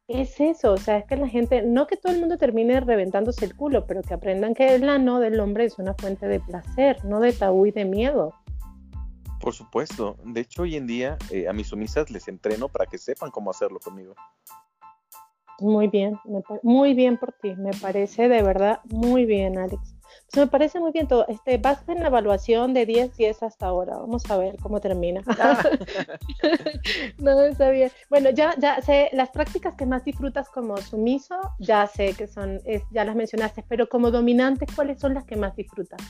Es 0.06 0.38
eso, 0.38 0.74
o 0.74 0.76
sea, 0.76 0.98
es 0.98 1.06
que 1.06 1.16
la 1.16 1.28
gente, 1.28 1.62
no 1.62 1.86
que 1.86 1.96
todo 1.96 2.12
el 2.12 2.20
mundo 2.20 2.36
termine 2.36 2.78
reventándose 2.80 3.46
el 3.46 3.56
culo, 3.56 3.86
pero 3.86 4.02
que 4.02 4.12
aprendan 4.12 4.52
que 4.52 4.74
el 4.74 4.86
ano 4.90 5.18
del 5.18 5.40
hombre 5.40 5.64
es 5.64 5.78
una 5.78 5.94
fuente 5.94 6.28
de 6.28 6.40
placer, 6.40 7.02
no 7.06 7.20
de 7.20 7.32
tabú 7.32 7.64
y 7.64 7.70
de 7.70 7.86
miedo. 7.86 8.34
Por 9.40 9.54
supuesto, 9.54 10.18
de 10.24 10.42
hecho 10.42 10.64
hoy 10.64 10.76
en 10.76 10.86
día 10.86 11.16
eh, 11.30 11.48
a 11.48 11.54
mis 11.54 11.68
sumisas 11.68 12.10
les 12.10 12.28
entreno 12.28 12.68
para 12.68 12.84
que 12.84 12.98
sepan 12.98 13.30
cómo 13.30 13.50
hacerlo 13.50 13.80
conmigo. 13.80 14.14
Muy 15.58 15.88
bien, 15.88 16.20
muy 16.62 16.92
bien 16.92 17.16
por 17.16 17.32
ti, 17.32 17.56
me 17.56 17.70
parece 17.80 18.28
de 18.28 18.42
verdad 18.42 18.80
muy 18.90 19.24
bien, 19.24 19.56
Alex 19.56 19.95
me 20.36 20.46
parece 20.46 20.80
muy 20.80 20.92
bien 20.92 21.08
todo. 21.08 21.26
Este, 21.28 21.58
vas 21.58 21.88
en 21.88 22.00
la 22.00 22.08
evaluación 22.08 22.74
de 22.74 22.86
10, 22.86 23.16
10 23.16 23.42
hasta 23.42 23.66
ahora. 23.66 23.96
Vamos 23.96 24.28
a 24.30 24.36
ver 24.36 24.56
cómo 24.62 24.80
termina. 24.80 25.22
Ah. 25.38 25.62
no, 27.18 27.40
está 27.42 27.70
bien. 27.70 27.90
Bueno, 28.10 28.30
ya, 28.30 28.54
ya 28.58 28.80
sé, 28.82 29.10
las 29.12 29.30
prácticas 29.30 29.74
que 29.74 29.86
más 29.86 30.04
disfrutas 30.04 30.48
como 30.48 30.76
sumiso, 30.78 31.36
ya 31.58 31.86
sé 31.86 32.14
que 32.14 32.26
son, 32.26 32.60
ya 32.90 33.04
las 33.04 33.16
mencionaste, 33.16 33.64
pero 33.68 33.88
como 33.88 34.10
dominante, 34.10 34.66
¿cuáles 34.74 35.00
son 35.00 35.14
las 35.14 35.24
que 35.24 35.36
más 35.36 35.54
disfrutas? 35.56 36.00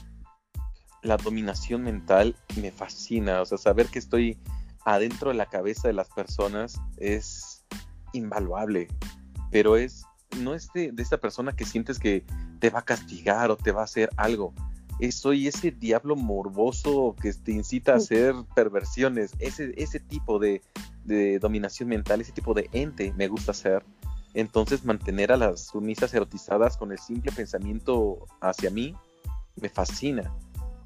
La 1.02 1.16
dominación 1.16 1.82
mental 1.82 2.34
me 2.60 2.72
fascina. 2.72 3.42
O 3.42 3.44
sea, 3.44 3.58
saber 3.58 3.86
que 3.86 3.98
estoy 3.98 4.38
adentro 4.84 5.30
de 5.30 5.36
la 5.36 5.46
cabeza 5.46 5.88
de 5.88 5.94
las 5.94 6.08
personas 6.08 6.80
es 6.96 7.64
invaluable, 8.12 8.88
pero 9.50 9.76
es 9.76 10.05
no 10.38 10.54
es 10.54 10.70
de, 10.72 10.92
esta 10.98 11.18
persona 11.18 11.52
que 11.52 11.64
sientes 11.64 11.98
que 11.98 12.24
te 12.60 12.70
va 12.70 12.80
a 12.80 12.84
castigar 12.84 13.50
o 13.50 13.56
te 13.56 13.72
va 13.72 13.82
a 13.82 13.84
hacer 13.84 14.10
algo. 14.16 14.52
soy 15.10 15.46
ese 15.46 15.70
diablo 15.70 16.16
morboso 16.16 17.14
que 17.20 17.32
te 17.32 17.52
incita 17.52 17.92
a 17.92 17.96
hacer 17.96 18.34
perversiones. 18.54 19.32
Ese, 19.38 19.72
ese 19.76 20.00
tipo 20.00 20.38
de, 20.38 20.62
dominación 21.40 21.88
mental, 21.88 22.20
ese 22.20 22.32
tipo 22.32 22.54
de 22.54 22.68
ente 22.72 23.12
me 23.16 23.28
gusta 23.28 23.52
hacer. 23.52 23.84
Entonces 24.34 24.84
mantener 24.84 25.32
a 25.32 25.36
las 25.36 25.68
sumisas 25.68 26.12
erotizadas 26.12 26.76
con 26.76 26.92
el 26.92 26.98
simple 26.98 27.32
pensamiento 27.32 28.26
hacia 28.40 28.70
mí 28.70 28.94
me 29.60 29.70
fascina. 29.70 30.34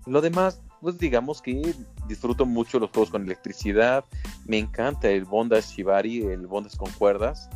Lo 0.07 0.21
demás, 0.21 0.63
pues 0.81 0.99
digamos 0.99 1.43
que 1.43 1.75
disfruto 2.07 2.47
mucho 2.47 2.79
los 2.79 2.91
juegos 2.91 3.11
con 3.11 3.25
electricidad. 3.25 4.05
Me 4.47 4.59
encanta 4.59 5.11
el 5.11 5.25
bondage 5.25 5.75
shibari, 5.75 6.23
el 6.23 6.47
bondage 6.47 6.77
con 6.77 6.91
cuerdas 6.93 7.51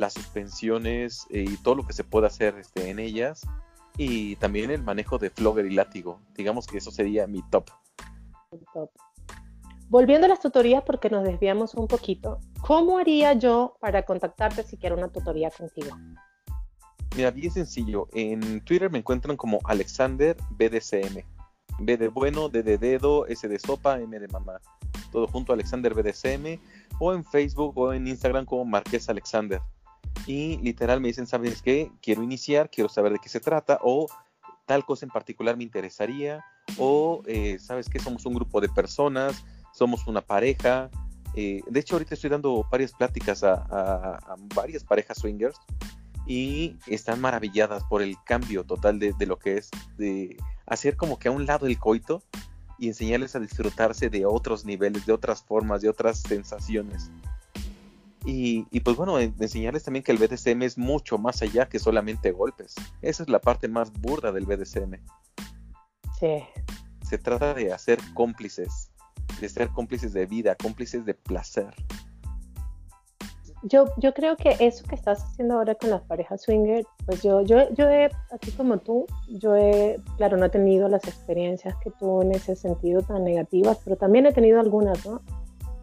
las 0.00 0.14
suspensiones 0.14 1.26
eh, 1.30 1.44
y 1.46 1.56
todo 1.58 1.74
lo 1.74 1.86
que 1.86 1.92
se 1.92 2.04
puede 2.04 2.26
hacer 2.26 2.56
este, 2.58 2.88
en 2.88 2.98
ellas. 2.98 3.46
Y 3.98 4.36
también 4.36 4.70
el 4.70 4.82
manejo 4.82 5.18
de 5.18 5.28
flogger 5.28 5.66
y 5.66 5.74
látigo. 5.74 6.18
Digamos 6.34 6.66
que 6.66 6.78
eso 6.78 6.90
sería 6.90 7.26
mi 7.26 7.42
top. 7.50 7.70
Volviendo 9.88 10.24
a 10.24 10.30
las 10.30 10.40
tutorías, 10.40 10.82
porque 10.84 11.10
nos 11.10 11.24
desviamos 11.24 11.74
un 11.74 11.86
poquito, 11.86 12.38
¿cómo 12.62 12.96
haría 12.96 13.34
yo 13.34 13.76
para 13.80 14.04
contactarte 14.04 14.62
si 14.62 14.78
quiero 14.78 14.96
una 14.96 15.08
tutoría 15.08 15.50
contigo? 15.50 15.94
Mira, 17.14 17.30
bien 17.30 17.50
sencillo. 17.50 18.08
En 18.14 18.62
Twitter 18.62 18.90
me 18.90 18.98
encuentran 18.98 19.36
como 19.36 19.58
Alexander 19.64 20.34
BDCM. 20.50 21.24
B 21.80 21.96
de 21.96 22.08
bueno, 22.08 22.48
D 22.48 22.62
de 22.62 22.78
dedo, 22.78 23.26
S 23.26 23.46
de 23.46 23.58
sopa, 23.58 24.00
M 24.00 24.18
de 24.18 24.28
mamá. 24.28 24.60
Todo 25.12 25.26
junto 25.26 25.52
Alexander 25.52 25.92
BDCM. 25.92 26.58
O 26.98 27.12
en 27.12 27.22
Facebook 27.22 27.76
o 27.76 27.92
en 27.92 28.06
Instagram 28.06 28.46
como 28.46 28.64
Marqués 28.64 29.10
Alexander 29.10 29.60
y 30.26 30.58
literal 30.58 31.00
me 31.00 31.08
dicen, 31.08 31.26
¿sabes 31.26 31.62
qué? 31.62 31.90
Quiero 32.02 32.22
iniciar, 32.22 32.70
quiero 32.70 32.88
saber 32.88 33.12
de 33.12 33.18
qué 33.18 33.28
se 33.28 33.40
trata 33.40 33.78
o 33.82 34.06
tal 34.66 34.84
cosa 34.84 35.04
en 35.04 35.10
particular 35.10 35.56
me 35.56 35.64
interesaría 35.64 36.44
o, 36.78 37.22
eh, 37.26 37.58
¿sabes 37.58 37.88
qué? 37.88 37.98
Somos 37.98 38.24
un 38.26 38.34
grupo 38.34 38.60
de 38.60 38.68
personas, 38.68 39.44
somos 39.72 40.06
una 40.06 40.20
pareja. 40.20 40.90
Eh, 41.34 41.60
de 41.66 41.80
hecho, 41.80 41.96
ahorita 41.96 42.14
estoy 42.14 42.30
dando 42.30 42.64
varias 42.70 42.92
pláticas 42.92 43.42
a, 43.42 44.36
varias 44.54 44.84
parejas 44.84 45.18
swingers 45.18 45.58
y 46.26 46.76
están 46.86 47.20
maravilladas 47.20 47.82
por 47.84 48.02
el 48.02 48.16
cambio 48.24 48.64
total 48.64 48.98
de, 48.98 49.12
de, 49.18 49.26
lo 49.26 49.38
que 49.38 49.56
es 49.56 49.70
de 49.96 50.36
hacer 50.66 50.96
como 50.96 51.18
que 51.18 51.28
a 51.28 51.32
un 51.32 51.46
lado 51.46 51.66
el 51.66 51.78
coito 51.78 52.22
y 52.78 52.88
enseñarles 52.88 53.34
a 53.34 53.40
disfrutarse 53.40 54.08
de 54.08 54.24
otros 54.24 54.64
niveles, 54.64 55.04
de 55.06 55.12
otras 55.12 55.42
formas, 55.42 55.82
de 55.82 55.88
otras 55.88 56.20
sensaciones. 56.20 57.10
Y, 58.24 58.80
pues 58.80 58.96
bueno, 58.96 59.18
enseñarles 59.18 59.84
también 59.84 60.02
que 60.02 60.12
el 60.12 60.18
BDSM 60.18 60.62
es 60.62 60.76
mucho 60.76 61.18
más 61.18 61.40
allá 61.42 61.68
que 61.68 61.78
solamente 61.78 62.32
golpes. 62.32 62.74
Esa 63.00 63.22
es 63.22 63.28
la 63.28 63.40
parte 63.40 63.66
más 63.66 63.92
burda 63.92 64.30
del 64.30 64.44
BDSM. 64.44 64.96
Sí. 66.18 66.42
Se 67.08 67.18
trata 67.18 67.54
de 67.54 67.72
hacer 67.72 67.98
cómplices, 68.14 68.90
de 69.40 69.48
ser 69.48 69.68
cómplices 69.70 70.12
de 70.12 70.26
vida, 70.26 70.54
cómplices 70.54 71.04
de 71.06 71.14
placer. 71.14 71.74
Yo, 73.62 73.86
yo 73.98 74.14
creo 74.14 74.36
que 74.36 74.56
eso 74.58 74.84
que 74.84 74.94
estás 74.94 75.22
haciendo 75.22 75.54
ahora 75.54 75.74
con 75.74 75.90
las 75.90 76.00
parejas 76.02 76.42
swinger, 76.42 76.84
pues 77.04 77.22
yo, 77.22 77.42
yo, 77.42 77.70
yo 77.74 77.88
he, 77.90 78.10
así 78.30 78.52
como 78.52 78.78
tú, 78.78 79.06
yo 79.28 79.54
he, 79.54 80.00
claro, 80.16 80.38
no 80.38 80.46
he 80.46 80.50
tenido 80.50 80.88
las 80.88 81.04
experiencias 81.04 81.74
que 81.82 81.90
tú 81.90 82.22
en 82.22 82.32
ese 82.32 82.56
sentido 82.56 83.02
tan 83.02 83.22
negativas, 83.22 83.78
pero 83.84 83.96
también 83.96 84.24
he 84.24 84.32
tenido 84.32 84.60
algunas, 84.60 85.04
¿no? 85.04 85.20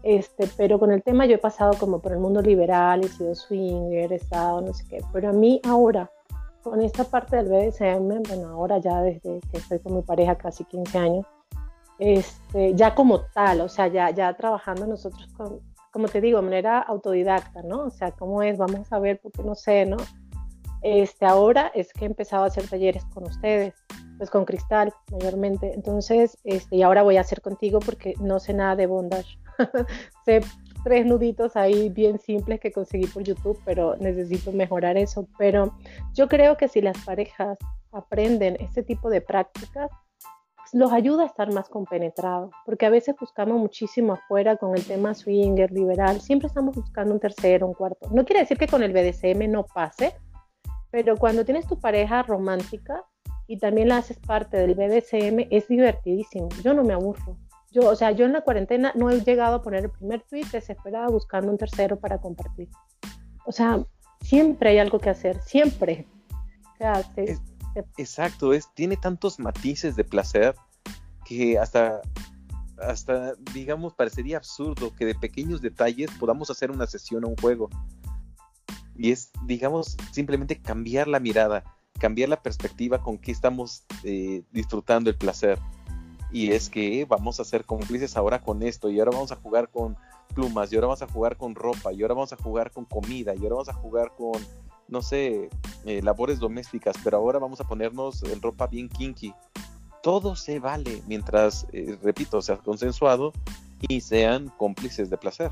Este, 0.04 0.48
pero 0.56 0.80
con 0.80 0.91
el 0.91 1.04
tema 1.04 1.26
yo 1.26 1.36
he 1.36 1.39
pasado 1.39 1.74
como 1.80 2.00
por 2.00 2.14
el 2.14 2.20
mundo 2.20 2.41
liberal, 2.41 3.04
he 3.04 3.08
sido 3.08 3.36
swinger, 3.36 4.12
he 4.12 4.16
estado 4.16 4.62
no 4.62 4.74
sé 4.74 4.86
qué, 4.88 5.02
pero 5.12 5.30
a 5.30 5.34
mí 5.34 5.60
ahora, 5.68 6.10
con 6.64 6.82
esta 6.82 7.04
parte 7.04 7.36
del 7.36 7.48
BDSM, 7.48 8.24
bueno, 8.28 8.50
ahora 8.50 8.78
ya 8.78 9.02
desde 9.02 9.39
que 9.52 9.58
estoy 9.58 9.80
con 9.80 9.95
mi 9.95 10.02
pareja 10.02 10.36
casi 10.36 10.64
15 10.66 10.98
años, 10.98 11.26
este, 12.00 12.76
ya 12.76 12.93
como 12.93 13.22
tal, 13.34 13.62
o 13.62 13.70
sea, 13.70 13.88
ya, 13.88 14.12
ya 14.12 14.34
trabajando 14.36 14.86
nosotros 14.86 15.28
con, 15.36 15.60
como 15.91 16.08
te 16.08 16.22
digo, 16.22 16.38
de 16.38 16.43
manera 16.43 16.80
autodidacta, 16.80 17.64
¿no? 17.64 17.86
O 17.86 17.89
sea, 17.89 18.12
¿cómo 18.12 18.43
es? 18.43 18.58
Vamos 18.58 18.91
a 18.93 19.00
ver, 19.00 19.20
porque 19.22 19.41
no 19.43 19.56
sé, 19.56 19.86
¿no? 19.86 19.98
Este, 20.84 21.26
ahora 21.26 21.72
es 21.74 21.91
que 21.91 22.06
he 22.06 22.08
empezado 22.08 22.43
a 22.43 22.48
hacer 22.48 22.68
talleres 22.70 23.04
con 23.06 23.26
ustedes, 23.26 23.74
pues 24.18 24.30
con 24.30 24.45
Cristal 24.45 24.93
mayormente. 25.11 25.74
Entonces, 25.74 26.38
este, 26.43 26.78
y 26.78 26.84
ahora 26.84 27.03
voy 27.03 27.18
a 27.18 27.22
hacer 27.22 27.41
contigo 27.41 27.80
porque 27.80 28.13
no 28.20 28.39
sé 28.39 28.53
nada 28.53 28.76
de 28.76 28.88
bondage. 28.88 29.38
sé 30.26 30.41
tres 30.84 31.05
nuditos 31.05 31.55
ahí 31.55 31.89
bien 31.89 32.20
simples 32.20 32.59
que 32.59 32.72
conseguí 32.72 33.07
por 33.07 33.24
YouTube, 33.24 33.59
pero 33.65 33.95
necesito 33.97 34.51
mejorar 34.51 34.97
eso. 34.97 35.28
Pero 35.38 35.74
yo 36.13 36.28
creo 36.28 36.57
que 36.57 36.68
si 36.68 36.82
las 36.82 36.97
parejas 37.05 37.57
aprenden 37.91 38.57
este 38.59 38.84
tipo 38.84 39.09
de 39.09 39.22
prácticas, 39.22 39.89
pues, 40.55 40.74
los 40.74 40.91
ayuda 40.91 41.24
a 41.24 41.28
estar 41.28 41.51
más 41.53 41.70
compenetrados, 41.70 42.51
porque 42.65 42.86
a 42.86 42.89
veces 42.89 43.15
buscamos 43.20 43.57
muchísimo 43.57 44.13
afuera 44.13 44.57
con 44.57 44.76
el 44.76 44.86
tema 44.86 45.13
swinger, 45.13 45.72
liberal, 45.72 46.22
siempre 46.22 46.47
estamos 46.47 46.76
buscando 46.76 47.13
un 47.13 47.20
tercero, 47.20 47.68
un 47.68 47.74
cuarto. 47.74 48.09
No 48.11 48.26
quiere 48.26 48.41
decir 48.41 48.57
que 48.57 48.68
con 48.68 48.84
el 48.84 48.93
BDSM 48.93 49.49
no 49.49 49.65
pase, 49.65 50.13
pero 50.91 51.18
cuando 51.18 51.45
tienes 51.45 51.68
tu 51.68 51.80
pareja 51.80 52.24
romántica 52.24 53.03
y 53.48 53.58
también 53.58 53.89
la 53.89 53.98
haces 53.98 54.18
parte 54.18 54.58
del 54.58 54.76
BDSM, 54.76 55.48
es 55.50 55.68
divertidísimo. 55.68 56.50
Yo 56.64 56.74
no 56.74 56.84
me 56.84 56.93
aburro. 56.93 57.38
Yo, 57.72 57.89
o 57.89 57.95
sea, 57.95 58.12
yo 58.12 58.26
en 58.26 58.34
la 58.34 58.41
cuarentena 58.41 58.91
no 58.95 59.10
he 59.10 59.22
llegado 59.22 59.56
a 59.56 59.62
poner 59.62 59.86
el 59.86 59.91
primer 59.91 60.22
tweet 60.22 60.45
desesperada 60.52 61.08
buscando 61.08 61.52
un 61.52 61.58
tercero 61.58 61.98
para 61.98 62.20
compartir. 62.20 62.70
O 63.45 63.52
sea, 63.52 63.84
siempre 64.22 64.72
hay 64.72 64.80
algo 64.80 65.00
que 65.00 65.10
hacer, 65.10 65.39
siempre. 65.41 66.06
exacto, 67.98 68.54
es, 68.54 68.68
tiene 68.74 68.98
tantos 68.98 69.39
matices 69.39 69.95
de 69.95 70.04
placer 70.04 70.56
que 71.26 71.58
hasta, 71.58 72.02
hasta, 72.78 73.34
digamos, 73.54 73.93
parecería 73.93 74.38
absurdo 74.38 74.93
que 74.95 75.06
de 75.06 75.16
pequeños 75.16 75.62
detalles 75.62 76.10
podamos 76.20 76.50
hacer 76.50 76.72
una 76.72 76.88
sesión 76.88 77.24
o 77.26 77.30
un 77.30 77.38
juego. 77.38 77.70
Y 78.95 79.12
es, 79.12 79.32
digamos, 79.45 79.95
simplemente 80.12 80.60
cambiar 80.60 81.08
la 81.08 81.20
mirada, 81.20 81.64
cambiar 81.98 82.30
la 82.30 82.41
perspectiva 82.41 83.02
con 83.02 83.18
que 83.18 83.32
estamos 83.32 83.84
eh, 84.04 84.43
disfrutando 84.52 85.10
el 85.10 85.18
placer. 85.18 85.60
Y 86.32 86.52
es 86.52 86.70
que 86.70 87.06
vamos 87.06 87.39
a 87.39 87.45
ser 87.45 87.66
cómplices 87.66 88.18
ahora 88.18 88.41
con 88.41 88.62
esto 88.62 88.89
y 88.89 89.00
ahora 89.00 89.12
vamos 89.12 89.32
a 89.32 89.36
jugar 89.38 89.70
con 89.70 89.95
plumas 90.34 90.72
y 90.72 90.76
ahora 90.76 90.88
vamos 90.88 91.02
a 91.02 91.08
jugar 91.08 91.38
con 91.38 91.56
ropa 91.56 91.93
y 91.93 92.02
ahora 92.02 92.14
vamos 92.14 92.34
a 92.34 92.36
jugar 92.36 92.72
con 92.72 92.86
comida 92.86 93.34
y 93.34 93.38
ahora 93.39 93.56
vamos 93.56 93.70
a 93.70 93.74
jugar 93.74 94.12
con 94.16 94.34
no 94.89 95.02
sé 95.02 95.50
eh, 95.86 96.02
labores 96.02 96.39
domésticas 96.39 96.95
pero 97.04 97.18
ahora 97.18 97.39
vamos 97.39 97.62
a 97.62 97.64
ponernos 97.64 98.24
en 98.24 98.41
ropa 98.41 98.68
bien 98.68 98.89
kinky. 98.89 99.34
Todo 100.04 100.36
se 100.36 100.60
vale 100.60 101.02
mientras 101.08 101.66
eh, 101.72 101.98
repito 102.04 102.41
sea 102.41 102.58
consensuado 102.58 103.32
y 103.88 104.02
sean 104.02 104.50
cómplices 104.58 105.10
de 105.10 105.18
placer. 105.18 105.52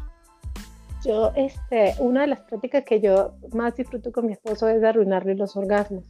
Yo, 1.06 1.32
este, 1.36 1.96
una 2.00 2.22
de 2.22 2.28
las 2.28 2.40
prácticas 2.42 2.84
que 2.84 3.00
yo 3.00 3.34
más 3.54 3.76
disfruto 3.76 4.12
con 4.12 4.26
mi 4.26 4.34
esposo 4.34 4.68
es 4.68 4.84
arruinarle 4.84 5.36
los 5.36 5.56
orgasmos 5.56 6.04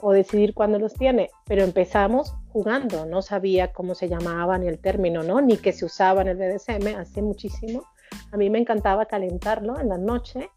o 0.00 0.12
decidir 0.12 0.54
cuándo 0.54 0.78
los 0.78 0.94
tiene, 0.94 1.30
pero 1.46 1.62
empezamos 1.62 2.34
jugando, 2.48 3.06
no 3.06 3.22
sabía 3.22 3.72
cómo 3.72 3.94
se 3.94 4.08
llamaba 4.08 4.58
ni 4.58 4.68
el 4.68 4.78
término, 4.78 5.22
¿no? 5.22 5.40
Ni 5.40 5.56
que 5.56 5.72
se 5.72 5.84
usaba 5.84 6.22
en 6.22 6.28
el 6.28 6.36
BDSM, 6.36 6.98
hace 6.98 7.22
muchísimo. 7.22 7.84
A 8.32 8.36
mí 8.36 8.50
me 8.50 8.58
encantaba 8.58 9.06
calentarlo 9.06 9.78
en 9.80 9.88
la 9.88 9.98
noche, 9.98 10.50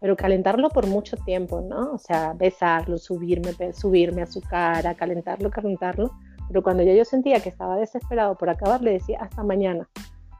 pero 0.00 0.16
calentarlo 0.16 0.68
por 0.68 0.86
mucho 0.86 1.16
tiempo, 1.16 1.60
¿no? 1.60 1.92
O 1.92 1.98
sea, 1.98 2.32
besarlo, 2.34 2.98
subirme, 2.98 3.52
subirme 3.72 4.22
a 4.22 4.26
su 4.26 4.40
cara, 4.40 4.94
calentarlo, 4.94 5.50
calentarlo. 5.50 6.12
Pero 6.48 6.62
cuando 6.62 6.82
ya 6.82 6.94
yo 6.94 7.04
sentía 7.04 7.40
que 7.40 7.48
estaba 7.48 7.76
desesperado 7.76 8.36
por 8.36 8.50
acabar, 8.50 8.80
le 8.82 8.92
decía 8.92 9.18
hasta 9.20 9.42
mañana 9.42 9.88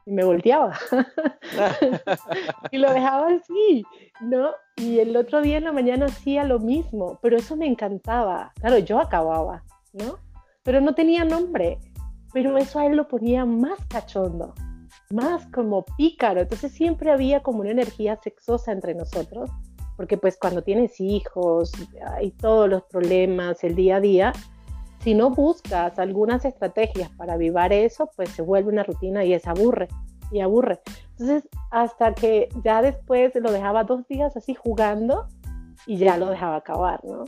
y 0.06 0.12
me 0.12 0.24
volteaba. 0.24 0.78
y 2.70 2.78
lo 2.78 2.92
dejaba 2.92 3.28
así, 3.28 3.84
¿no? 4.20 4.50
Y 4.76 5.00
el 5.00 5.16
otro 5.16 5.42
día 5.42 5.58
en 5.58 5.64
la 5.64 5.72
mañana 5.72 6.06
hacía 6.06 6.44
lo 6.44 6.60
mismo, 6.60 7.18
pero 7.20 7.36
eso 7.36 7.56
me 7.56 7.66
encantaba. 7.66 8.52
Claro, 8.60 8.78
yo 8.78 9.00
acababa, 9.00 9.64
¿no? 9.92 10.18
Pero 10.62 10.80
no 10.80 10.94
tenía 10.94 11.24
nombre, 11.24 11.78
pero 12.32 12.56
eso 12.56 12.78
a 12.78 12.86
él 12.86 12.96
lo 12.96 13.08
ponía 13.08 13.44
más 13.44 13.78
cachondo, 13.88 14.54
más 15.10 15.46
como 15.48 15.84
pícaro. 15.96 16.40
Entonces 16.40 16.72
siempre 16.72 17.10
había 17.10 17.42
como 17.42 17.60
una 17.60 17.72
energía 17.72 18.18
sexosa 18.22 18.70
entre 18.70 18.94
nosotros, 18.94 19.50
porque 19.96 20.16
pues 20.16 20.38
cuando 20.38 20.62
tienes 20.62 21.00
hijos 21.00 21.72
y 22.22 22.30
todos 22.30 22.68
los 22.68 22.84
problemas, 22.84 23.64
el 23.64 23.74
día 23.74 23.96
a 23.96 24.00
día, 24.00 24.32
si 25.06 25.14
no 25.14 25.30
buscas 25.30 26.00
algunas 26.00 26.44
estrategias 26.44 27.08
para 27.10 27.34
avivar 27.34 27.72
eso, 27.72 28.10
pues 28.16 28.28
se 28.30 28.42
vuelve 28.42 28.72
una 28.72 28.82
rutina 28.82 29.24
y 29.24 29.34
es 29.34 29.46
aburre 29.46 29.86
y 30.32 30.40
aburre. 30.40 30.80
Entonces, 31.12 31.48
hasta 31.70 32.12
que 32.12 32.48
ya 32.64 32.82
después 32.82 33.32
lo 33.36 33.52
dejaba 33.52 33.84
dos 33.84 34.04
días 34.08 34.36
así 34.36 34.56
jugando 34.56 35.28
y 35.86 35.98
ya 35.98 36.16
lo 36.16 36.28
dejaba 36.28 36.56
acabar, 36.56 37.04
¿no? 37.04 37.22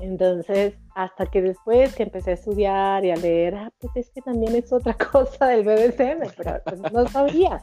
Entonces, 0.00 0.74
hasta 0.94 1.24
que 1.24 1.40
después 1.40 1.94
que 1.94 2.02
empecé 2.02 2.32
a 2.32 2.34
estudiar 2.34 3.06
y 3.06 3.10
a 3.10 3.16
leer, 3.16 3.54
ah, 3.54 3.72
pues 3.78 3.96
es 3.96 4.10
que 4.10 4.20
también 4.20 4.54
es 4.54 4.70
otra 4.70 4.94
cosa 5.12 5.46
del 5.46 5.62
BDSM, 5.64 6.30
pues 6.62 6.92
no 6.92 7.08
sabía. 7.08 7.62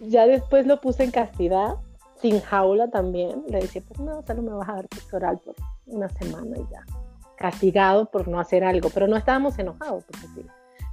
Ya 0.00 0.26
después 0.26 0.66
lo 0.66 0.80
puse 0.80 1.04
en 1.04 1.10
castidad, 1.10 1.74
sin 2.22 2.40
jaula 2.40 2.88
también. 2.88 3.44
Le 3.48 3.58
decía, 3.58 3.82
pues 3.86 4.00
no, 4.00 4.22
solo 4.22 4.40
me 4.40 4.54
vas 4.54 4.68
a 4.70 4.76
dar 4.76 4.86
sexo 4.94 5.16
oral 5.18 5.38
por 5.44 5.54
una 5.88 6.08
semana 6.08 6.56
y 6.56 6.66
ya 6.72 7.03
castigado 7.36 8.10
por 8.10 8.28
no 8.28 8.40
hacer 8.40 8.64
algo, 8.64 8.90
pero 8.90 9.06
no 9.06 9.16
estábamos 9.16 9.58
enojados. 9.58 10.04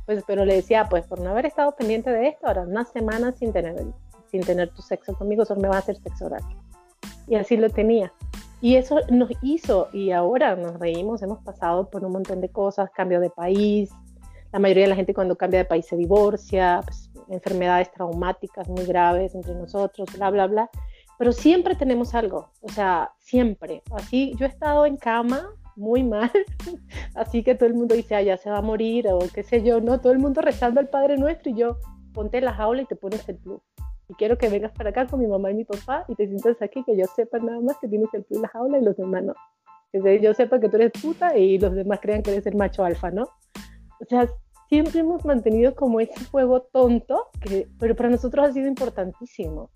Pues, 0.05 0.23
pero 0.25 0.45
le 0.45 0.55
decía, 0.55 0.87
pues 0.89 1.05
por 1.05 1.19
no 1.19 1.29
haber 1.29 1.45
estado 1.45 1.75
pendiente 1.75 2.09
de 2.11 2.27
esto, 2.27 2.47
ahora 2.47 2.63
una 2.63 2.85
semana 2.85 3.31
sin 3.33 3.53
tener, 3.53 3.75
sin 4.29 4.41
tener 4.41 4.69
tu 4.69 4.81
sexo 4.81 5.13
conmigo, 5.13 5.45
solo 5.45 5.61
me 5.61 5.67
va 5.67 5.75
a 5.75 5.79
hacer 5.79 5.97
sexo 5.97 6.25
oral. 6.25 6.43
Y 7.27 7.35
así 7.35 7.55
lo 7.57 7.69
tenía. 7.69 8.11
Y 8.59 8.75
eso 8.75 8.99
nos 9.09 9.31
hizo, 9.41 9.89
y 9.91 10.11
ahora 10.11 10.55
nos 10.55 10.79
reímos, 10.79 11.21
hemos 11.21 11.39
pasado 11.39 11.89
por 11.89 12.03
un 12.05 12.11
montón 12.11 12.41
de 12.41 12.49
cosas, 12.49 12.91
cambio 12.91 13.19
de 13.19 13.29
país, 13.29 13.91
la 14.51 14.59
mayoría 14.59 14.83
de 14.83 14.89
la 14.89 14.95
gente 14.95 15.13
cuando 15.13 15.35
cambia 15.35 15.59
de 15.59 15.65
país 15.65 15.85
se 15.85 15.95
divorcia, 15.95 16.81
pues, 16.83 17.09
enfermedades 17.29 17.91
traumáticas 17.91 18.67
muy 18.67 18.85
graves 18.85 19.33
entre 19.33 19.55
nosotros, 19.55 20.09
bla, 20.15 20.29
bla, 20.29 20.47
bla. 20.47 20.69
Pero 21.17 21.31
siempre 21.31 21.75
tenemos 21.75 22.13
algo, 22.13 22.49
o 22.61 22.69
sea, 22.69 23.11
siempre. 23.19 23.81
Así, 23.91 24.35
yo 24.37 24.45
he 24.45 24.49
estado 24.49 24.85
en 24.85 24.97
cama 24.97 25.49
muy 25.81 26.03
mal, 26.03 26.31
así 27.15 27.43
que 27.43 27.55
todo 27.55 27.67
el 27.67 27.73
mundo 27.73 27.95
dice, 27.95 28.15
ah, 28.15 28.21
ya 28.21 28.37
se 28.37 28.49
va 28.49 28.59
a 28.59 28.61
morir 28.61 29.07
o 29.09 29.19
qué 29.33 29.43
sé 29.43 29.63
yo, 29.63 29.81
¿no? 29.81 29.99
Todo 29.99 30.13
el 30.13 30.19
mundo 30.19 30.41
rezando 30.41 30.79
al 30.79 30.87
Padre 30.87 31.17
Nuestro 31.17 31.51
y 31.51 31.55
yo, 31.55 31.77
ponte 32.13 32.39
la 32.39 32.53
jaula 32.53 32.83
y 32.83 32.85
te 32.85 32.95
pones 32.95 33.27
el 33.27 33.37
plus. 33.37 33.61
Y 34.07 34.13
quiero 34.13 34.37
que 34.37 34.49
vengas 34.49 34.71
para 34.73 34.91
acá 34.91 35.07
con 35.07 35.19
mi 35.19 35.27
mamá 35.27 35.51
y 35.51 35.55
mi 35.55 35.65
papá 35.65 36.05
y 36.07 36.15
te 36.15 36.27
sientas 36.27 36.61
aquí, 36.61 36.83
que 36.83 36.95
yo 36.95 37.05
sepa 37.15 37.39
nada 37.39 37.59
más 37.59 37.77
que 37.79 37.87
tienes 37.87 38.13
el 38.13 38.23
plus 38.23 38.41
la 38.41 38.47
jaula 38.49 38.77
y 38.77 38.83
los 38.83 38.95
demás 38.95 39.23
no. 39.23 39.33
Que 39.91 40.21
yo 40.21 40.33
sepa 40.33 40.59
que 40.59 40.69
tú 40.69 40.77
eres 40.77 40.91
puta 41.01 41.37
y 41.37 41.57
los 41.57 41.73
demás 41.73 41.99
crean 42.01 42.21
que 42.21 42.31
eres 42.31 42.45
el 42.45 42.55
macho 42.55 42.83
alfa, 42.83 43.09
¿no? 43.11 43.23
O 43.23 44.05
sea, 44.07 44.29
siempre 44.69 44.99
hemos 44.99 45.25
mantenido 45.25 45.75
como 45.75 45.99
ese 45.99 46.23
juego 46.25 46.61
tonto, 46.61 47.27
que, 47.41 47.67
pero 47.79 47.95
para 47.95 48.09
nosotros 48.09 48.47
ha 48.47 48.53
sido 48.53 48.67
importantísimo 48.67 49.69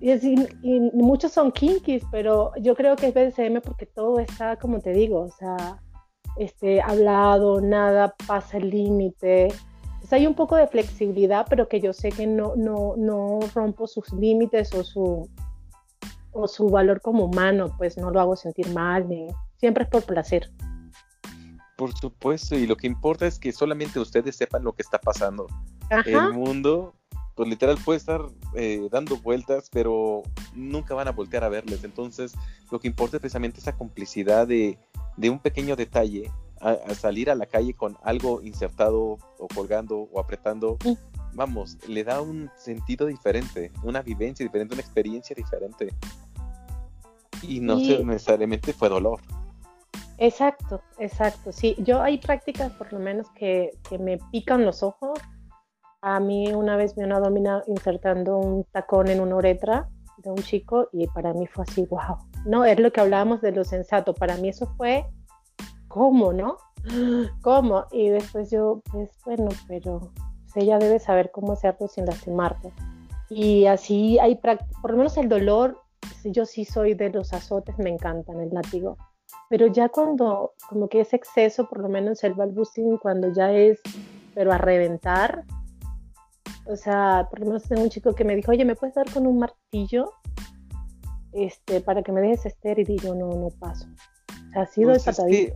y, 0.00 0.80
muchos 0.94 1.32
son 1.32 1.52
kinkies, 1.52 2.04
pero 2.10 2.52
yo 2.60 2.74
creo 2.74 2.96
que 2.96 3.08
es 3.08 3.14
BDSM 3.14 3.60
porque 3.62 3.86
todo 3.86 4.18
está, 4.18 4.56
como 4.56 4.80
te 4.80 4.92
digo, 4.92 5.20
o 5.20 5.30
sea, 5.30 5.80
este, 6.36 6.80
hablado, 6.80 7.60
nada 7.60 8.14
pasa 8.26 8.56
el 8.56 8.70
límite. 8.70 9.48
hay 10.10 10.26
un 10.26 10.34
poco 10.34 10.56
de 10.56 10.66
flexibilidad, 10.66 11.46
pero 11.48 11.68
que 11.68 11.80
yo 11.80 11.92
sé 11.92 12.10
que 12.10 12.26
no, 12.26 12.56
no, 12.56 12.94
no 12.96 13.40
rompo 13.54 13.86
sus 13.86 14.12
límites 14.12 14.74
o 14.74 14.82
su, 14.82 15.28
o 16.32 16.48
su 16.48 16.70
valor 16.70 17.00
como 17.00 17.26
humano, 17.26 17.74
pues 17.76 17.98
no 17.98 18.10
lo 18.10 18.20
hago 18.20 18.36
sentir 18.36 18.72
mal, 18.72 19.06
ni, 19.08 19.26
siempre 19.58 19.84
es 19.84 19.90
por 19.90 20.04
placer. 20.04 20.50
Por 21.76 21.94
supuesto, 21.94 22.56
y 22.56 22.66
lo 22.66 22.76
que 22.76 22.86
importa 22.86 23.26
es 23.26 23.38
que 23.38 23.52
solamente 23.52 24.00
ustedes 24.00 24.36
sepan 24.36 24.64
lo 24.64 24.72
que 24.72 24.82
está 24.82 24.98
pasando. 24.98 25.46
El 26.04 26.32
mundo 26.32 26.94
pues 27.40 27.48
literal 27.48 27.78
puede 27.82 27.96
estar 27.96 28.20
eh, 28.54 28.86
dando 28.92 29.16
vueltas, 29.16 29.70
pero 29.72 30.24
nunca 30.54 30.94
van 30.94 31.08
a 31.08 31.12
voltear 31.12 31.42
a 31.42 31.48
verles. 31.48 31.84
Entonces, 31.84 32.34
lo 32.70 32.78
que 32.78 32.86
importa 32.86 33.16
es 33.16 33.22
precisamente 33.22 33.60
esa 33.60 33.78
complicidad 33.78 34.46
de, 34.46 34.78
un 35.16 35.38
pequeño 35.38 35.74
detalle, 35.74 36.30
a, 36.60 36.76
salir 36.94 37.30
a 37.30 37.34
la 37.34 37.46
calle 37.46 37.72
con 37.72 37.96
algo 38.02 38.42
insertado 38.42 39.16
o 39.38 39.48
colgando 39.54 40.00
o 40.12 40.20
apretando. 40.20 40.76
Vamos, 41.32 41.78
le 41.88 42.04
da 42.04 42.20
un 42.20 42.50
sentido 42.58 43.06
diferente, 43.06 43.72
una 43.84 44.02
vivencia 44.02 44.44
diferente, 44.44 44.74
una 44.74 44.82
experiencia 44.82 45.34
diferente. 45.34 45.94
Y 47.40 47.60
no 47.60 47.76
necesariamente 47.78 48.74
fue 48.74 48.90
dolor. 48.90 49.18
Exacto, 50.18 50.82
exacto. 50.98 51.52
Sí, 51.52 51.74
yo 51.78 52.02
hay 52.02 52.18
prácticas 52.18 52.70
por 52.72 52.92
lo 52.92 52.98
menos 52.98 53.30
que, 53.30 53.70
que 53.88 53.98
me 53.98 54.18
pican 54.30 54.66
los 54.66 54.82
ojos 54.82 55.18
a 56.02 56.20
mí 56.20 56.52
una 56.52 56.76
vez 56.76 56.96
me 56.96 57.04
una 57.04 57.20
domina 57.20 57.62
insertando 57.66 58.38
un 58.38 58.64
tacón 58.72 59.08
en 59.08 59.20
una 59.20 59.36
uretra 59.36 59.88
de 60.18 60.30
un 60.30 60.38
chico 60.38 60.88
y 60.92 61.06
para 61.08 61.32
mí 61.32 61.46
fue 61.46 61.64
así, 61.64 61.86
wow. 61.86 62.16
No, 62.46 62.64
es 62.64 62.78
lo 62.78 62.92
que 62.92 63.00
hablábamos 63.00 63.40
de 63.40 63.52
lo 63.52 63.64
sensato. 63.64 64.14
Para 64.14 64.36
mí 64.36 64.48
eso 64.48 64.66
fue, 64.76 65.06
¿cómo, 65.88 66.32
no? 66.32 66.56
¿Cómo? 67.42 67.86
Y 67.90 68.08
después 68.08 68.50
yo, 68.50 68.82
pues 68.90 69.10
bueno, 69.24 69.48
pero 69.68 70.12
pues, 70.52 70.56
ella 70.56 70.78
debe 70.78 70.98
saber 70.98 71.30
cómo 71.30 71.52
hacerlo 71.52 71.88
sin 71.88 72.06
lastimarte. 72.06 72.72
Y 73.28 73.66
así 73.66 74.18
hay, 74.18 74.36
por 74.36 74.90
lo 74.90 74.96
menos 74.96 75.16
el 75.16 75.28
dolor, 75.28 75.78
yo 76.24 76.46
sí 76.46 76.64
soy 76.64 76.94
de 76.94 77.10
los 77.10 77.32
azotes, 77.32 77.78
me 77.78 77.90
encantan 77.90 78.40
el 78.40 78.50
látigo. 78.50 78.96
Pero 79.48 79.66
ya 79.66 79.88
cuando, 79.88 80.54
como 80.68 80.88
que 80.88 81.00
es 81.00 81.12
exceso, 81.12 81.68
por 81.68 81.80
lo 81.80 81.88
menos 81.88 82.22
el 82.24 82.34
balbucing, 82.34 82.98
cuando 82.98 83.32
ya 83.32 83.52
es, 83.52 83.80
pero 84.34 84.52
a 84.52 84.58
reventar, 84.58 85.44
o 86.70 86.76
sea, 86.76 87.26
por 87.28 87.40
lo 87.40 87.46
menos 87.46 87.64
tengo 87.64 87.82
un 87.82 87.90
chico 87.90 88.14
que 88.14 88.24
me 88.24 88.36
dijo, 88.36 88.52
oye, 88.52 88.64
¿me 88.64 88.76
puedes 88.76 88.94
dar 88.94 89.10
con 89.10 89.26
un 89.26 89.38
martillo? 89.38 90.12
Este, 91.32 91.80
para 91.80 92.02
que 92.02 92.12
me 92.12 92.20
dejes 92.20 92.46
estéril 92.46 92.90
y 92.90 92.98
yo 92.98 93.14
no, 93.14 93.28
no 93.28 93.48
paso. 93.58 93.86
O 94.48 94.52
sea, 94.52 94.62
ha 94.62 94.66
sido 94.66 94.92
pues 94.92 95.52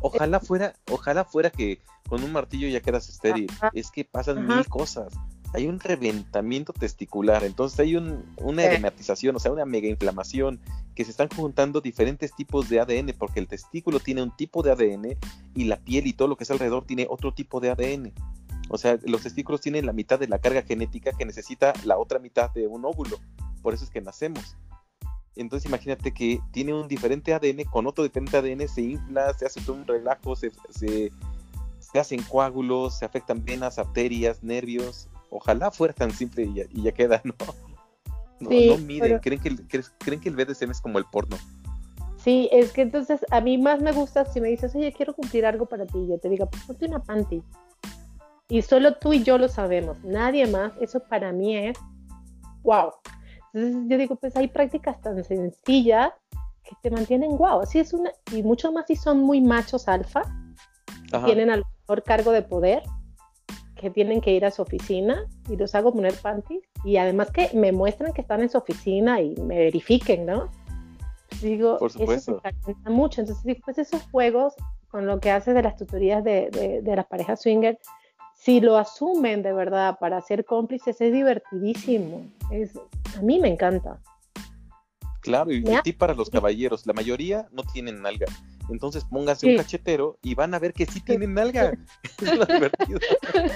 ojalá 0.00 0.40
fuera, 0.40 0.74
ojalá 0.90 1.24
fuera 1.24 1.50
que 1.50 1.80
con 2.08 2.22
un 2.22 2.32
martillo 2.32 2.68
ya 2.68 2.80
quedas 2.80 3.08
estéril. 3.08 3.50
Es 3.72 3.90
que 3.90 4.04
pasan 4.04 4.46
mil 4.46 4.66
cosas. 4.68 5.12
Hay 5.54 5.66
un 5.66 5.80
reventamiento 5.80 6.74
testicular, 6.74 7.42
entonces 7.44 7.80
hay 7.80 7.96
una 7.96 8.64
edematización, 8.64 9.36
o 9.36 9.38
sea, 9.38 9.50
una 9.50 9.64
mega 9.64 9.88
inflamación, 9.88 10.60
que 10.94 11.04
se 11.04 11.10
están 11.10 11.28
juntando 11.28 11.80
diferentes 11.80 12.34
tipos 12.34 12.68
de 12.68 12.80
ADN, 12.80 13.14
porque 13.18 13.40
el 13.40 13.48
testículo 13.48 14.00
tiene 14.00 14.22
un 14.22 14.36
tipo 14.36 14.62
de 14.62 14.72
ADN 14.72 15.16
y 15.54 15.64
la 15.64 15.76
piel 15.78 16.06
y 16.06 16.12
todo 16.12 16.28
lo 16.28 16.36
que 16.36 16.44
es 16.44 16.50
alrededor 16.50 16.84
tiene 16.84 17.06
otro 17.08 17.32
tipo 17.32 17.60
de 17.60 17.70
ADN. 17.70 18.12
O 18.68 18.78
sea, 18.78 18.98
los 19.04 19.22
testículos 19.22 19.60
tienen 19.60 19.86
la 19.86 19.92
mitad 19.92 20.18
de 20.18 20.28
la 20.28 20.38
carga 20.38 20.62
genética 20.62 21.12
que 21.12 21.24
necesita 21.24 21.72
la 21.84 21.98
otra 21.98 22.18
mitad 22.18 22.50
de 22.50 22.66
un 22.66 22.84
óvulo. 22.84 23.18
Por 23.62 23.74
eso 23.74 23.84
es 23.84 23.90
que 23.90 24.00
nacemos. 24.00 24.56
Entonces 25.36 25.68
imagínate 25.68 26.12
que 26.12 26.40
tiene 26.50 26.74
un 26.74 26.88
diferente 26.88 27.32
ADN, 27.32 27.64
con 27.70 27.86
otro 27.86 28.02
diferente 28.02 28.36
ADN 28.36 28.68
se 28.68 28.82
infla, 28.82 29.32
se 29.34 29.46
hace 29.46 29.60
todo 29.60 29.76
un 29.76 29.86
relajo, 29.86 30.34
se, 30.34 30.50
se, 30.70 31.10
hacen 31.98 32.22
coágulos, 32.24 32.98
se 32.98 33.04
afectan 33.04 33.44
venas, 33.44 33.78
arterias, 33.78 34.42
nervios. 34.42 35.08
Ojalá 35.30 35.70
fuera 35.70 35.94
tan 35.94 36.10
simple 36.10 36.50
y 36.72 36.82
ya, 36.82 36.92
queda, 36.92 37.20
¿no? 37.24 37.34
No, 38.40 38.50
no 38.50 38.78
miden, 38.78 39.18
creen, 39.20 39.40
que 39.40 39.48
el, 39.48 39.92
creen 39.98 40.20
que 40.20 40.28
el 40.28 40.36
BDSM 40.36 40.70
es 40.70 40.80
como 40.80 40.98
el 40.98 41.04
porno. 41.04 41.36
Sí, 42.16 42.48
es 42.52 42.72
que 42.72 42.82
entonces 42.82 43.24
a 43.30 43.40
mí 43.40 43.58
más 43.58 43.80
me 43.80 43.92
gusta 43.92 44.24
si 44.24 44.40
me 44.40 44.48
dices, 44.48 44.74
oye, 44.74 44.92
quiero 44.92 45.14
cumplir 45.14 45.46
algo 45.46 45.66
para 45.66 45.86
ti, 45.86 46.06
yo 46.08 46.18
te 46.18 46.28
digo, 46.28 46.46
pues 46.50 46.64
ponte 46.64 46.86
una 46.86 47.00
panty. 47.02 47.42
Y 48.48 48.62
solo 48.62 48.94
tú 48.94 49.12
y 49.12 49.22
yo 49.22 49.36
lo 49.36 49.48
sabemos, 49.48 50.02
nadie 50.04 50.46
más. 50.46 50.72
Eso 50.80 51.00
para 51.00 51.32
mí 51.32 51.56
es 51.56 51.78
wow. 52.62 52.92
Entonces 53.52 53.82
yo 53.88 53.98
digo, 53.98 54.16
pues 54.16 54.36
hay 54.36 54.48
prácticas 54.48 55.00
tan 55.00 55.22
sencillas 55.22 56.12
que 56.64 56.74
te 56.82 56.90
mantienen 56.90 57.36
wow. 57.36 57.60
Así 57.60 57.78
es 57.78 57.92
una, 57.92 58.10
y 58.32 58.42
mucho 58.42 58.72
más 58.72 58.86
si 58.86 58.96
son 58.96 59.20
muy 59.20 59.40
machos 59.40 59.88
alfa, 59.88 60.22
tienen 61.24 61.50
al 61.50 61.62
mejor 61.82 62.02
cargo 62.02 62.32
de 62.32 62.42
poder, 62.42 62.82
que 63.74 63.90
tienen 63.90 64.20
que 64.20 64.32
ir 64.32 64.44
a 64.44 64.50
su 64.50 64.62
oficina 64.62 65.24
y 65.48 65.56
los 65.56 65.74
hago 65.74 65.92
poner 65.92 66.14
panties 66.14 66.62
y 66.84 66.96
además 66.96 67.30
que 67.30 67.50
me 67.54 67.72
muestran 67.72 68.12
que 68.12 68.22
están 68.22 68.42
en 68.42 68.50
su 68.50 68.58
oficina 68.58 69.20
y 69.20 69.34
me 69.36 69.56
verifiquen, 69.56 70.26
¿no? 70.26 70.50
Digo, 71.40 71.78
Por 71.78 71.92
supuesto. 71.92 72.40
eso 72.44 72.74
me 72.84 72.90
mucho. 72.90 73.20
Entonces 73.20 73.44
digo, 73.44 73.60
pues 73.64 73.78
esos 73.78 74.02
juegos 74.10 74.54
con 74.88 75.06
lo 75.06 75.20
que 75.20 75.30
haces 75.30 75.54
de 75.54 75.62
las 75.62 75.76
tutorías 75.76 76.24
de, 76.24 76.50
de, 76.50 76.82
de 76.82 76.96
las 76.96 77.06
parejas 77.06 77.40
swinger, 77.42 77.78
si 78.48 78.62
lo 78.62 78.78
asumen 78.78 79.42
de 79.42 79.52
verdad 79.52 79.98
para 80.00 80.22
ser 80.22 80.46
cómplices, 80.46 80.98
es 81.02 81.12
divertidísimo. 81.12 82.32
Es, 82.50 82.70
a 83.14 83.20
mí 83.20 83.38
me 83.38 83.48
encanta. 83.48 84.00
Claro, 85.20 85.52
y, 85.52 85.62
y 85.84 85.92
para 85.92 86.14
los 86.14 86.30
caballeros, 86.30 86.86
la 86.86 86.94
mayoría 86.94 87.46
no 87.52 87.62
tienen 87.62 88.00
nalga. 88.00 88.24
Entonces 88.70 89.04
póngase 89.04 89.46
sí. 89.46 89.50
un 89.52 89.56
cachetero 89.58 90.18
y 90.22 90.34
van 90.34 90.54
a 90.54 90.58
ver 90.58 90.72
que 90.72 90.86
sí 90.86 91.00
tienen 91.00 91.34
nalga. 91.34 91.72
es 92.22 92.36
lo 92.36 92.44
divertido. 92.44 92.98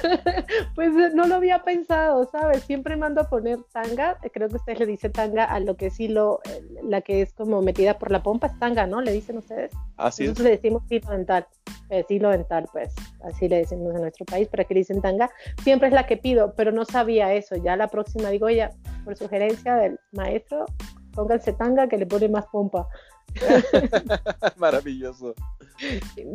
pues 0.75 0.93
no 1.15 1.27
lo 1.27 1.35
había 1.37 1.63
pensado, 1.63 2.29
¿sabes? 2.31 2.63
Siempre 2.65 2.97
mando 2.97 3.21
a 3.21 3.29
poner 3.29 3.59
tanga. 3.73 4.19
Creo 4.33 4.49
que 4.49 4.57
usted 4.57 4.79
le 4.79 4.87
dice 4.87 5.11
tanga 5.11 5.45
a 5.45 5.61
lo 5.61 5.77
que 5.77 5.91
sí 5.91 6.09
lo, 6.09 6.41
la 6.83 7.01
que 7.01 7.23
es 7.23 7.33
como 7.33 7.63
metida 7.63 7.99
por 7.99 8.11
la 8.11 8.23
pompa 8.23 8.49
es 8.49 8.59
tanga, 8.59 8.87
¿no? 8.87 9.01
Le 9.01 9.13
dicen 9.13 9.39
ustedes. 9.39 9.73
Así 9.97 10.25
Nosotros 10.25 10.47
es. 10.47 10.51
le 10.51 10.57
decimos 10.57 10.83
hilo 10.91 11.11
dental. 11.11 11.47
Eh, 11.91 12.07
hilo 12.09 12.31
dental, 12.31 12.67
pues 12.73 12.95
así 13.23 13.49
le 13.49 13.59
decimos 13.59 13.95
en 13.95 14.01
nuestro 14.01 14.25
país, 14.25 14.49
para 14.49 14.65
que 14.65 14.73
le 14.73 14.81
dicen 14.81 15.03
tanga. 15.03 15.31
Siempre 15.63 15.89
es 15.89 15.95
la 15.95 16.07
que 16.07 16.17
pido, 16.17 16.55
pero 16.57 16.73
no 16.73 16.87
sabía 16.87 17.35
eso. 17.35 17.57
Ya 17.57 17.77
la 17.77 17.89
próxima 17.89 18.31
digo, 18.31 18.47
oye, 18.47 18.69
por 19.05 19.15
sugerencia 19.15 19.75
del 19.77 19.99
maestro, 20.13 20.65
pónganse 21.13 21.53
tanga 21.53 21.89
que 21.89 21.99
le 21.99 22.07
pone 22.07 22.29
más 22.29 22.47
pompa. 22.47 22.89
Maravilloso. 24.57 25.35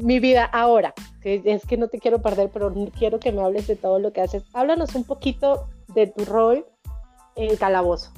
Mi 0.01 0.19
vida, 0.19 0.45
ahora, 0.45 0.93
es 1.23 1.65
que 1.65 1.77
no 1.77 1.87
te 1.87 1.99
quiero 1.99 2.21
perder, 2.21 2.49
pero 2.51 2.73
quiero 2.97 3.19
que 3.19 3.31
me 3.31 3.41
hables 3.41 3.67
de 3.67 3.75
todo 3.75 3.99
lo 3.99 4.11
que 4.11 4.21
haces. 4.21 4.43
Háblanos 4.53 4.95
un 4.95 5.03
poquito 5.03 5.67
de 5.93 6.07
tu 6.07 6.25
rol 6.25 6.65
en 7.35 7.55
Calabozo 7.55 8.11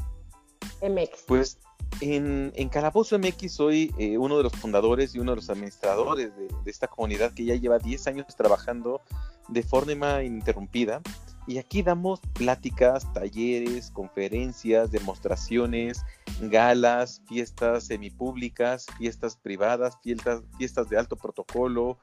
MX. 0.81 1.23
Pues 1.27 1.59
en, 2.01 2.51
en 2.55 2.69
Calabozo 2.69 3.19
MX 3.19 3.51
soy 3.51 3.93
eh, 3.97 4.17
uno 4.17 4.37
de 4.37 4.43
los 4.43 4.53
fundadores 4.53 5.15
y 5.15 5.19
uno 5.19 5.31
de 5.31 5.37
los 5.37 5.49
administradores 5.49 6.35
de, 6.35 6.47
de, 6.47 6.71
esta 6.71 6.87
comunidad 6.87 7.33
que 7.33 7.45
ya 7.45 7.55
lleva 7.55 7.79
10 7.79 8.07
años 8.07 8.27
trabajando 8.35 9.01
de 9.49 9.63
forma 9.63 10.23
ininterrumpida. 10.23 11.01
Y 11.49 11.57
aquí 11.57 11.81
damos 11.81 12.19
pláticas, 12.35 13.11
talleres, 13.11 13.89
conferencias, 13.89 14.91
demostraciones, 14.91 16.05
galas, 16.41 17.23
fiestas 17.27 17.85
semipúblicas, 17.85 18.85
fiestas 18.99 19.35
privadas, 19.35 19.97
fiestas, 20.03 20.43
fiestas 20.59 20.87
de 20.89 20.99
alto 20.99 21.15
protocolo. 21.15 21.97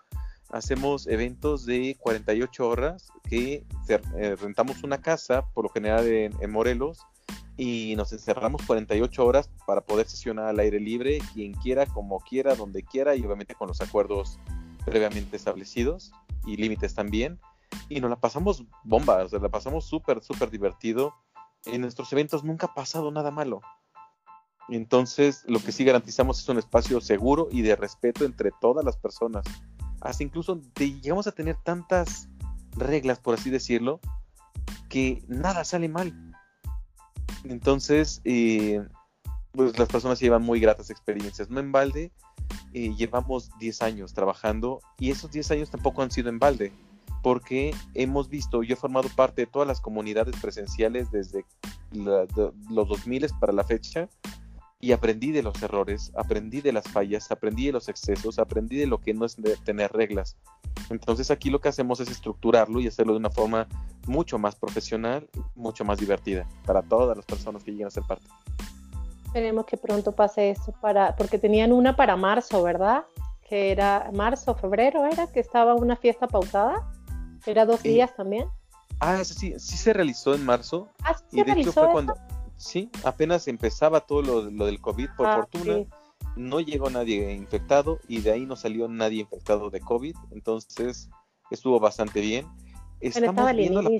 Hacemos 0.48 1.06
eventos 1.06 1.64
de 1.64 1.96
48 2.00 2.68
horas 2.68 3.12
que 3.22 3.64
eh, 3.88 4.34
rentamos 4.34 4.82
una 4.82 5.00
casa, 5.00 5.46
por 5.54 5.62
lo 5.62 5.70
general 5.70 6.08
en, 6.08 6.32
en, 6.40 6.50
Morelos, 6.50 6.98
y 7.56 7.94
nos 7.96 8.12
encerramos 8.12 8.62
48 8.66 9.24
horas 9.24 9.48
para 9.64 9.80
poder 9.82 10.08
sesionar 10.08 10.46
al 10.46 10.58
aire 10.58 10.80
libre, 10.80 11.20
quien 11.34 11.52
quiera, 11.52 11.86
como 11.86 12.18
quiera, 12.18 12.56
donde 12.56 12.82
quiera, 12.82 13.14
y 13.14 13.24
obviamente 13.24 13.54
con 13.54 13.68
los 13.68 13.80
acuerdos 13.80 14.40
previamente 14.84 15.36
establecidos 15.36 16.10
y 16.44 16.56
límites 16.56 16.96
también 16.96 17.38
y 17.88 18.00
nos 18.00 18.10
la 18.10 18.16
pasamos 18.16 18.64
bomba, 18.84 19.24
o 19.24 19.28
sea, 19.28 19.38
la 19.38 19.48
pasamos 19.48 19.84
súper, 19.84 20.22
súper 20.22 20.50
divertido. 20.50 21.14
En 21.64 21.80
nuestros 21.80 22.12
eventos 22.12 22.44
nunca 22.44 22.66
ha 22.66 22.74
pasado 22.74 23.10
nada 23.10 23.30
malo. 23.30 23.60
Entonces, 24.68 25.44
lo 25.46 25.60
que 25.60 25.72
sí 25.72 25.84
garantizamos 25.84 26.40
es 26.40 26.48
un 26.48 26.58
espacio 26.58 27.00
seguro 27.00 27.48
y 27.50 27.62
de 27.62 27.76
respeto 27.76 28.24
entre 28.24 28.50
todas 28.60 28.84
las 28.84 28.96
personas. 28.96 29.44
Hasta 30.00 30.24
incluso 30.24 30.60
llegamos 30.76 31.26
a 31.26 31.32
tener 31.32 31.56
tantas 31.62 32.28
reglas, 32.72 33.20
por 33.20 33.34
así 33.34 33.50
decirlo, 33.50 34.00
que 34.88 35.24
nada 35.28 35.64
sale 35.64 35.88
mal. 35.88 36.12
Entonces, 37.44 38.20
eh, 38.24 38.84
pues 39.52 39.78
las 39.78 39.88
personas 39.88 40.20
llevan 40.20 40.42
muy 40.42 40.60
gratas 40.60 40.90
experiencias. 40.90 41.48
No 41.48 41.60
en 41.60 41.70
balde, 41.70 42.12
eh, 42.72 42.94
llevamos 42.96 43.50
10 43.58 43.82
años 43.82 44.14
trabajando 44.14 44.80
y 44.98 45.10
esos 45.10 45.30
10 45.30 45.50
años 45.52 45.70
tampoco 45.70 46.02
han 46.02 46.10
sido 46.10 46.28
en 46.28 46.38
balde 46.38 46.72
porque 47.22 47.74
hemos 47.94 48.28
visto, 48.28 48.62
yo 48.62 48.74
he 48.74 48.76
formado 48.76 49.08
parte 49.16 49.42
de 49.42 49.46
todas 49.46 49.66
las 49.66 49.80
comunidades 49.80 50.36
presenciales 50.40 51.10
desde 51.10 51.44
la, 51.92 52.26
de, 52.26 52.52
los 52.70 52.88
2000 52.88 53.26
para 53.40 53.52
la 53.52 53.64
fecha 53.64 54.08
y 54.80 54.92
aprendí 54.92 55.32
de 55.32 55.42
los 55.42 55.60
errores, 55.62 56.12
aprendí 56.16 56.60
de 56.60 56.72
las 56.72 56.86
fallas, 56.88 57.30
aprendí 57.30 57.66
de 57.66 57.72
los 57.72 57.88
excesos, 57.88 58.38
aprendí 58.38 58.76
de 58.76 58.86
lo 58.86 58.98
que 59.00 59.14
no 59.14 59.24
es 59.24 59.36
de 59.36 59.56
tener 59.64 59.92
reglas. 59.92 60.36
Entonces 60.90 61.30
aquí 61.30 61.50
lo 61.50 61.60
que 61.60 61.68
hacemos 61.68 61.98
es 62.00 62.10
estructurarlo 62.10 62.80
y 62.80 62.86
hacerlo 62.86 63.14
de 63.14 63.18
una 63.18 63.30
forma 63.30 63.66
mucho 64.06 64.38
más 64.38 64.54
profesional, 64.54 65.28
mucho 65.54 65.84
más 65.84 65.98
divertida 65.98 66.46
para 66.64 66.82
todas 66.82 67.16
las 67.16 67.26
personas 67.26 67.64
que 67.64 67.72
lleguen 67.72 67.88
a 67.88 67.90
ser 67.90 68.04
parte. 68.04 68.26
Esperemos 69.24 69.66
que 69.66 69.76
pronto 69.76 70.12
pase 70.12 70.50
eso 70.50 70.72
para, 70.80 71.16
porque 71.16 71.38
tenían 71.38 71.72
una 71.72 71.96
para 71.96 72.16
marzo, 72.16 72.62
¿verdad? 72.62 73.04
Que 73.48 73.72
era 73.72 74.10
marzo, 74.14 74.54
febrero, 74.54 75.04
era 75.04 75.26
que 75.26 75.40
estaba 75.40 75.74
una 75.74 75.96
fiesta 75.96 76.26
pautada. 76.26 76.90
¿Era 77.46 77.64
dos 77.64 77.80
eh, 77.84 77.90
días 77.90 78.14
también? 78.14 78.48
Ah, 79.00 79.20
eso 79.20 79.34
sí, 79.34 79.54
sí 79.58 79.76
se 79.76 79.92
realizó 79.92 80.34
en 80.34 80.44
marzo. 80.44 80.88
Ah, 81.02 81.14
¿sí 81.14 81.24
y 81.32 81.36
de 81.38 81.44
realizó 81.44 81.70
hecho 81.70 81.80
fue 81.80 81.82
eso? 81.84 81.92
cuando, 81.92 82.14
sí, 82.56 82.90
apenas 83.04 83.46
empezaba 83.48 84.00
todo 84.00 84.22
lo, 84.22 84.50
lo 84.50 84.66
del 84.66 84.80
COVID, 84.80 85.08
por 85.16 85.26
ah, 85.26 85.36
fortuna. 85.36 85.74
Sí. 85.76 85.86
No 86.36 86.60
llegó 86.60 86.90
nadie 86.90 87.32
infectado 87.32 87.98
y 88.08 88.20
de 88.20 88.32
ahí 88.32 88.44
no 88.44 88.56
salió 88.56 88.88
nadie 88.88 89.20
infectado 89.20 89.70
de 89.70 89.80
COVID, 89.80 90.14
entonces 90.32 91.08
estuvo 91.50 91.80
bastante 91.80 92.20
bien. 92.20 92.46
Estamos 93.00 93.52
viendo 93.54 93.82
la, 93.82 93.90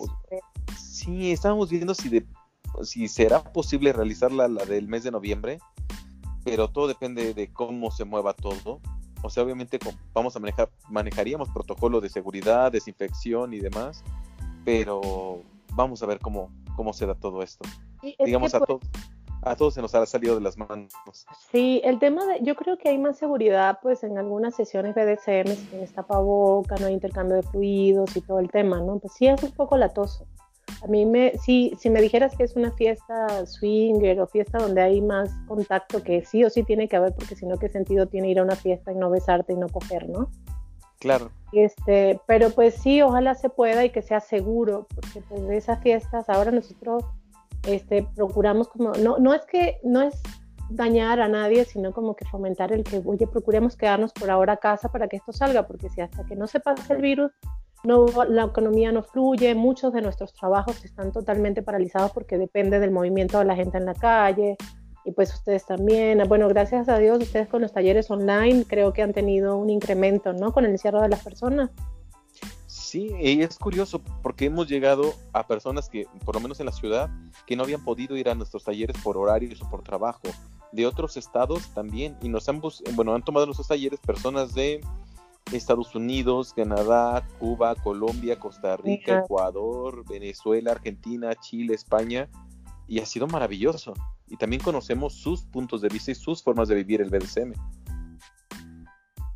sí, 0.78 1.32
estábamos 1.32 1.70
viendo 1.70 1.94
si, 1.94 2.08
de, 2.08 2.26
si 2.82 3.08
será 3.08 3.42
posible 3.42 3.92
realizar 3.92 4.32
la, 4.32 4.48
la 4.48 4.64
del 4.64 4.86
mes 4.88 5.04
de 5.04 5.10
noviembre, 5.10 5.60
pero 6.44 6.68
todo 6.68 6.88
depende 6.88 7.32
de 7.32 7.52
cómo 7.52 7.90
se 7.90 8.04
mueva 8.04 8.34
todo 8.34 8.80
o 9.22 9.30
sea, 9.30 9.42
obviamente 9.42 9.78
vamos 10.12 10.36
a 10.36 10.40
manejar, 10.40 10.70
manejaríamos 10.88 11.48
protocolo 11.50 12.00
de 12.00 12.08
seguridad, 12.08 12.72
desinfección 12.72 13.52
y 13.54 13.60
demás, 13.60 14.04
pero 14.64 15.42
vamos 15.74 16.02
a 16.02 16.06
ver 16.06 16.18
cómo, 16.18 16.50
cómo 16.74 16.92
se 16.92 17.06
da 17.06 17.14
todo 17.14 17.42
esto. 17.42 17.68
Digamos, 18.24 18.54
a, 18.54 18.58
pues, 18.58 18.68
to 18.68 18.80
a 19.42 19.54
todos 19.54 19.74
se 19.74 19.82
nos 19.82 19.94
ha 19.94 20.04
salido 20.06 20.34
de 20.34 20.40
las 20.40 20.58
manos. 20.58 20.92
Sí, 21.52 21.80
el 21.84 21.98
tema 21.98 22.24
de, 22.26 22.42
yo 22.42 22.56
creo 22.56 22.78
que 22.78 22.88
hay 22.88 22.98
más 22.98 23.16
seguridad, 23.16 23.78
pues 23.80 24.02
en 24.02 24.18
algunas 24.18 24.56
sesiones 24.56 24.94
BDSM, 24.94 25.54
si 25.54 25.66
tienes 25.70 25.92
tapaboca, 25.92 26.74
no 26.80 26.86
hay 26.86 26.94
intercambio 26.94 27.36
de 27.36 27.42
fluidos 27.44 28.16
y 28.16 28.20
todo 28.22 28.40
el 28.40 28.50
tema, 28.50 28.80
¿no? 28.80 28.98
Pues 28.98 29.12
sí 29.14 29.26
es 29.26 29.42
un 29.42 29.52
poco 29.52 29.76
latoso. 29.76 30.26
A 30.82 30.86
mí 30.88 31.06
me, 31.06 31.32
si, 31.38 31.74
si 31.78 31.90
me 31.90 32.00
dijeras 32.00 32.36
que 32.36 32.44
es 32.44 32.54
una 32.56 32.70
fiesta 32.72 33.46
swinger 33.46 34.20
o 34.20 34.26
fiesta 34.26 34.58
donde 34.58 34.82
hay 34.82 35.00
más 35.00 35.30
contacto, 35.46 36.02
que 36.02 36.24
sí 36.24 36.44
o 36.44 36.50
sí 36.50 36.62
tiene 36.62 36.88
que 36.88 36.96
haber, 36.96 37.14
porque 37.14 37.34
si 37.34 37.46
no, 37.46 37.58
¿qué 37.58 37.68
sentido 37.68 38.06
tiene 38.06 38.30
ir 38.30 38.38
a 38.38 38.42
una 38.42 38.56
fiesta 38.56 38.92
y 38.92 38.94
no 38.94 39.10
besarte 39.10 39.52
y 39.52 39.56
no 39.56 39.68
coger, 39.68 40.08
no? 40.08 40.30
Claro. 40.98 41.30
Este, 41.52 42.20
pero 42.26 42.50
pues 42.50 42.74
sí, 42.74 43.02
ojalá 43.02 43.34
se 43.34 43.48
pueda 43.48 43.84
y 43.84 43.90
que 43.90 44.02
sea 44.02 44.20
seguro, 44.20 44.86
porque 44.94 45.22
pues 45.28 45.46
de 45.46 45.56
esas 45.56 45.80
fiestas 45.82 46.28
ahora 46.28 46.50
nosotros 46.50 47.04
este, 47.66 48.06
procuramos 48.14 48.68
como, 48.68 48.92
no, 48.92 49.18
no 49.18 49.34
es 49.34 49.44
que, 49.46 49.78
no 49.82 50.02
es 50.02 50.20
dañar 50.68 51.20
a 51.20 51.28
nadie, 51.28 51.64
sino 51.64 51.92
como 51.92 52.16
que 52.16 52.24
fomentar 52.24 52.72
el 52.72 52.82
que, 52.84 53.00
oye, 53.04 53.26
procuremos 53.26 53.76
quedarnos 53.76 54.12
por 54.12 54.30
ahora 54.30 54.54
a 54.54 54.56
casa 54.56 54.90
para 54.90 55.08
que 55.08 55.16
esto 55.16 55.32
salga, 55.32 55.66
porque 55.66 55.88
si 55.88 56.00
hasta 56.00 56.24
que 56.24 56.36
no 56.36 56.46
se 56.46 56.60
pase 56.60 56.92
el 56.94 57.02
virus, 57.02 57.32
no, 57.86 58.06
la 58.28 58.44
economía 58.44 58.90
no 58.92 59.02
fluye, 59.02 59.54
muchos 59.54 59.92
de 59.92 60.02
nuestros 60.02 60.34
trabajos 60.34 60.84
están 60.84 61.12
totalmente 61.12 61.62
paralizados 61.62 62.10
porque 62.10 62.36
depende 62.36 62.80
del 62.80 62.90
movimiento 62.90 63.38
de 63.38 63.44
la 63.44 63.54
gente 63.54 63.78
en 63.78 63.86
la 63.86 63.94
calle 63.94 64.56
y 65.04 65.12
pues 65.12 65.32
ustedes 65.32 65.64
también. 65.64 66.20
Bueno, 66.28 66.48
gracias 66.48 66.88
a 66.88 66.98
Dios, 66.98 67.22
ustedes 67.22 67.48
con 67.48 67.62
los 67.62 67.72
talleres 67.72 68.10
online 68.10 68.64
creo 68.66 68.92
que 68.92 69.02
han 69.02 69.12
tenido 69.12 69.56
un 69.56 69.70
incremento, 69.70 70.32
¿no? 70.32 70.52
Con 70.52 70.64
el 70.64 70.72
encierro 70.72 71.00
de 71.00 71.08
las 71.08 71.22
personas. 71.22 71.70
Sí, 72.66 73.10
y 73.20 73.42
es 73.42 73.58
curioso 73.58 74.00
porque 74.22 74.46
hemos 74.46 74.68
llegado 74.68 75.14
a 75.32 75.46
personas 75.46 75.88
que, 75.88 76.06
por 76.24 76.34
lo 76.34 76.40
menos 76.40 76.58
en 76.60 76.66
la 76.66 76.72
ciudad, 76.72 77.08
que 77.46 77.56
no 77.56 77.62
habían 77.62 77.84
podido 77.84 78.16
ir 78.16 78.28
a 78.28 78.34
nuestros 78.34 78.64
talleres 78.64 78.96
por 79.02 79.16
horarios 79.16 79.62
o 79.62 79.70
por 79.70 79.82
trabajo, 79.82 80.28
de 80.72 80.86
otros 80.86 81.16
estados 81.16 81.68
también, 81.74 82.16
y 82.20 82.28
nos 82.28 82.48
han, 82.48 82.60
bueno, 82.94 83.14
han 83.14 83.22
tomado 83.22 83.46
nuestros 83.46 83.68
talleres 83.68 84.00
personas 84.00 84.54
de 84.54 84.80
Estados 85.52 85.94
Unidos, 85.94 86.52
Canadá, 86.52 87.24
Cuba, 87.38 87.74
Colombia, 87.76 88.38
Costa 88.38 88.76
Rica. 88.76 89.20
Ecuador, 89.20 90.04
Venezuela, 90.08 90.72
Argentina, 90.72 91.34
Chile, 91.36 91.74
España, 91.74 92.28
y 92.88 93.00
ha 93.00 93.06
sido 93.06 93.26
maravilloso. 93.28 93.94
Y 94.26 94.36
también 94.36 94.60
conocemos 94.60 95.14
sus 95.14 95.44
puntos 95.44 95.80
de 95.80 95.88
vista 95.88 96.10
y 96.10 96.16
sus 96.16 96.42
formas 96.42 96.68
de 96.68 96.74
vivir 96.74 97.00
el 97.00 97.10
BDSM. 97.10 97.52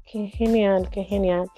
Qué 0.04 0.26
genial, 0.26 0.88
qué 0.90 1.04
genial. 1.04 1.48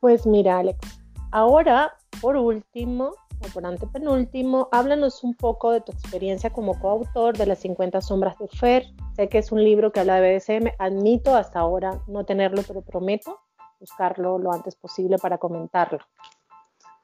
Pues 0.00 0.26
mira, 0.26 0.58
Alex, 0.58 1.00
ahora, 1.30 1.92
por 2.20 2.36
último, 2.36 3.12
o 3.40 3.48
por 3.52 3.64
antepenúltimo, 3.64 4.68
háblanos 4.72 5.22
un 5.22 5.34
poco 5.34 5.70
de 5.70 5.80
tu 5.80 5.92
experiencia 5.92 6.50
como 6.50 6.78
coautor 6.80 7.36
de 7.36 7.46
Las 7.46 7.60
50 7.60 8.00
Sombras 8.00 8.36
de 8.38 8.48
Fer. 8.48 8.86
Sé 9.14 9.28
que 9.28 9.38
es 9.38 9.52
un 9.52 9.62
libro 9.62 9.92
que 9.92 10.00
habla 10.00 10.20
de 10.20 10.38
BDSM, 10.38 10.72
admito 10.78 11.36
hasta 11.36 11.60
ahora 11.60 12.02
no 12.08 12.24
tenerlo, 12.24 12.62
pero 12.66 12.82
prometo 12.82 13.45
buscarlo 13.86 14.38
lo 14.38 14.52
antes 14.52 14.74
posible 14.74 15.16
para 15.18 15.38
comentarlo. 15.38 15.98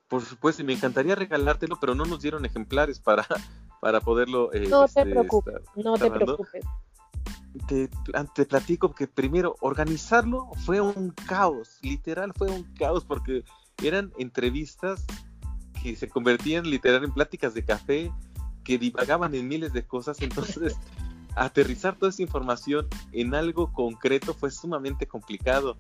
Por 0.09 0.22
supuesto, 0.22 0.62
y 0.62 0.64
me 0.66 0.74
encantaría 0.74 1.14
regalártelo, 1.14 1.78
pero 1.80 1.95
no 1.95 2.05
nos 2.05 2.20
dieron 2.20 2.45
ejemplares 2.45 3.01
para, 3.01 3.24
para 3.80 4.01
poderlo. 4.01 4.53
Eh, 4.53 4.66
no 4.68 4.87
te 4.87 5.01
este, 5.01 5.11
preocupes, 5.11 5.55
no 5.76 5.95
te 5.95 6.11
preocupes. 6.11 6.64
Te, 7.68 7.89
te, 8.35 8.47
platico 8.47 8.95
que 8.95 9.07
primero 9.07 9.57
organizarlo 9.61 10.49
fue 10.64 10.80
un 10.80 11.11
caos, 11.11 11.78
literal 11.83 12.33
fue 12.35 12.51
un 12.51 12.64
caos 12.74 13.05
porque 13.05 13.45
eran 13.83 14.11
entrevistas 14.18 15.05
que 15.83 15.97
se 15.97 16.09
convertían 16.09 16.68
literal 16.68 17.05
en 17.05 17.12
pláticas 17.12 17.53
de 17.53 17.62
café 17.62 18.11
que 18.64 18.78
divagaban 18.78 19.35
en 19.35 19.49
miles 19.49 19.74
de 19.74 19.87
cosas, 19.87 20.22
entonces 20.22 20.76
aterrizar 21.37 21.97
toda 21.97 22.09
esa 22.09 22.22
información 22.22 22.89
en 23.12 23.35
algo 23.35 23.70
concreto 23.72 24.33
fue 24.33 24.51
sumamente 24.51 25.07
complicado. 25.07 25.76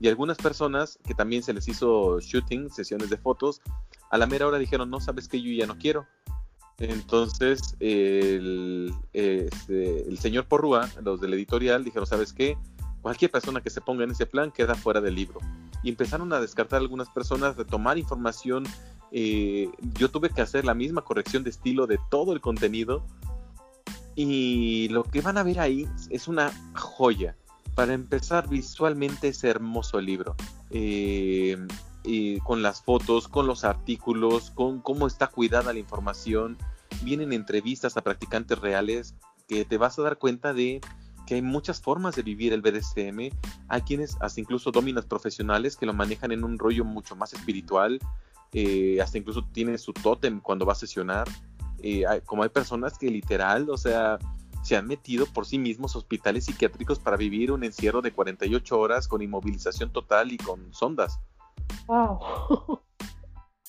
Y 0.00 0.08
algunas 0.08 0.38
personas 0.38 0.98
que 1.04 1.14
también 1.14 1.42
se 1.42 1.52
les 1.52 1.66
hizo 1.68 2.20
shooting, 2.20 2.70
sesiones 2.70 3.10
de 3.10 3.16
fotos, 3.16 3.60
a 4.10 4.18
la 4.18 4.26
mera 4.26 4.46
hora 4.46 4.58
dijeron, 4.58 4.90
no, 4.90 5.00
sabes 5.00 5.28
que 5.28 5.40
yo 5.40 5.50
ya 5.50 5.66
no 5.66 5.76
quiero. 5.76 6.06
Entonces 6.78 7.74
el, 7.80 8.94
este, 9.12 10.08
el 10.08 10.18
señor 10.18 10.46
Porrúa, 10.46 10.88
los 11.02 11.20
del 11.20 11.34
editorial, 11.34 11.84
dijeron, 11.84 12.06
¿sabes 12.06 12.32
qué? 12.32 12.56
Cualquier 13.02 13.30
persona 13.30 13.60
que 13.60 13.70
se 13.70 13.80
ponga 13.80 14.04
en 14.04 14.12
ese 14.12 14.26
plan 14.26 14.52
queda 14.52 14.74
fuera 14.74 15.00
del 15.00 15.16
libro. 15.16 15.40
Y 15.82 15.88
empezaron 15.88 16.32
a 16.32 16.40
descartar 16.40 16.80
algunas 16.80 17.08
personas, 17.08 17.56
retomar 17.56 17.98
información. 17.98 18.64
Eh, 19.10 19.70
yo 19.94 20.10
tuve 20.10 20.30
que 20.30 20.42
hacer 20.42 20.64
la 20.64 20.74
misma 20.74 21.02
corrección 21.02 21.42
de 21.42 21.50
estilo 21.50 21.86
de 21.86 21.98
todo 22.10 22.32
el 22.32 22.40
contenido 22.40 23.04
y 24.20 24.88
lo 24.88 25.04
que 25.04 25.20
van 25.20 25.38
a 25.38 25.44
ver 25.44 25.60
ahí 25.60 25.88
es 26.10 26.26
una 26.26 26.52
joya. 26.74 27.36
Para 27.78 27.94
empezar, 27.94 28.48
visualmente 28.48 29.28
es 29.28 29.44
hermoso 29.44 30.00
el 30.00 30.06
libro. 30.06 30.34
Eh, 30.72 31.56
con 32.42 32.60
las 32.60 32.82
fotos, 32.82 33.28
con 33.28 33.46
los 33.46 33.62
artículos, 33.62 34.50
con 34.50 34.80
cómo 34.80 35.06
está 35.06 35.28
cuidada 35.28 35.72
la 35.72 35.78
información. 35.78 36.58
Vienen 37.04 37.32
entrevistas 37.32 37.96
a 37.96 38.02
practicantes 38.02 38.58
reales 38.58 39.14
que 39.46 39.64
te 39.64 39.78
vas 39.78 39.96
a 39.96 40.02
dar 40.02 40.18
cuenta 40.18 40.52
de 40.52 40.80
que 41.24 41.36
hay 41.36 41.42
muchas 41.42 41.80
formas 41.80 42.16
de 42.16 42.22
vivir 42.22 42.52
el 42.52 42.62
BDSM. 42.62 43.30
Hay 43.68 43.82
quienes, 43.82 44.16
hasta 44.18 44.40
incluso 44.40 44.72
dominas 44.72 45.06
profesionales, 45.06 45.76
que 45.76 45.86
lo 45.86 45.94
manejan 45.94 46.32
en 46.32 46.42
un 46.42 46.58
rollo 46.58 46.84
mucho 46.84 47.14
más 47.14 47.32
espiritual. 47.32 48.00
Eh, 48.54 49.00
hasta 49.00 49.18
incluso 49.18 49.44
tiene 49.52 49.78
su 49.78 49.92
tótem 49.92 50.40
cuando 50.40 50.66
va 50.66 50.72
a 50.72 50.74
sesionar 50.74 51.28
como 52.24 52.42
hay 52.42 52.48
personas 52.48 52.98
que 52.98 53.08
literal, 53.08 53.70
o 53.70 53.76
sea, 53.76 54.18
se 54.62 54.76
han 54.76 54.86
metido 54.86 55.26
por 55.26 55.46
sí 55.46 55.58
mismos 55.58 55.96
hospitales 55.96 56.44
psiquiátricos 56.46 56.98
para 56.98 57.16
vivir 57.16 57.52
un 57.52 57.64
encierro 57.64 58.02
de 58.02 58.12
48 58.12 58.78
horas 58.78 59.08
con 59.08 59.22
inmovilización 59.22 59.92
total 59.92 60.32
y 60.32 60.36
con 60.38 60.72
sondas. 60.72 61.20
Wow. 61.86 62.80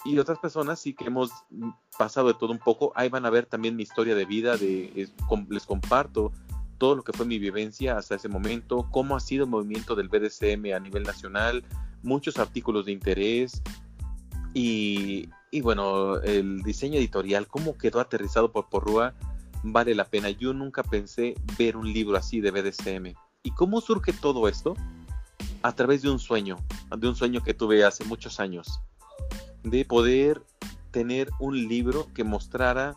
Y 0.05 0.17
otras 0.17 0.39
personas 0.39 0.79
sí 0.79 0.93
que 0.93 1.05
hemos 1.05 1.29
pasado 1.97 2.29
de 2.29 2.33
todo 2.33 2.51
un 2.51 2.59
poco. 2.59 2.93
Ahí 2.95 3.09
van 3.09 3.25
a 3.25 3.29
ver 3.29 3.45
también 3.45 3.75
mi 3.75 3.83
historia 3.83 4.15
de 4.15 4.25
vida, 4.25 4.55
de, 4.55 5.09
les 5.49 5.65
comparto 5.65 6.31
todo 6.77 6.95
lo 6.95 7.03
que 7.03 7.11
fue 7.11 7.25
mi 7.25 7.37
vivencia 7.37 7.97
hasta 7.97 8.15
ese 8.15 8.29
momento, 8.29 8.87
cómo 8.89 9.17
ha 9.17 9.19
sido 9.19 9.43
el 9.43 9.49
movimiento 9.49 9.95
del 9.95 10.07
BDSM 10.07 10.73
a 10.73 10.79
nivel 10.79 11.03
nacional, 11.03 11.65
muchos 12.01 12.39
artículos 12.39 12.85
de 12.85 12.93
interés 12.93 13.61
y, 14.53 15.29
y 15.51 15.59
bueno, 15.59 16.21
el 16.21 16.63
diseño 16.63 16.97
editorial, 16.97 17.47
cómo 17.47 17.77
quedó 17.77 17.99
aterrizado 17.99 18.53
por 18.53 18.69
Porrúa, 18.69 19.13
vale 19.63 19.95
la 19.95 20.05
pena. 20.05 20.29
Yo 20.29 20.53
nunca 20.53 20.83
pensé 20.83 21.35
ver 21.57 21.77
un 21.77 21.91
libro 21.91 22.17
así 22.17 22.41
de 22.41 22.51
BDSM. 22.51 23.13
¿Y 23.43 23.51
cómo 23.51 23.81
surge 23.81 24.13
todo 24.13 24.47
esto? 24.47 24.75
A 25.61 25.73
través 25.73 26.01
de 26.01 26.09
un 26.09 26.19
sueño, 26.19 26.57
de 26.95 27.07
un 27.07 27.15
sueño 27.15 27.41
que 27.43 27.53
tuve 27.53 27.83
hace 27.83 28.05
muchos 28.05 28.39
años, 28.39 28.81
de 29.63 29.85
poder 29.85 30.41
tener 30.91 31.29
un 31.39 31.67
libro 31.67 32.07
que 32.13 32.23
mostrara 32.23 32.95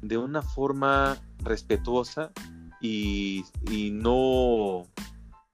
de 0.00 0.18
una 0.18 0.42
forma 0.42 1.18
respetuosa 1.38 2.32
y, 2.80 3.44
y 3.70 3.90
no, 3.90 4.86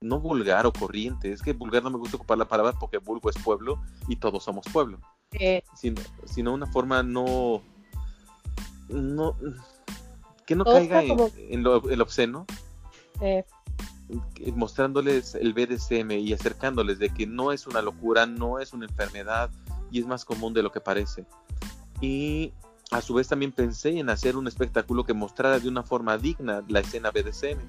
no 0.01 0.19
vulgar 0.19 0.65
o 0.65 0.73
corriente. 0.73 1.31
Es 1.31 1.41
que 1.41 1.53
vulgar 1.53 1.83
no 1.83 1.89
me 1.89 1.97
gusta 1.97 2.17
ocupar 2.17 2.37
la 2.37 2.47
palabra 2.47 2.73
porque 2.79 2.97
vulgo 2.97 3.29
es 3.29 3.37
pueblo 3.37 3.81
y 4.07 4.17
todos 4.17 4.43
somos 4.43 4.65
pueblo 4.71 4.99
sino, 5.75 6.01
sino 6.25 6.53
una 6.53 6.67
forma 6.67 7.03
no, 7.03 7.61
no 8.89 9.35
que 10.49 10.55
no 10.55 10.65
caiga 10.65 11.03
en, 11.03 11.61
lo, 11.61 11.87
el 11.91 12.01
obsceno, 12.01 12.47
mostrándoles 14.55 15.35
el 15.35 15.53
BDSM 15.53 16.09
y 16.09 16.33
acercándoles 16.33 16.97
de 16.97 17.11
que 17.11 17.27
no 17.27 17.51
es 17.51 17.67
una 17.67 17.83
locura, 17.83 18.25
no 18.25 18.57
es 18.57 18.73
una 18.73 18.87
enfermedad 18.87 19.51
y 19.91 19.99
es 19.99 20.07
más 20.07 20.25
común 20.25 20.55
de 20.55 20.63
lo 20.63 20.71
que 20.71 20.81
parece. 20.81 21.27
Y 22.01 22.51
a 22.89 22.99
su 22.99 23.13
vez 23.13 23.27
también 23.27 23.51
pensé 23.51 23.99
en 23.99 24.09
hacer 24.09 24.35
un 24.35 24.47
espectáculo 24.47 25.03
que 25.03 25.13
mostrara 25.13 25.59
de 25.59 25.69
una 25.69 25.83
forma 25.83 26.17
digna 26.17 26.63
la 26.67 26.79
escena 26.79 27.11
BDSM. 27.11 27.59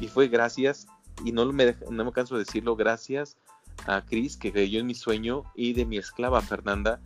Y 0.00 0.06
fue 0.06 0.28
gracias, 0.28 0.86
y 1.24 1.32
no 1.32 1.44
me, 1.52 1.74
no 1.90 2.04
me 2.04 2.12
canso 2.12 2.36
de 2.36 2.44
decirlo, 2.44 2.76
gracias 2.76 3.36
a 3.88 4.02
Chris, 4.02 4.36
que 4.36 4.52
creyó 4.52 4.78
en 4.78 4.86
mi 4.86 4.94
sueño, 4.94 5.42
y 5.56 5.72
de 5.72 5.86
mi 5.86 5.98
esclava 5.98 6.40
Fernanda, 6.40 7.00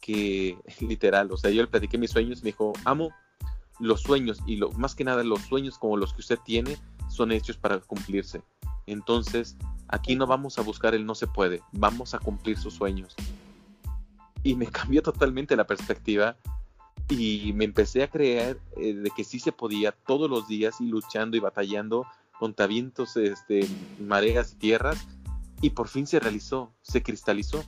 que 0.00 0.58
literal, 0.80 1.30
o 1.30 1.36
sea, 1.36 1.52
yo 1.52 1.62
le 1.62 1.68
platiqué 1.68 1.98
mis 1.98 2.10
sueños, 2.10 2.42
me 2.42 2.48
dijo, 2.48 2.72
amo 2.84 3.12
los 3.78 4.02
sueños, 4.02 4.38
y 4.46 4.56
lo, 4.56 4.70
más 4.72 4.94
que 4.94 5.04
nada 5.04 5.22
los 5.22 5.40
sueños 5.42 5.78
como 5.78 5.96
los 5.96 6.12
que 6.12 6.20
usted 6.20 6.38
tiene 6.44 6.76
son 7.08 7.32
hechos 7.32 7.56
para 7.56 7.78
cumplirse. 7.80 8.42
Entonces, 8.86 9.56
aquí 9.88 10.16
no 10.16 10.26
vamos 10.26 10.58
a 10.58 10.62
buscar 10.62 10.94
el 10.94 11.06
no 11.06 11.14
se 11.14 11.26
puede, 11.26 11.62
vamos 11.72 12.14
a 12.14 12.18
cumplir 12.18 12.58
sus 12.58 12.74
sueños. 12.74 13.14
Y 14.42 14.54
me 14.54 14.66
cambió 14.70 15.02
totalmente 15.02 15.56
la 15.56 15.66
perspectiva 15.66 16.36
y 17.08 17.52
me 17.54 17.64
empecé 17.64 18.02
a 18.02 18.10
creer 18.10 18.60
eh, 18.76 18.94
de 18.94 19.10
que 19.10 19.24
sí 19.24 19.38
se 19.38 19.52
podía 19.52 19.92
todos 19.92 20.28
los 20.28 20.48
días 20.48 20.80
y 20.80 20.86
luchando 20.86 21.36
y 21.36 21.40
batallando 21.40 22.06
contra 22.38 22.66
vientos, 22.66 23.16
este, 23.16 23.66
mareas 24.00 24.52
y 24.52 24.56
tierras 24.56 25.06
y 25.60 25.70
por 25.70 25.88
fin 25.88 26.06
se 26.06 26.20
realizó, 26.20 26.72
se 26.82 27.02
cristalizó. 27.02 27.64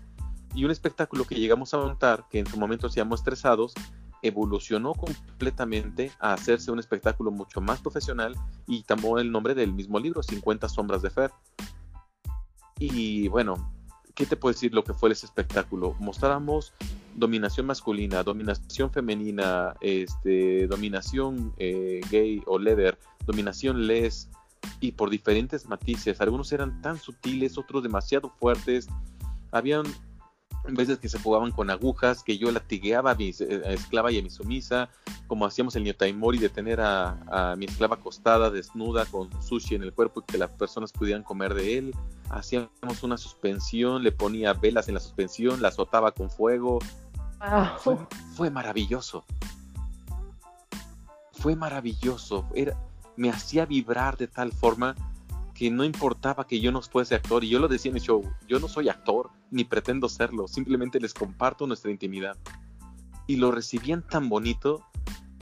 Y 0.55 0.65
un 0.65 0.71
espectáculo 0.71 1.25
que 1.25 1.37
llegamos 1.37 1.73
a 1.75 1.79
montar, 1.79 2.27
que 2.31 2.39
en 2.39 2.47
su 2.47 2.59
momento 2.59 2.87
hacíamos 2.87 3.21
estresados, 3.21 3.75
evolucionó 4.23 4.95
completamente 4.95 6.13
a 6.19 6.33
hacerse 6.33 6.71
un 6.71 6.79
espectáculo 6.79 7.31
mucho 7.31 7.61
más 7.61 7.81
profesional 7.81 8.35
y 8.67 8.83
tomó 8.83 9.19
el 9.19 9.31
nombre 9.31 9.55
del 9.55 9.73
mismo 9.73 9.99
libro, 9.99 10.23
50 10.23 10.69
sombras 10.69 11.03
de 11.03 11.11
Fer. 11.11 11.31
Y 12.79 13.29
bueno, 13.29 13.73
¿qué 14.15 14.27
te 14.27 14.37
puedo 14.37 14.53
decir 14.53 14.75
lo 14.75 14.85
que 14.85 14.95
fue 14.95 15.11
ese 15.11 15.27
espectáculo? 15.27 15.95
Mostramos 15.99 16.73
dominación 17.15 17.67
masculina, 17.67 18.23
dominación 18.23 18.91
femenina, 18.91 19.75
este, 19.81 20.67
dominación 20.67 21.53
eh, 21.59 22.01
gay 22.11 22.43
o 22.47 22.59
leather, 22.59 22.99
dominación 23.27 23.87
les, 23.87 24.29
y 24.81 24.93
por 24.93 25.11
diferentes 25.11 25.67
matices. 25.67 26.21
Algunos 26.21 26.53
eran 26.53 26.81
tan 26.83 26.99
sutiles, 26.99 27.59
otros 27.59 27.83
demasiado 27.83 28.31
fuertes. 28.39 28.89
Habían 29.51 29.85
veces 30.65 30.99
que 30.99 31.09
se 31.09 31.19
jugaban 31.19 31.53
con 31.53 31.71
agujas, 31.71 32.23
que 32.23 32.39
yo 32.39 32.51
latigueaba 32.51 33.13
a 33.13 33.15
mi 33.15 33.29
eh, 33.29 33.63
esclava 33.67 34.13
y 34.13 34.19
a 34.19 34.23
mi 34.23 34.31
sumisa, 34.31 34.91
como 35.27 35.47
hacíamos 35.47 35.77
el 35.77 35.85
Nyotaimori 35.85 36.39
de 36.39 36.49
tener 36.49 36.81
a, 36.81 37.55
mi 37.57 37.67
esclava 37.67 37.97
acostada, 37.97 38.51
desnuda, 38.51 39.07
con 39.07 39.31
sushi 39.43 39.75
en 39.75 39.83
el 39.83 39.93
cuerpo 39.93 40.21
y 40.21 40.33
que 40.33 40.39
las 40.39 40.51
personas 40.51 40.93
pudieran 40.93 41.23
comer 41.23 41.55
de 41.55 41.79
él. 41.79 41.95
Hacíamos 42.31 43.03
una 43.03 43.17
suspensión, 43.17 44.03
le 44.03 44.13
ponía 44.13 44.53
velas 44.53 44.89
en 44.89 44.95
la 44.95 45.01
suspensión, 45.01 45.63
la 45.63 45.69
azotaba 45.69 46.13
con 46.13 46.31
fuego. 46.31 46.79
Fue, 47.79 47.97
fue, 48.35 48.51
maravilloso. 48.51 49.25
Fue 51.33 51.55
maravilloso. 51.55 52.47
Era, 52.55 52.77
me 53.17 53.31
hacía 53.31 53.65
vibrar 53.65 54.17
de 54.17 54.27
tal 54.27 54.53
forma 54.53 54.95
que 55.59 55.73
no 55.73 55.83
importaba 55.83 56.47
que 56.47 56.61
yo 56.61 56.71
no 56.71 56.81
fuese 56.83 57.17
actor, 57.17 57.43
y 57.43 57.49
yo 57.49 57.59
lo 57.59 57.67
decía 57.67 57.89
en 57.89 57.95
mi 57.95 58.01
show, 58.01 58.23
yo 58.47 58.61
no 58.61 58.69
soy 58.69 58.89
actor, 58.89 59.31
ni 59.51 59.65
pretendo 59.65 60.09
serlo, 60.09 60.47
simplemente 60.47 61.01
les 61.01 61.13
comparto 61.13 61.67
nuestra 61.67 61.91
intimidad. 61.91 62.37
Y 63.27 63.37
lo 63.37 63.51
recibían 63.51 64.07
tan 64.07 64.29
bonito 64.29 64.87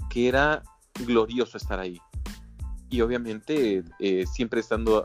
que 0.08 0.26
era 0.26 0.62
glorioso 1.04 1.58
estar 1.58 1.78
ahí. 1.78 2.00
Y 2.88 3.02
obviamente 3.02 3.84
eh, 3.98 4.24
siempre 4.26 4.60
estando 4.60 5.04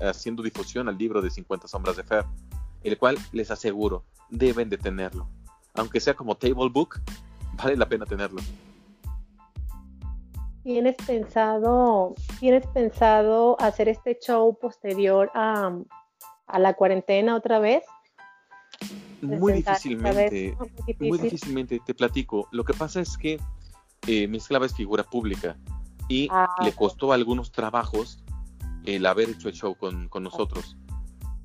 haciendo 0.00 0.40
difusión 0.40 0.88
al 0.88 0.98
libro 0.98 1.20
de 1.20 1.30
50 1.30 1.66
sombras 1.66 1.96
de 1.96 2.04
Fer, 2.04 2.24
el 2.84 2.96
cual 2.96 3.18
les 3.32 3.50
aseguro, 3.50 4.04
deben 4.30 4.68
de 4.68 4.78
tenerlo. 4.78 5.28
Aunque 5.74 5.98
sea 5.98 6.14
como 6.14 6.36
table 6.36 6.68
book, 6.68 7.00
vale 7.56 7.76
la 7.76 7.88
pena 7.88 8.06
tenerlo. 8.06 8.40
¿Tienes 10.64 10.96
pensado, 11.06 12.14
¿Tienes 12.40 12.66
pensado 12.68 13.60
hacer 13.60 13.86
este 13.86 14.18
show 14.18 14.58
posterior 14.58 15.30
a, 15.34 15.78
la 16.58 16.72
cuarentena 16.72 17.36
otra 17.36 17.58
vez? 17.58 17.84
Muy 19.20 19.52
difícilmente, 19.52 20.56
muy 21.00 21.18
difícilmente, 21.18 21.80
te 21.84 21.92
platico. 21.92 22.48
Lo 22.50 22.64
que 22.64 22.72
pasa 22.72 23.02
es 23.02 23.18
que 23.18 23.38
eh, 24.06 24.26
mi 24.26 24.38
esclava 24.38 24.64
es 24.64 24.74
figura 24.74 25.04
pública 25.04 25.58
y 26.08 26.28
ah, 26.30 26.48
le 26.64 26.72
costó 26.72 27.12
algunos 27.12 27.52
trabajos 27.52 28.24
el 28.86 29.04
haber 29.04 29.28
hecho 29.28 29.50
el 29.50 29.54
show 29.54 29.74
con, 29.74 30.08
nosotros. 30.22 30.78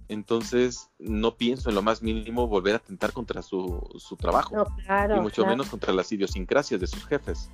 Entonces, 0.08 0.90
no 0.98 1.36
pienso 1.36 1.68
en 1.68 1.76
lo 1.76 1.82
más 1.82 2.02
mínimo 2.02 2.48
volver 2.48 2.76
a 2.76 2.78
atentar 2.78 3.12
contra 3.12 3.42
su, 3.42 3.86
su 3.98 4.16
trabajo. 4.16 4.56
No, 4.56 4.66
claro, 4.86 5.18
y 5.18 5.20
mucho 5.20 5.42
claro. 5.42 5.58
menos 5.58 5.70
contra 5.70 5.92
las 5.92 6.10
idiosincrasias 6.10 6.80
de 6.80 6.88
sus 6.88 7.06
jefes. 7.06 7.52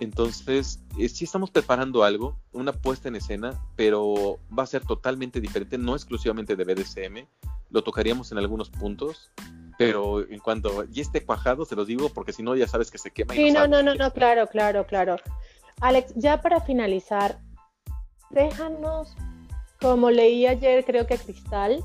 Entonces, 0.00 0.80
eh, 0.98 1.10
sí 1.10 1.24
estamos 1.24 1.50
preparando 1.50 2.02
algo, 2.02 2.38
una 2.52 2.72
puesta 2.72 3.08
en 3.08 3.16
escena, 3.16 3.60
pero 3.76 4.38
va 4.56 4.62
a 4.62 4.66
ser 4.66 4.84
totalmente 4.84 5.42
diferente, 5.42 5.76
no 5.76 5.94
exclusivamente 5.94 6.56
de 6.56 6.64
BDSM, 6.64 7.26
lo 7.68 7.84
tocaríamos 7.84 8.32
en 8.32 8.38
algunos 8.38 8.70
puntos, 8.70 9.30
pero 9.76 10.26
en 10.26 10.40
cuanto 10.40 10.84
ya 10.84 11.02
esté 11.02 11.24
cuajado, 11.24 11.66
se 11.66 11.76
los 11.76 11.86
digo, 11.86 12.08
porque 12.08 12.32
si 12.32 12.42
no, 12.42 12.56
ya 12.56 12.66
sabes 12.66 12.90
que 12.90 12.96
se 12.96 13.10
quema. 13.10 13.34
y 13.34 13.36
Sí, 13.36 13.52
no, 13.52 13.68
no, 13.68 13.82
no, 13.82 13.94
no, 13.94 14.10
claro, 14.10 14.46
claro, 14.46 14.86
claro. 14.86 15.16
Alex, 15.82 16.14
ya 16.16 16.40
para 16.40 16.62
finalizar, 16.62 17.38
déjanos, 18.30 19.14
como 19.82 20.10
leí 20.10 20.46
ayer, 20.46 20.82
creo 20.86 21.06
que 21.06 21.18
Cristal, 21.18 21.84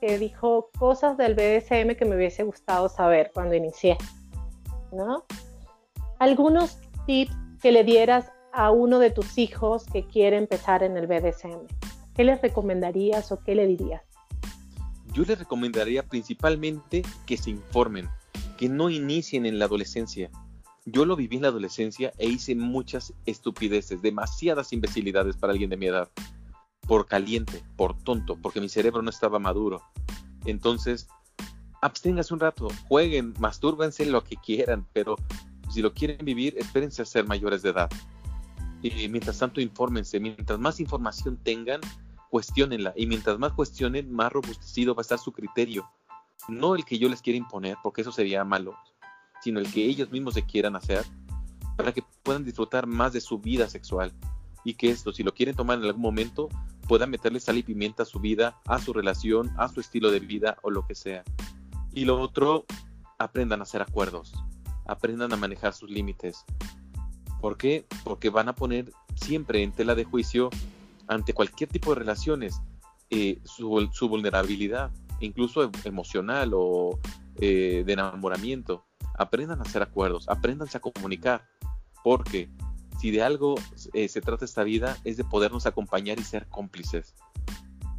que 0.00 0.18
dijo 0.18 0.70
cosas 0.78 1.16
del 1.16 1.34
BDSM 1.34 1.96
que 1.96 2.04
me 2.04 2.14
hubiese 2.14 2.44
gustado 2.44 2.88
saber 2.88 3.32
cuando 3.34 3.56
inicié, 3.56 3.98
¿no? 4.92 5.24
Algunos 6.20 6.78
tips 7.06 7.45
que 7.66 7.72
le 7.72 7.82
dieras 7.82 8.30
a 8.52 8.70
uno 8.70 9.00
de 9.00 9.10
tus 9.10 9.38
hijos 9.38 9.86
que 9.92 10.06
quiere 10.06 10.36
empezar 10.36 10.84
en 10.84 10.96
el 10.96 11.08
BDSM. 11.08 11.66
¿Qué 12.14 12.22
les 12.22 12.40
recomendarías 12.40 13.32
o 13.32 13.40
qué 13.42 13.56
le 13.56 13.66
dirías? 13.66 14.02
Yo 15.12 15.24
les 15.24 15.36
recomendaría 15.36 16.04
principalmente 16.04 17.02
que 17.26 17.36
se 17.36 17.50
informen, 17.50 18.08
que 18.56 18.68
no 18.68 18.88
inicien 18.88 19.46
en 19.46 19.58
la 19.58 19.64
adolescencia. 19.64 20.30
Yo 20.84 21.04
lo 21.04 21.16
viví 21.16 21.34
en 21.34 21.42
la 21.42 21.48
adolescencia 21.48 22.12
e 22.18 22.28
hice 22.28 22.54
muchas 22.54 23.12
estupideces, 23.24 24.00
demasiadas 24.00 24.72
imbecilidades 24.72 25.36
para 25.36 25.52
alguien 25.52 25.70
de 25.70 25.76
mi 25.76 25.86
edad. 25.86 26.08
Por 26.86 27.08
caliente, 27.08 27.64
por 27.74 27.98
tonto, 27.98 28.38
porque 28.40 28.60
mi 28.60 28.68
cerebro 28.68 29.02
no 29.02 29.10
estaba 29.10 29.40
maduro. 29.40 29.82
Entonces, 30.44 31.08
absténganse 31.82 32.32
un 32.32 32.38
rato, 32.38 32.68
jueguen, 32.86 33.34
mastúrbense 33.40 34.06
lo 34.06 34.22
que 34.22 34.36
quieran, 34.36 34.86
pero 34.92 35.16
si 35.76 35.82
lo 35.82 35.92
quieren 35.92 36.24
vivir, 36.24 36.56
espérense 36.56 37.02
a 37.02 37.04
ser 37.04 37.26
mayores 37.26 37.60
de 37.60 37.68
edad. 37.68 37.90
Y 38.80 39.08
mientras 39.10 39.38
tanto, 39.38 39.60
infórmense. 39.60 40.18
Mientras 40.18 40.58
más 40.58 40.80
información 40.80 41.36
tengan, 41.36 41.82
cuestionenla. 42.30 42.94
Y 42.96 43.06
mientras 43.06 43.38
más 43.38 43.52
cuestionen, 43.52 44.10
más 44.10 44.32
robustecido 44.32 44.94
va 44.94 45.00
a 45.00 45.02
estar 45.02 45.18
su 45.18 45.32
criterio. 45.32 45.86
No 46.48 46.76
el 46.76 46.86
que 46.86 46.98
yo 46.98 47.10
les 47.10 47.20
quiera 47.20 47.36
imponer, 47.36 47.76
porque 47.82 48.00
eso 48.00 48.10
sería 48.10 48.42
malo, 48.42 48.74
sino 49.42 49.60
el 49.60 49.70
que 49.70 49.84
ellos 49.84 50.10
mismos 50.10 50.32
se 50.32 50.46
quieran 50.46 50.76
hacer 50.76 51.04
para 51.76 51.92
que 51.92 52.02
puedan 52.22 52.42
disfrutar 52.42 52.86
más 52.86 53.12
de 53.12 53.20
su 53.20 53.38
vida 53.38 53.68
sexual. 53.68 54.14
Y 54.64 54.74
que 54.74 54.88
esto, 54.88 55.12
si 55.12 55.22
lo 55.22 55.34
quieren 55.34 55.56
tomar 55.56 55.76
en 55.78 55.84
algún 55.84 56.00
momento, 56.00 56.48
puedan 56.88 57.10
meterle 57.10 57.38
sal 57.38 57.58
y 57.58 57.62
pimienta 57.62 58.04
a 58.04 58.06
su 58.06 58.18
vida, 58.18 58.62
a 58.64 58.80
su 58.80 58.94
relación, 58.94 59.52
a 59.58 59.68
su 59.68 59.80
estilo 59.80 60.10
de 60.10 60.20
vida 60.20 60.56
o 60.62 60.70
lo 60.70 60.86
que 60.86 60.94
sea. 60.94 61.22
Y 61.92 62.06
lo 62.06 62.18
otro, 62.18 62.64
aprendan 63.18 63.60
a 63.60 63.64
hacer 63.64 63.82
acuerdos, 63.82 64.32
aprendan 64.86 65.32
a 65.32 65.36
manejar 65.36 65.72
sus 65.72 65.90
límites. 65.90 66.44
¿Por 67.40 67.56
qué? 67.56 67.86
Porque 68.04 68.30
van 68.30 68.48
a 68.48 68.54
poner 68.54 68.92
siempre 69.14 69.62
en 69.62 69.72
tela 69.72 69.94
de 69.94 70.04
juicio 70.04 70.50
ante 71.08 71.32
cualquier 71.32 71.70
tipo 71.70 71.90
de 71.90 72.00
relaciones 72.00 72.60
eh, 73.10 73.40
su, 73.44 74.08
vulnerabilidad, 74.08 74.90
incluso 75.20 75.62
em, 75.62 75.70
emocional 75.84 76.50
o 76.54 76.98
eh, 77.36 77.84
de 77.86 77.92
enamoramiento. 77.92 78.84
Aprendan 79.16 79.60
a 79.60 79.62
hacer 79.62 79.82
acuerdos, 79.82 80.28
aprendanse 80.28 80.76
a 80.76 80.80
comunicar, 80.80 81.46
porque 82.02 82.50
si 82.98 83.10
de 83.10 83.22
algo 83.22 83.54
eh, 83.92 84.08
se 84.08 84.20
trata 84.20 84.44
esta 84.44 84.64
vida 84.64 84.96
es 85.04 85.16
de 85.16 85.24
podernos 85.24 85.66
acompañar 85.66 86.18
y 86.18 86.24
ser 86.24 86.48
cómplices. 86.48 87.14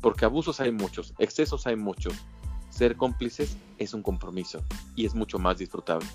Porque 0.01 0.25
abusos 0.25 0.59
hay 0.59 0.71
muchos, 0.71 1.13
excesos 1.19 1.65
hay 1.67 1.75
muchos. 1.75 2.13
Ser 2.69 2.97
cómplices 2.97 3.57
es 3.77 3.93
un 3.93 4.03
compromiso 4.03 4.61
y 4.95 5.05
es 5.05 5.15
mucho 5.15 5.39
más 5.39 5.57
disfrutable. 5.57 6.07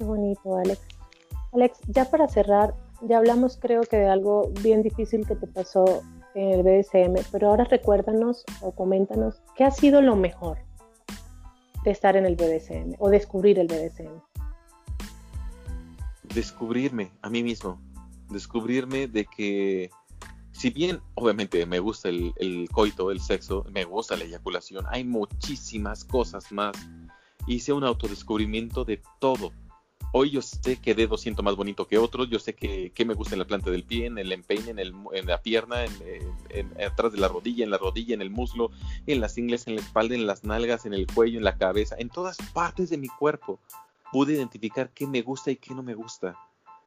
Qué 0.00 0.06
bonito, 0.06 0.56
Alex. 0.56 0.80
Alex, 1.52 1.78
ya 1.88 2.06
para 2.06 2.26
cerrar, 2.26 2.74
ya 3.02 3.18
hablamos 3.18 3.58
creo 3.58 3.82
que 3.82 3.98
de 3.98 4.08
algo 4.08 4.50
bien 4.62 4.82
difícil 4.82 5.26
que 5.26 5.36
te 5.36 5.46
pasó 5.46 5.84
en 6.34 6.52
el 6.52 6.62
BDSM, 6.62 7.22
pero 7.30 7.50
ahora 7.50 7.64
recuérdanos 7.64 8.46
o 8.62 8.72
coméntanos 8.72 9.42
qué 9.54 9.64
ha 9.64 9.70
sido 9.70 10.00
lo 10.00 10.16
mejor 10.16 10.56
de 11.84 11.90
estar 11.90 12.16
en 12.16 12.24
el 12.24 12.34
BDSM 12.34 12.94
o 12.98 13.10
descubrir 13.10 13.58
el 13.58 13.66
BDSM. 13.66 14.22
Descubrirme 16.34 17.10
a 17.20 17.28
mí 17.28 17.42
mismo, 17.42 17.78
descubrirme 18.30 19.06
de 19.06 19.26
que 19.26 19.90
si 20.52 20.70
bien 20.70 21.00
obviamente 21.12 21.66
me 21.66 21.78
gusta 21.78 22.08
el, 22.08 22.32
el 22.36 22.70
coito, 22.70 23.10
el 23.10 23.20
sexo, 23.20 23.66
me 23.70 23.84
gusta 23.84 24.16
la 24.16 24.24
eyaculación, 24.24 24.86
hay 24.88 25.04
muchísimas 25.04 26.06
cosas 26.06 26.50
más. 26.52 26.74
Hice 27.46 27.74
un 27.74 27.84
autodescubrimiento 27.84 28.86
de 28.86 29.02
todo, 29.18 29.52
Hoy 30.12 30.30
yo 30.30 30.42
sé 30.42 30.76
qué 30.76 30.94
dedo 30.94 31.16
siento 31.16 31.44
más 31.44 31.54
bonito 31.54 31.86
que 31.86 31.96
otros, 31.96 32.28
yo 32.28 32.40
sé 32.40 32.54
que, 32.54 32.90
que 32.90 33.04
me 33.04 33.14
gusta 33.14 33.36
en 33.36 33.38
la 33.38 33.46
planta 33.46 33.70
del 33.70 33.84
pie, 33.84 34.06
en 34.06 34.18
el 34.18 34.32
empeine, 34.32 34.70
en, 34.70 34.78
el, 34.80 34.92
en 35.12 35.26
la 35.26 35.40
pierna, 35.40 35.84
en, 35.84 36.82
atrás 36.84 37.12
de 37.12 37.18
la 37.18 37.28
rodilla, 37.28 37.62
en 37.62 37.70
la 37.70 37.78
rodilla, 37.78 38.14
en 38.14 38.22
el 38.22 38.30
muslo, 38.30 38.72
en 39.06 39.20
las 39.20 39.38
ingles, 39.38 39.68
en 39.68 39.76
la 39.76 39.82
espalda, 39.82 40.16
en 40.16 40.26
las 40.26 40.42
nalgas, 40.42 40.84
en 40.84 40.94
el 40.94 41.06
cuello, 41.06 41.38
en 41.38 41.44
la 41.44 41.56
cabeza, 41.56 41.94
en 41.96 42.08
todas 42.08 42.38
partes 42.52 42.90
de 42.90 42.98
mi 42.98 43.06
cuerpo. 43.08 43.60
Pude 44.10 44.32
identificar 44.32 44.90
qué 44.90 45.06
me 45.06 45.22
gusta 45.22 45.52
y 45.52 45.56
qué 45.56 45.74
no 45.74 45.84
me 45.84 45.94
gusta. 45.94 46.36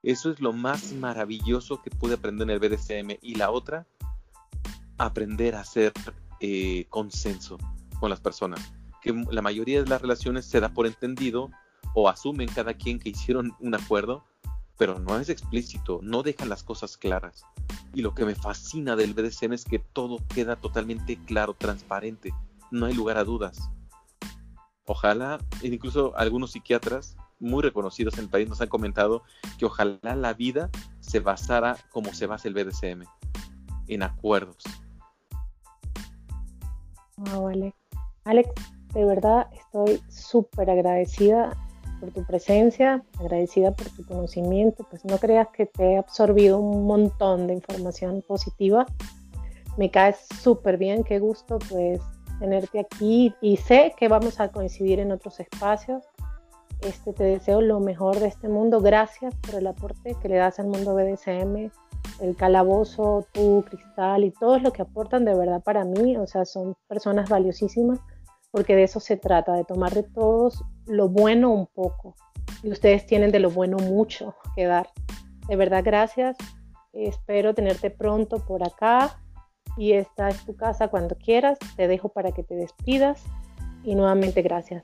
Eso 0.02 0.30
es 0.30 0.42
lo 0.42 0.52
más 0.52 0.92
maravilloso 0.92 1.82
que 1.82 1.92
pude 1.92 2.16
aprender 2.16 2.50
en 2.50 2.50
el 2.50 2.60
BDSM. 2.60 3.20
Y 3.22 3.36
la 3.36 3.52
otra, 3.52 3.88
aprender 4.98 5.56
a 5.56 5.62
hacer 5.62 5.94
eh, 6.42 6.88
consenso 6.90 7.58
con 8.02 8.10
las 8.10 8.20
personas. 8.20 8.74
Que 9.02 9.14
la 9.32 9.42
mayoría 9.42 9.82
de 9.82 9.90
las 9.90 10.02
relaciones 10.02 10.44
se 10.46 10.60
da 10.60 10.74
por 10.74 10.88
entendido 10.88 11.52
o 11.94 12.10
asumen 12.10 12.50
cada 12.50 12.74
quien 12.74 13.00
que 13.00 13.10
hicieron 13.10 13.56
un 13.60 13.76
acuerdo, 13.76 14.24
pero 14.78 15.00
no 15.00 15.18
es 15.20 15.30
explícito, 15.30 16.00
no 16.02 16.24
dejan 16.24 16.50
las 16.50 16.64
cosas 16.64 16.98
claras. 16.98 17.46
Y 17.94 18.02
lo 18.02 18.14
que 18.14 18.26
me 18.26 18.36
fascina 18.36 18.96
del 18.96 19.14
BDSM 19.14 19.54
es 19.54 19.66
que 19.66 19.80
todo 19.80 20.20
queda 20.34 20.56
totalmente 20.56 21.18
claro, 21.26 21.54
transparente, 21.54 22.34
no 22.72 22.88
hay 22.88 22.94
lugar 22.94 23.18
a 23.18 23.24
dudas. 23.24 23.70
Ojalá, 24.86 25.40
incluso 25.62 26.16
algunos 26.18 26.52
psiquiatras 26.52 27.16
muy 27.40 27.62
reconocidos 27.62 28.16
en 28.16 28.26
el 28.26 28.30
país 28.30 28.50
nos 28.50 28.62
han 28.62 28.68
comentado 28.68 29.24
que 29.58 29.66
ojalá 29.66 30.16
la 30.16 30.34
vida 30.34 30.70
se 31.00 31.20
basara 31.20 31.78
como 31.92 32.14
se 32.14 32.26
basa 32.26 32.48
el 32.48 32.54
BDSM, 32.54 33.04
en 33.88 34.04
acuerdos. 34.04 34.64
Wow, 37.18 37.50
Alex. 37.50 37.78
Alex, 38.26 38.50
de 38.94 39.06
verdad 39.06 39.48
estoy 39.54 40.02
súper 40.10 40.70
agradecida 40.70 41.56
por 42.04 42.12
tu 42.12 42.26
presencia, 42.26 43.02
agradecida 43.18 43.72
por 43.72 43.88
tu 43.90 44.04
conocimiento, 44.06 44.86
pues 44.90 45.06
no 45.06 45.18
creas 45.20 45.48
que 45.56 45.66
te 45.66 45.94
he 45.94 45.98
absorbido 45.98 46.60
un 46.60 46.86
montón 46.86 47.48
de 47.48 47.54
información 47.54 48.22
positiva. 48.28 48.86
Me 49.78 49.90
caes 49.90 50.18
súper 50.42 50.78
bien, 50.78 51.06
qué 51.06 51.20
gusto 51.20 51.60
pues 51.70 52.02
tenerte 52.40 52.82
aquí 52.82 53.34
y 53.40 53.56
sé 53.56 53.94
que 53.98 54.10
vamos 54.10 54.42
a 54.42 54.50
coincidir 54.50 55.00
en 55.00 55.14
otros 55.14 55.40
espacios. 55.40 56.04
Este, 56.82 57.14
te 57.14 57.24
deseo 57.24 57.62
lo 57.62 57.80
mejor 57.80 58.20
de 58.20 58.28
este 58.28 58.50
mundo. 58.50 58.82
Gracias 58.82 59.34
por 59.36 59.56
el 59.56 59.68
aporte 59.68 60.18
que 60.22 60.28
le 60.28 60.36
das 60.36 60.60
al 60.60 60.68
mundo 60.68 60.96
BDSM, 60.96 61.72
el 62.20 62.36
calabozo, 62.36 63.26
tú, 63.32 63.64
Cristal 63.70 64.26
y 64.26 64.32
todos 64.32 64.62
los 64.62 64.74
que 64.74 64.82
aportan 64.82 65.24
de 65.24 65.36
verdad 65.36 65.64
para 65.64 65.86
mí. 65.86 66.18
O 66.18 66.28
sea, 66.28 66.44
son 66.44 66.76
personas 66.90 67.30
valiosísimas 67.30 68.02
porque 68.54 68.76
de 68.76 68.84
eso 68.84 69.00
se 69.00 69.18
trata, 69.18 69.54
de 69.54 69.66
tomar 69.66 69.96
de 69.96 70.04
todos 70.04 70.64
lo 70.86 71.10
bueno 71.10 71.50
un 71.50 71.66
poco. 71.66 72.16
Y 72.62 72.70
ustedes 72.70 73.08
tienen 73.08 73.32
de 73.32 73.40
lo 73.40 73.50
bueno 73.50 73.78
mucho 73.78 74.36
que 74.56 74.66
dar. 74.66 74.90
De 75.48 75.56
verdad, 75.56 75.82
gracias. 75.84 76.38
Espero 76.94 77.56
tenerte 77.56 77.90
pronto 77.90 78.46
por 78.46 78.64
acá. 78.64 79.18
Y 79.76 79.94
esta 79.94 80.30
es 80.30 80.46
tu 80.46 80.56
casa 80.56 80.90
cuando 80.90 81.18
quieras. 81.18 81.58
Te 81.76 81.88
dejo 81.88 82.10
para 82.10 82.32
que 82.32 82.44
te 82.44 82.54
despidas. 82.54 83.24
Y 83.84 83.96
nuevamente, 83.96 84.44
gracias. 84.44 84.84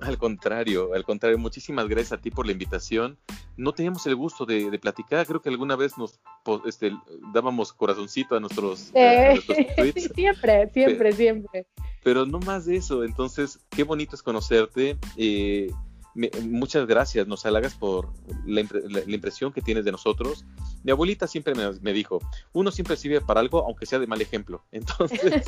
Al 0.00 0.16
contrario, 0.16 0.94
al 0.94 1.04
contrario, 1.04 1.38
muchísimas 1.38 1.88
gracias 1.88 2.12
a 2.12 2.20
ti 2.20 2.30
por 2.30 2.46
la 2.46 2.52
invitación. 2.52 3.18
No 3.56 3.72
teníamos 3.72 4.06
el 4.06 4.14
gusto 4.14 4.46
de, 4.46 4.70
de 4.70 4.78
platicar, 4.78 5.26
creo 5.26 5.42
que 5.42 5.48
alguna 5.48 5.74
vez 5.74 5.98
nos 5.98 6.20
este, 6.64 6.92
dábamos 7.32 7.72
corazoncito 7.72 8.36
a 8.36 8.40
nuestros, 8.40 8.90
eh, 8.94 9.26
a 9.26 9.34
nuestros 9.34 9.56
tweets. 9.76 10.02
Sí, 10.02 10.08
siempre, 10.14 10.70
siempre, 10.72 10.96
pero, 10.96 11.16
siempre. 11.16 11.66
Pero 12.04 12.26
no 12.26 12.38
más 12.40 12.66
de 12.66 12.76
eso, 12.76 13.02
entonces 13.02 13.58
qué 13.70 13.82
bonito 13.82 14.14
es 14.14 14.22
conocerte. 14.22 14.96
Eh, 15.16 15.72
me, 16.14 16.30
muchas 16.42 16.86
gracias, 16.86 17.26
nos 17.26 17.44
halagas 17.46 17.74
por 17.74 18.12
la, 18.46 18.62
la, 18.62 19.02
la, 19.06 19.14
impresión 19.14 19.52
que 19.52 19.62
tienes 19.62 19.84
de 19.84 19.92
nosotros. 19.92 20.44
Mi 20.82 20.92
abuelita 20.92 21.26
siempre 21.26 21.54
me, 21.54 21.72
me, 21.80 21.92
dijo, 21.92 22.20
uno 22.52 22.70
siempre 22.70 22.96
sirve 22.96 23.20
para 23.20 23.40
algo, 23.40 23.64
aunque 23.64 23.86
sea 23.86 23.98
de 23.98 24.06
mal 24.06 24.20
ejemplo. 24.20 24.64
Entonces, 24.72 25.44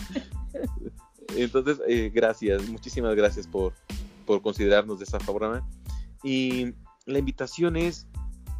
entonces 1.36 1.80
eh, 1.86 2.10
gracias, 2.12 2.68
muchísimas 2.68 3.14
gracias 3.14 3.46
por, 3.46 3.72
por 4.30 4.42
considerarnos 4.42 5.00
de. 5.00 5.06
Y 6.22 6.72
la 7.04 7.18
invitación 7.18 7.76
es 7.76 8.06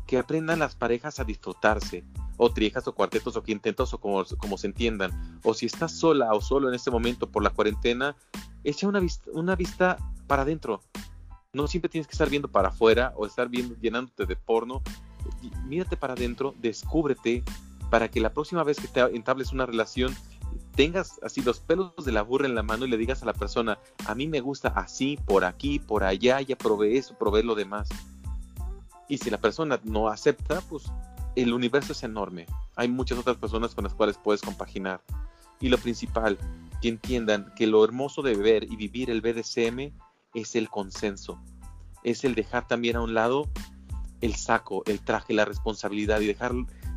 que 0.09 0.19
aprendan 0.19 0.59
las 0.59 0.75
parejas 0.75 1.21
a 1.21 1.25
disfrutarse. 1.25 2.05
o 2.39 2.51
triejas 2.53 2.89
o 2.89 2.95
cuartetos 2.95 3.37
o 3.37 3.43
quintetos 3.45 3.95
o 3.95 4.01
como, 4.01 4.25
como 4.37 4.59
se 4.59 4.67
entiendan. 4.67 5.13
O 5.45 5.55
si 5.55 5.67
estás 5.67 5.93
sola 5.93 6.33
o 6.33 6.41
solo 6.41 6.69
en 6.69 6.75
este 6.75 6.91
momento 6.91 7.31
por 7.31 7.45
la 7.45 7.51
cuarentena, 7.51 8.17
echa 8.65 8.89
una 8.89 8.99
vista, 8.99 9.31
una 9.33 9.55
vista 9.55 9.97
para 10.27 10.43
adentro. 10.43 10.81
No 11.53 11.69
siempre 11.69 11.89
tienes 11.89 12.09
que 12.09 12.13
estar 12.13 12.29
viendo 12.29 12.49
para 12.49 12.71
afuera 12.71 13.13
o 13.15 13.25
estar 13.25 13.49
viendo, 13.49 13.77
llenándote 13.77 14.27
de 14.27 14.35
porno. 14.35 14.83
Mírate 15.69 15.97
para 15.97 16.15
adentro, 16.15 16.57
descúbrete 16.59 17.45
para 17.91 18.09
que 18.11 18.19
la 18.21 18.33
próxima 18.33 18.65
vez 18.65 18.81
que 18.81 18.89
te 18.89 19.03
entables 19.15 19.53
una 19.53 19.67
relación 19.67 20.17
tengas 20.75 21.21
así 21.23 21.43
los 21.43 21.61
pelos 21.61 21.93
de 22.05 22.13
la 22.13 22.23
burra 22.23 22.47
en 22.47 22.55
la 22.55 22.63
mano 22.63 22.85
y 22.85 22.89
le 22.89 22.97
digas 22.97 23.23
a 23.23 23.27
la 23.27 23.33
persona, 23.33 23.79
a 24.07 24.15
mí 24.15 24.29
me 24.29 24.41
gusta 24.41 24.69
así, 24.69 25.19
por 25.27 25.45
aquí, 25.45 25.79
por 25.79 26.05
allá, 26.05 26.41
ya 26.41 26.57
probé 26.57 26.97
eso, 26.97 27.17
probé 27.19 27.43
lo 27.43 27.55
demás. 27.55 27.89
Y 29.09 29.19
si 29.19 29.31
la 29.31 29.39
persona 29.39 29.81
no 29.85 30.09
acepta, 30.09 30.61
pues 30.63 30.85
el 31.37 31.53
universo 31.53 31.93
es 31.93 32.03
enorme. 32.03 32.47
Hay 32.77 32.89
muchas 32.89 33.19
otras 33.19 33.37
personas 33.37 33.75
con 33.75 33.85
las 33.85 33.95
cuales 33.95 34.19
puedes 34.23 34.43
compaginar. 34.43 35.03
Y 35.61 35.69
lo 35.69 35.79
principal, 35.79 36.39
que 36.81 36.89
entiendan 36.89 37.53
que 37.57 37.67
lo 37.67 37.85
hermoso 37.85 38.23
de 38.23 38.37
ver 38.37 38.65
y 38.65 38.77
vivir 38.77 39.11
el 39.11 39.21
BDSM 39.21 39.93
es 40.35 40.55
el 40.55 40.71
consenso. 40.71 41.39
Es 42.03 42.25
el 42.25 42.35
dejar 42.35 42.67
también 42.67 42.97
a 42.97 43.03
un 43.03 43.15
lado 43.15 43.51
el 44.21 44.35
saco, 44.35 44.83
el 44.87 45.01
traje, 45.01 45.35
la 45.35 45.45
responsabilidad 45.45 46.21
y 46.21 46.27
dejar, 46.27 46.53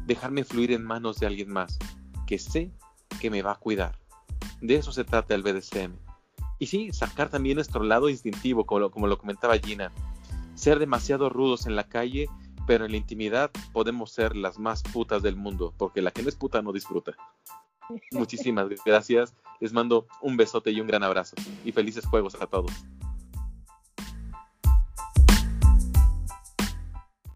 dejarme 0.06 0.44
fluir 0.44 0.72
en 0.72 0.84
manos 0.84 1.20
de 1.20 1.28
alguien 1.28 1.52
más 1.52 1.78
que 2.26 2.40
sé 2.40 2.72
que 3.24 3.30
me 3.30 3.42
va 3.42 3.54
a 3.54 3.56
cuidar. 3.56 3.98
De 4.60 4.76
eso 4.76 4.92
se 4.92 5.06
trata 5.06 5.34
el 5.34 5.44
BDSM. 5.44 5.94
Y 6.60 6.66
sí, 6.66 6.92
sacar 6.92 7.30
también 7.30 7.56
nuestro 7.56 7.82
lado 7.82 8.10
instintivo, 8.10 8.66
como 8.66 8.80
lo, 8.82 8.92
como 8.92 9.08
lo 9.08 9.18
comentaba 9.18 9.58
Gina. 9.58 9.94
Ser 10.56 10.78
demasiado 10.78 11.30
rudos 11.30 11.66
en 11.66 11.78
la 11.78 11.86
calle, 11.86 12.28
pero 12.68 12.84
en 12.84 12.92
la 12.92 12.98
intimidad 12.98 13.50
podemos 13.72 14.12
ser 14.12 14.36
las 14.36 14.60
más 14.60 14.84
putas 14.84 15.24
del 15.24 15.38
mundo, 15.38 15.74
porque 15.78 16.02
la 16.02 16.12
que 16.12 16.22
no 16.22 16.28
es 16.28 16.36
puta 16.36 16.62
no 16.62 16.74
disfruta. 16.74 17.14
Muchísimas 18.12 18.68
gracias. 18.86 19.34
Les 19.62 19.72
mando 19.72 20.06
un 20.22 20.36
besote 20.36 20.72
y 20.72 20.82
un 20.82 20.88
gran 20.88 21.04
abrazo. 21.04 21.38
Y 21.64 21.72
felices 21.72 22.06
juegos 22.06 22.36
a 22.42 22.46
todos. 22.46 22.74